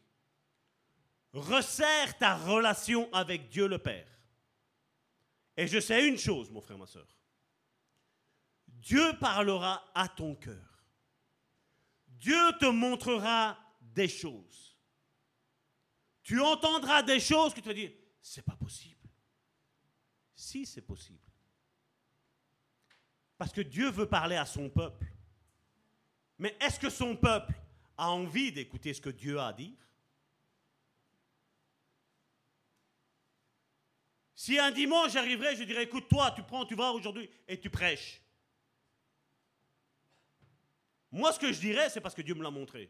[1.33, 4.07] Resserre ta relation avec Dieu le Père.
[5.55, 7.07] Et je sais une chose, mon frère, ma soeur.
[8.67, 10.85] Dieu parlera à ton cœur.
[12.07, 14.77] Dieu te montrera des choses.
[16.23, 17.91] Tu entendras des choses que tu vas dire,
[18.21, 18.96] c'est pas possible.
[20.47, 21.29] Si c'est possible.
[23.37, 25.05] Parce que Dieu veut parler à son peuple.
[26.37, 27.53] Mais est-ce que son peuple
[27.97, 29.75] a envie d'écouter ce que Dieu a à dire?
[34.33, 37.69] Si un dimanche j'arriverais, je dirais, écoute, toi, tu prends, tu vas aujourd'hui et tu
[37.69, 38.21] prêches.
[41.11, 42.89] Moi, ce que je dirais, c'est parce que Dieu me l'a montré.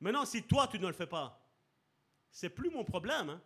[0.00, 1.42] Maintenant, si toi, tu ne le fais pas,
[2.30, 3.30] c'est plus mon problème.
[3.30, 3.42] Hein.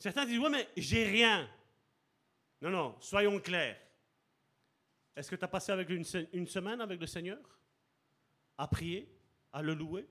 [0.00, 1.48] Certains disent, ouais, mais j'ai rien.
[2.62, 3.78] Non, non, soyons clairs.
[5.14, 5.74] Est-ce que tu as passé
[6.32, 7.38] une, semaine avec le Seigneur?
[8.56, 9.06] À prier?
[9.52, 10.08] À le louer?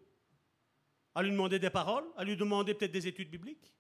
[1.16, 2.06] À lui demander des paroles?
[2.16, 3.74] À lui demander peut-être des études bibliques?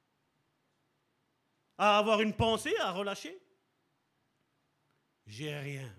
[1.77, 3.39] À avoir une pensée à relâcher?
[5.27, 5.95] J'ai rien.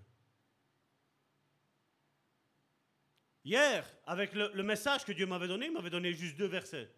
[3.44, 6.90] Hier, avec le message que Dieu m'avait donné, il m'avait donné juste deux versets.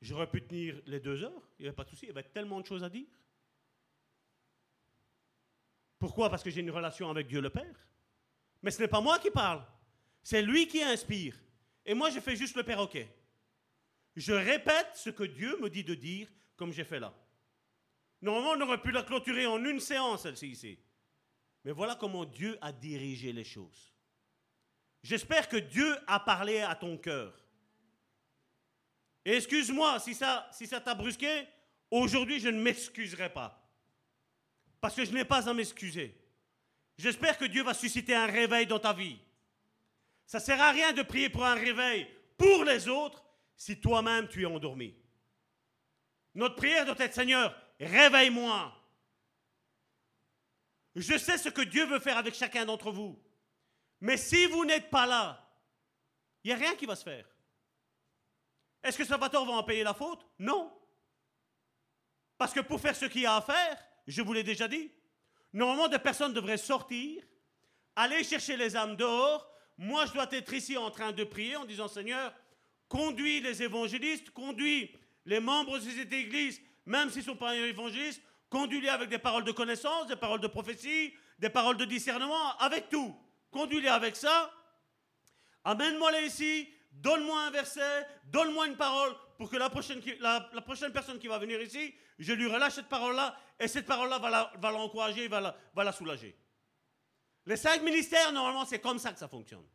[0.00, 2.22] J'aurais pu tenir les deux heures, il n'y avait pas de souci, il y avait
[2.22, 3.08] tellement de choses à dire.
[5.98, 6.30] Pourquoi?
[6.30, 7.86] Parce que j'ai une relation avec Dieu le Père.
[8.62, 9.62] Mais ce n'est pas moi qui parle,
[10.22, 11.36] c'est lui qui inspire.
[11.84, 13.14] Et moi, je fais juste le perroquet.
[14.16, 17.14] Je répète ce que Dieu me dit de dire, comme j'ai fait là.
[18.22, 20.78] Normalement, on aurait pu la clôturer en une séance, celle-ci ici.
[21.64, 23.94] Mais voilà comment Dieu a dirigé les choses.
[25.02, 27.34] J'espère que Dieu a parlé à ton cœur.
[29.24, 31.46] Excuse-moi si ça si ça t'a brusqué,
[31.90, 33.56] aujourd'hui je ne m'excuserai pas.
[34.80, 36.16] Parce que je n'ai pas à m'excuser.
[36.96, 39.18] J'espère que Dieu va susciter un réveil dans ta vie.
[40.26, 42.06] Ça ne sert à rien de prier pour un réveil
[42.36, 43.24] pour les autres
[43.56, 44.94] si toi-même tu es endormi.
[46.34, 48.74] Notre prière doit être Seigneur, réveille-moi.
[50.94, 53.20] Je sais ce que Dieu veut faire avec chacun d'entre vous.
[54.00, 55.46] Mais si vous n'êtes pas là,
[56.42, 57.26] il n'y a rien qui va se faire.
[58.82, 60.26] Est-ce que Salvatore va en payer la faute?
[60.38, 60.72] Non.
[62.38, 63.76] Parce que pour faire ce qu'il y a à faire,
[64.06, 64.90] je vous l'ai déjà dit,
[65.52, 67.22] normalement des personnes devraient sortir,
[67.96, 69.46] aller chercher les âmes dehors.
[69.76, 72.32] Moi, je dois être ici en train de prier en disant Seigneur,
[72.88, 74.94] conduis les évangélistes, conduis
[75.26, 79.44] les membres de cette église, même s'ils ne sont pas évangélistes, conduis-les avec des paroles
[79.44, 83.14] de connaissance, des paroles de prophétie, des paroles de discernement, avec tout.
[83.50, 84.52] Conduis-les avec ça.
[85.64, 91.28] Amène-moi les ici, donne-moi un verset, donne-moi une parole pour que la prochaine, personne qui
[91.28, 95.56] va venir ici, je lui relâche cette parole-là et cette parole-là va l'encourager, va, va,
[95.74, 96.36] va la soulager.
[97.46, 99.66] Les cinq ministères, normalement, c'est comme ça que ça fonctionne.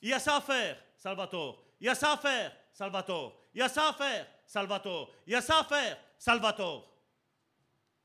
[0.00, 1.64] Il y a ça à faire, Salvatore.
[1.80, 3.40] Il y a ça à faire, Salvatore.
[3.54, 5.12] Il y a ça à faire, Salvatore.
[5.26, 6.92] Il y a ça à faire, Salvatore.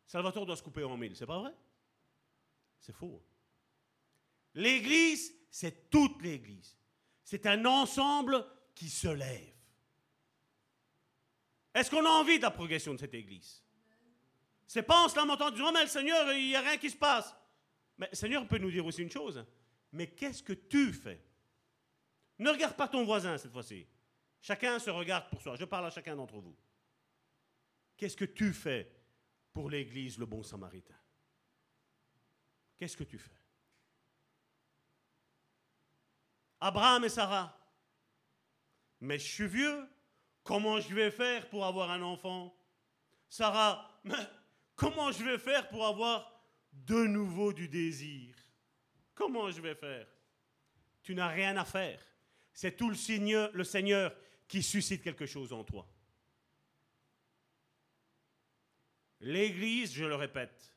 [0.06, 1.54] Salvatore doit se couper en mille, c'est pas vrai?
[2.80, 3.24] C'est faux.
[4.54, 6.78] L'Église, c'est toute l'Église.
[7.24, 9.56] C'est un ensemble qui se lève.
[11.74, 13.64] Est-ce qu'on a envie de la progression de cette Église?
[14.68, 16.92] C'est pas en se lamentant, disant, oh, mais le Seigneur, il n'y a rien qui
[16.92, 17.36] se passe.
[17.98, 19.44] Mais le Seigneur peut nous dire aussi une chose.
[19.94, 21.26] Mais qu'est-ce que tu fais?
[22.38, 23.88] Ne regarde pas ton voisin cette fois-ci.
[24.40, 25.56] Chacun se regarde pour soi.
[25.56, 26.56] Je parle à chacun d'entre vous.
[27.98, 28.96] Qu'est-ce que tu fais
[29.54, 31.00] pour l'Église, le bon samaritain?
[32.78, 33.37] Qu'est-ce que tu fais?
[36.60, 37.58] Abraham et Sarah.
[39.00, 39.88] Mais je suis vieux.
[40.44, 42.58] Comment je vais faire pour avoir un enfant?
[43.30, 44.02] Sarah,
[44.76, 48.36] comment je vais faire pour avoir de nouveau du désir?
[49.14, 50.08] Comment je vais faire?
[51.04, 52.02] Tu n'as rien à faire.
[52.54, 54.16] C'est tout le Seigneur, le Seigneur
[54.48, 55.88] qui suscite quelque chose en toi.
[59.20, 60.74] L'Église, je le répète,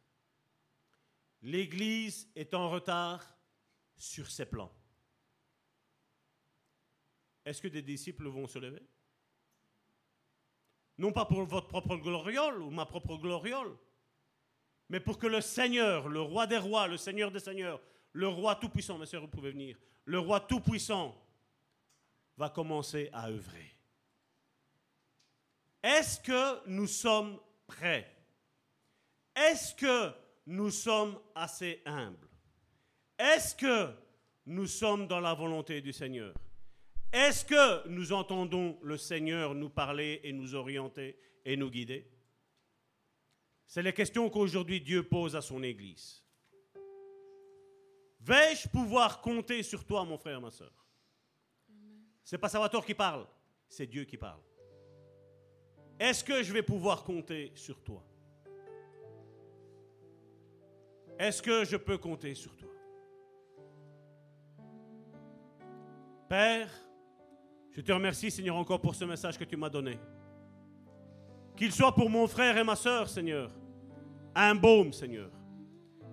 [1.43, 3.25] l'Église est en retard
[3.97, 4.73] sur ses plans.
[7.45, 8.83] Est-ce que des disciples vont se lever?
[10.99, 13.75] Non pas pour votre propre gloriole ou ma propre gloriole,
[14.91, 17.81] mais pour que le Seigneur, le roi des rois, le Seigneur des seigneurs,
[18.13, 21.17] le roi tout-puissant, mes soeurs, vous pouvez venir, le roi tout-puissant
[22.37, 23.75] va commencer à œuvrer.
[25.83, 28.15] Est-ce que nous sommes prêts?
[29.35, 30.13] Est-ce que
[30.47, 32.29] nous sommes assez humbles?
[33.19, 33.95] Est-ce que
[34.47, 36.35] nous sommes dans la volonté du Seigneur?
[37.13, 42.11] Est-ce que nous entendons le Seigneur nous parler et nous orienter et nous guider?
[43.67, 46.25] C'est les questions qu'aujourd'hui Dieu pose à son Église.
[48.21, 50.87] Vais-je pouvoir compter sur toi, mon frère, ma soeur
[52.23, 53.27] C'est pas Salvatore qui parle,
[53.69, 54.43] c'est Dieu qui parle.
[55.99, 58.05] Est-ce que je vais pouvoir compter sur toi?
[61.19, 62.71] Est-ce que je peux compter sur toi?
[66.29, 66.71] Père,
[67.73, 69.99] je te remercie, Seigneur, encore pour ce message que tu m'as donné.
[71.57, 73.51] Qu'il soit pour mon frère et ma soeur, Seigneur,
[74.35, 75.31] un baume, Seigneur,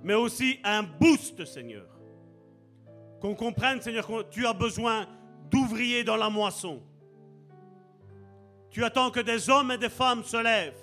[0.04, 1.88] mais aussi un boost, Seigneur.
[3.22, 5.08] Qu'on comprenne, Seigneur, que tu as besoin
[5.50, 6.84] d'ouvriers dans la moisson.
[8.70, 10.78] Tu attends que des hommes et des femmes se lèvent.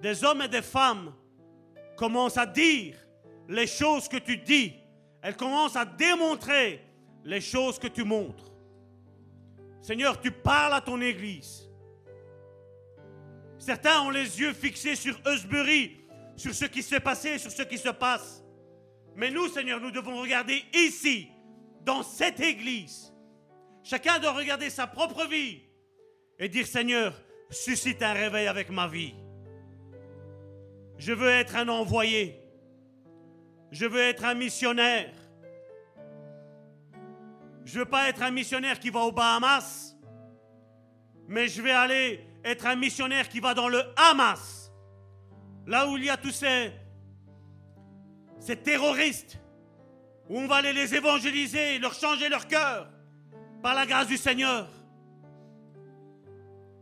[0.00, 1.12] Des hommes et des femmes
[1.96, 2.94] commencent à dire
[3.48, 4.74] les choses que tu dis.
[5.20, 6.80] Elles commencent à démontrer
[7.24, 8.52] les choses que tu montres.
[9.80, 11.68] Seigneur, tu parles à ton Église.
[13.58, 15.96] Certains ont les yeux fixés sur Eusbury,
[16.36, 18.44] sur ce qui s'est passé, sur ce qui se passe.
[19.16, 21.28] Mais nous, Seigneur, nous devons regarder ici,
[21.84, 23.12] dans cette Église.
[23.82, 25.62] Chacun doit regarder sa propre vie
[26.38, 27.14] et dire, Seigneur,
[27.50, 29.14] suscite un réveil avec ma vie.
[30.98, 32.38] Je veux être un envoyé.
[33.70, 35.12] Je veux être un missionnaire.
[37.68, 39.94] Je ne veux pas être un missionnaire qui va aux Bahamas,
[41.26, 44.72] mais je vais aller être un missionnaire qui va dans le Hamas,
[45.66, 46.72] là où il y a tous ces,
[48.40, 49.38] ces terroristes,
[50.30, 52.88] où on va aller les évangéliser, leur changer leur cœur
[53.62, 54.66] par la grâce du Seigneur.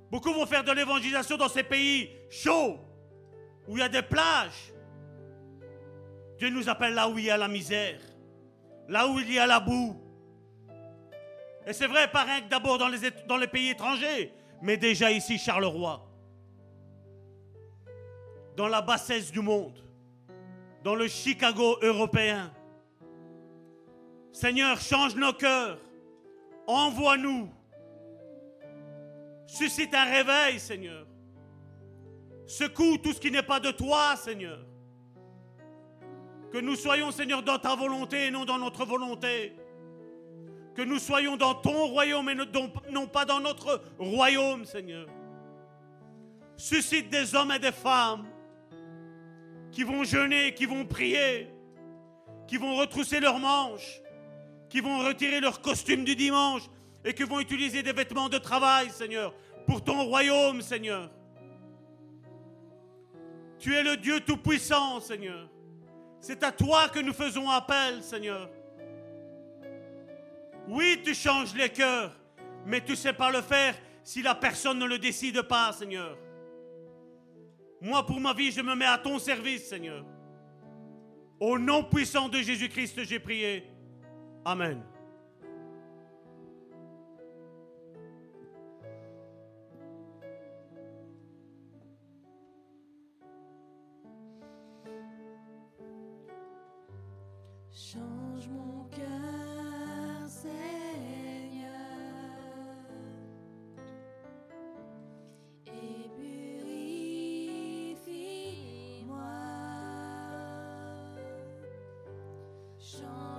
[0.08, 2.78] Beaucoup vont faire de l'évangélisation dans ces pays chauds,
[3.66, 4.72] où il y a des plages.
[6.38, 7.98] Dieu nous appelle là où il y a la misère,
[8.88, 10.05] là où il y a la boue.
[11.66, 14.32] Et c'est vrai, pas rien que d'abord dans les, dans les pays étrangers,
[14.62, 16.00] mais déjà ici, Charleroi.
[18.56, 19.78] Dans la bassesse du monde,
[20.84, 22.52] dans le Chicago européen.
[24.32, 25.78] Seigneur, change nos cœurs.
[26.66, 27.50] Envoie-nous.
[29.46, 31.06] Suscite un réveil, Seigneur.
[32.46, 34.60] Secoue tout ce qui n'est pas de toi, Seigneur.
[36.52, 39.56] Que nous soyons, Seigneur, dans ta volonté et non dans notre volonté.
[40.76, 42.34] Que nous soyons dans ton royaume et
[42.90, 45.08] non pas dans notre royaume, Seigneur.
[46.56, 48.26] Suscite des hommes et des femmes
[49.72, 51.48] qui vont jeûner, qui vont prier,
[52.46, 54.02] qui vont retrousser leurs manches,
[54.68, 56.62] qui vont retirer leur costume du dimanche
[57.04, 59.34] et qui vont utiliser des vêtements de travail, Seigneur,
[59.66, 61.10] pour ton royaume, Seigneur.
[63.58, 65.48] Tu es le Dieu Tout-Puissant, Seigneur.
[66.20, 68.50] C'est à toi que nous faisons appel, Seigneur.
[70.68, 72.12] Oui, tu changes les cœurs,
[72.64, 76.16] mais tu ne sais pas le faire si la personne ne le décide pas, Seigneur.
[77.80, 80.04] Moi, pour ma vie, je me mets à ton service, Seigneur.
[81.38, 83.64] Au nom puissant de Jésus-Christ, j'ai prié.
[84.44, 84.82] Amen.
[97.72, 99.15] Change mon cœur,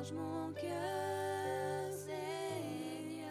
[0.08, 3.28] Change mon cœur, Seigneur,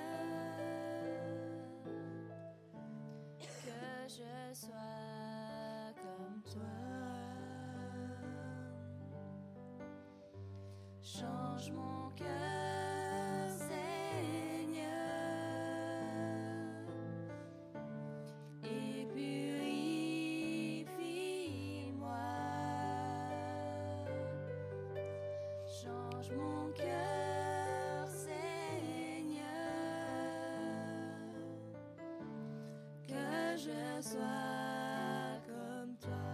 [3.38, 6.76] que je sois comme toi.
[11.00, 12.65] Change mon cœur,
[34.16, 36.24] sois comme toi.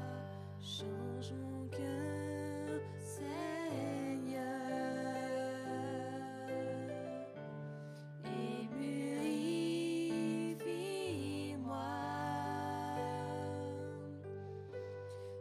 [0.61, 4.43] Change mon cœur, Seigneur,
[8.25, 10.63] et purifie-moi.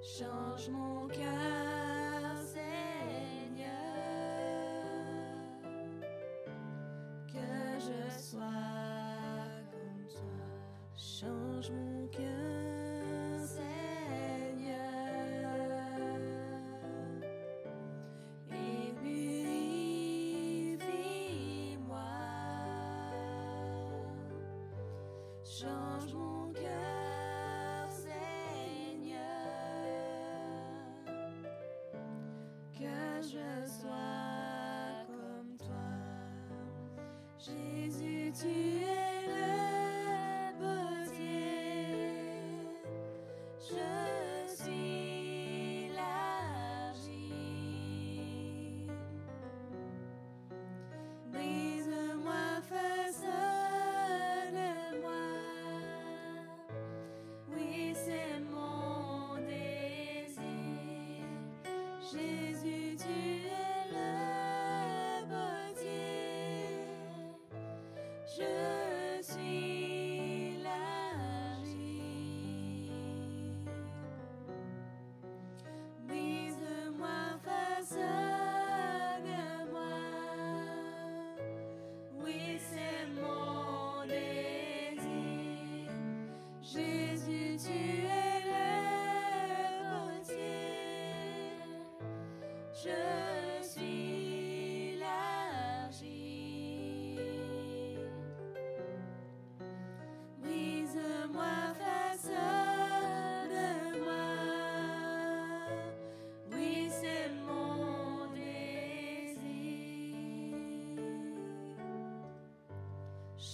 [0.01, 3.71] Change mon cœur, Seigneur,
[7.27, 8.30] que je sois
[11.61, 14.75] Change mon cœur, Seigneur,
[18.49, 19.69] et purifie-moi.
[25.43, 26.30] Change mon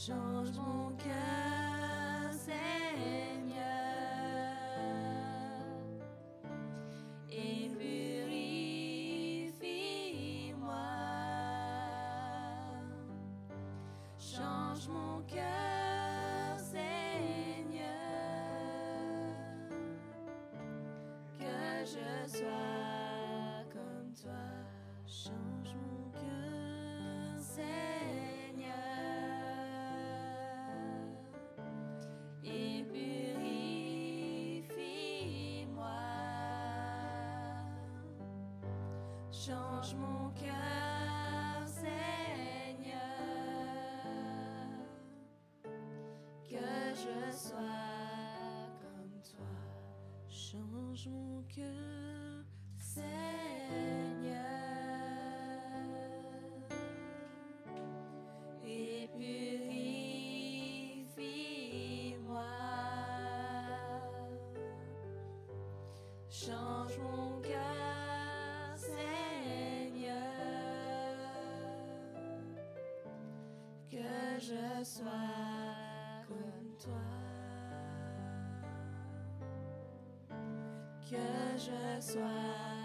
[0.07, 3.57] Change mon cœur, Seigneur,
[7.29, 8.55] et purifie-moi.
[14.17, 15.76] Change mon cœur,
[39.47, 42.99] Change mon cœur, Seigneur,
[46.43, 49.55] que je sois comme toi.
[50.27, 52.43] Change mon cœur,
[52.77, 53.05] Seigneur,
[58.65, 60.03] et purifie-moi.
[66.29, 67.56] Change mon cœur,
[74.79, 75.09] je sois
[76.27, 76.93] comme toi.
[81.09, 82.76] Que je sois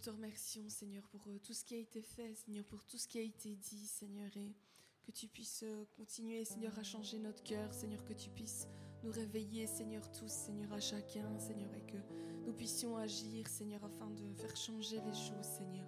[0.00, 3.06] te remercions, Seigneur, pour euh, tout ce qui a été fait, Seigneur, pour tout ce
[3.06, 4.54] qui a été dit, Seigneur, et
[5.02, 8.66] que tu puisses euh, continuer, Seigneur, à changer notre cœur, Seigneur, que tu puisses
[9.04, 11.98] nous réveiller, Seigneur, tous, Seigneur, à chacun, Seigneur, et que
[12.46, 15.86] nous puissions agir, Seigneur, afin de faire changer les choses, Seigneur.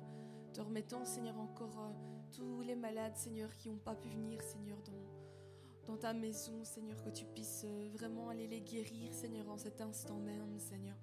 [0.52, 1.92] Te remettons, Seigneur, encore euh,
[2.32, 7.02] tous les malades, Seigneur, qui n'ont pas pu venir, Seigneur, dans, dans ta maison, Seigneur,
[7.02, 7.64] que tu puisses
[7.94, 10.96] vraiment aller les guérir, Seigneur, en cet instant même, Seigneur.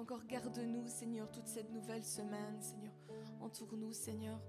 [0.00, 2.94] Encore, garde-nous, Seigneur, toute cette nouvelle semaine, Seigneur.
[3.38, 4.40] Entoure-nous, Seigneur,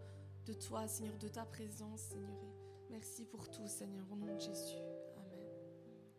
[0.46, 2.40] de toi, Seigneur, de ta présence, Seigneur.
[2.90, 4.78] Merci pour tout, Seigneur, au nom de Jésus.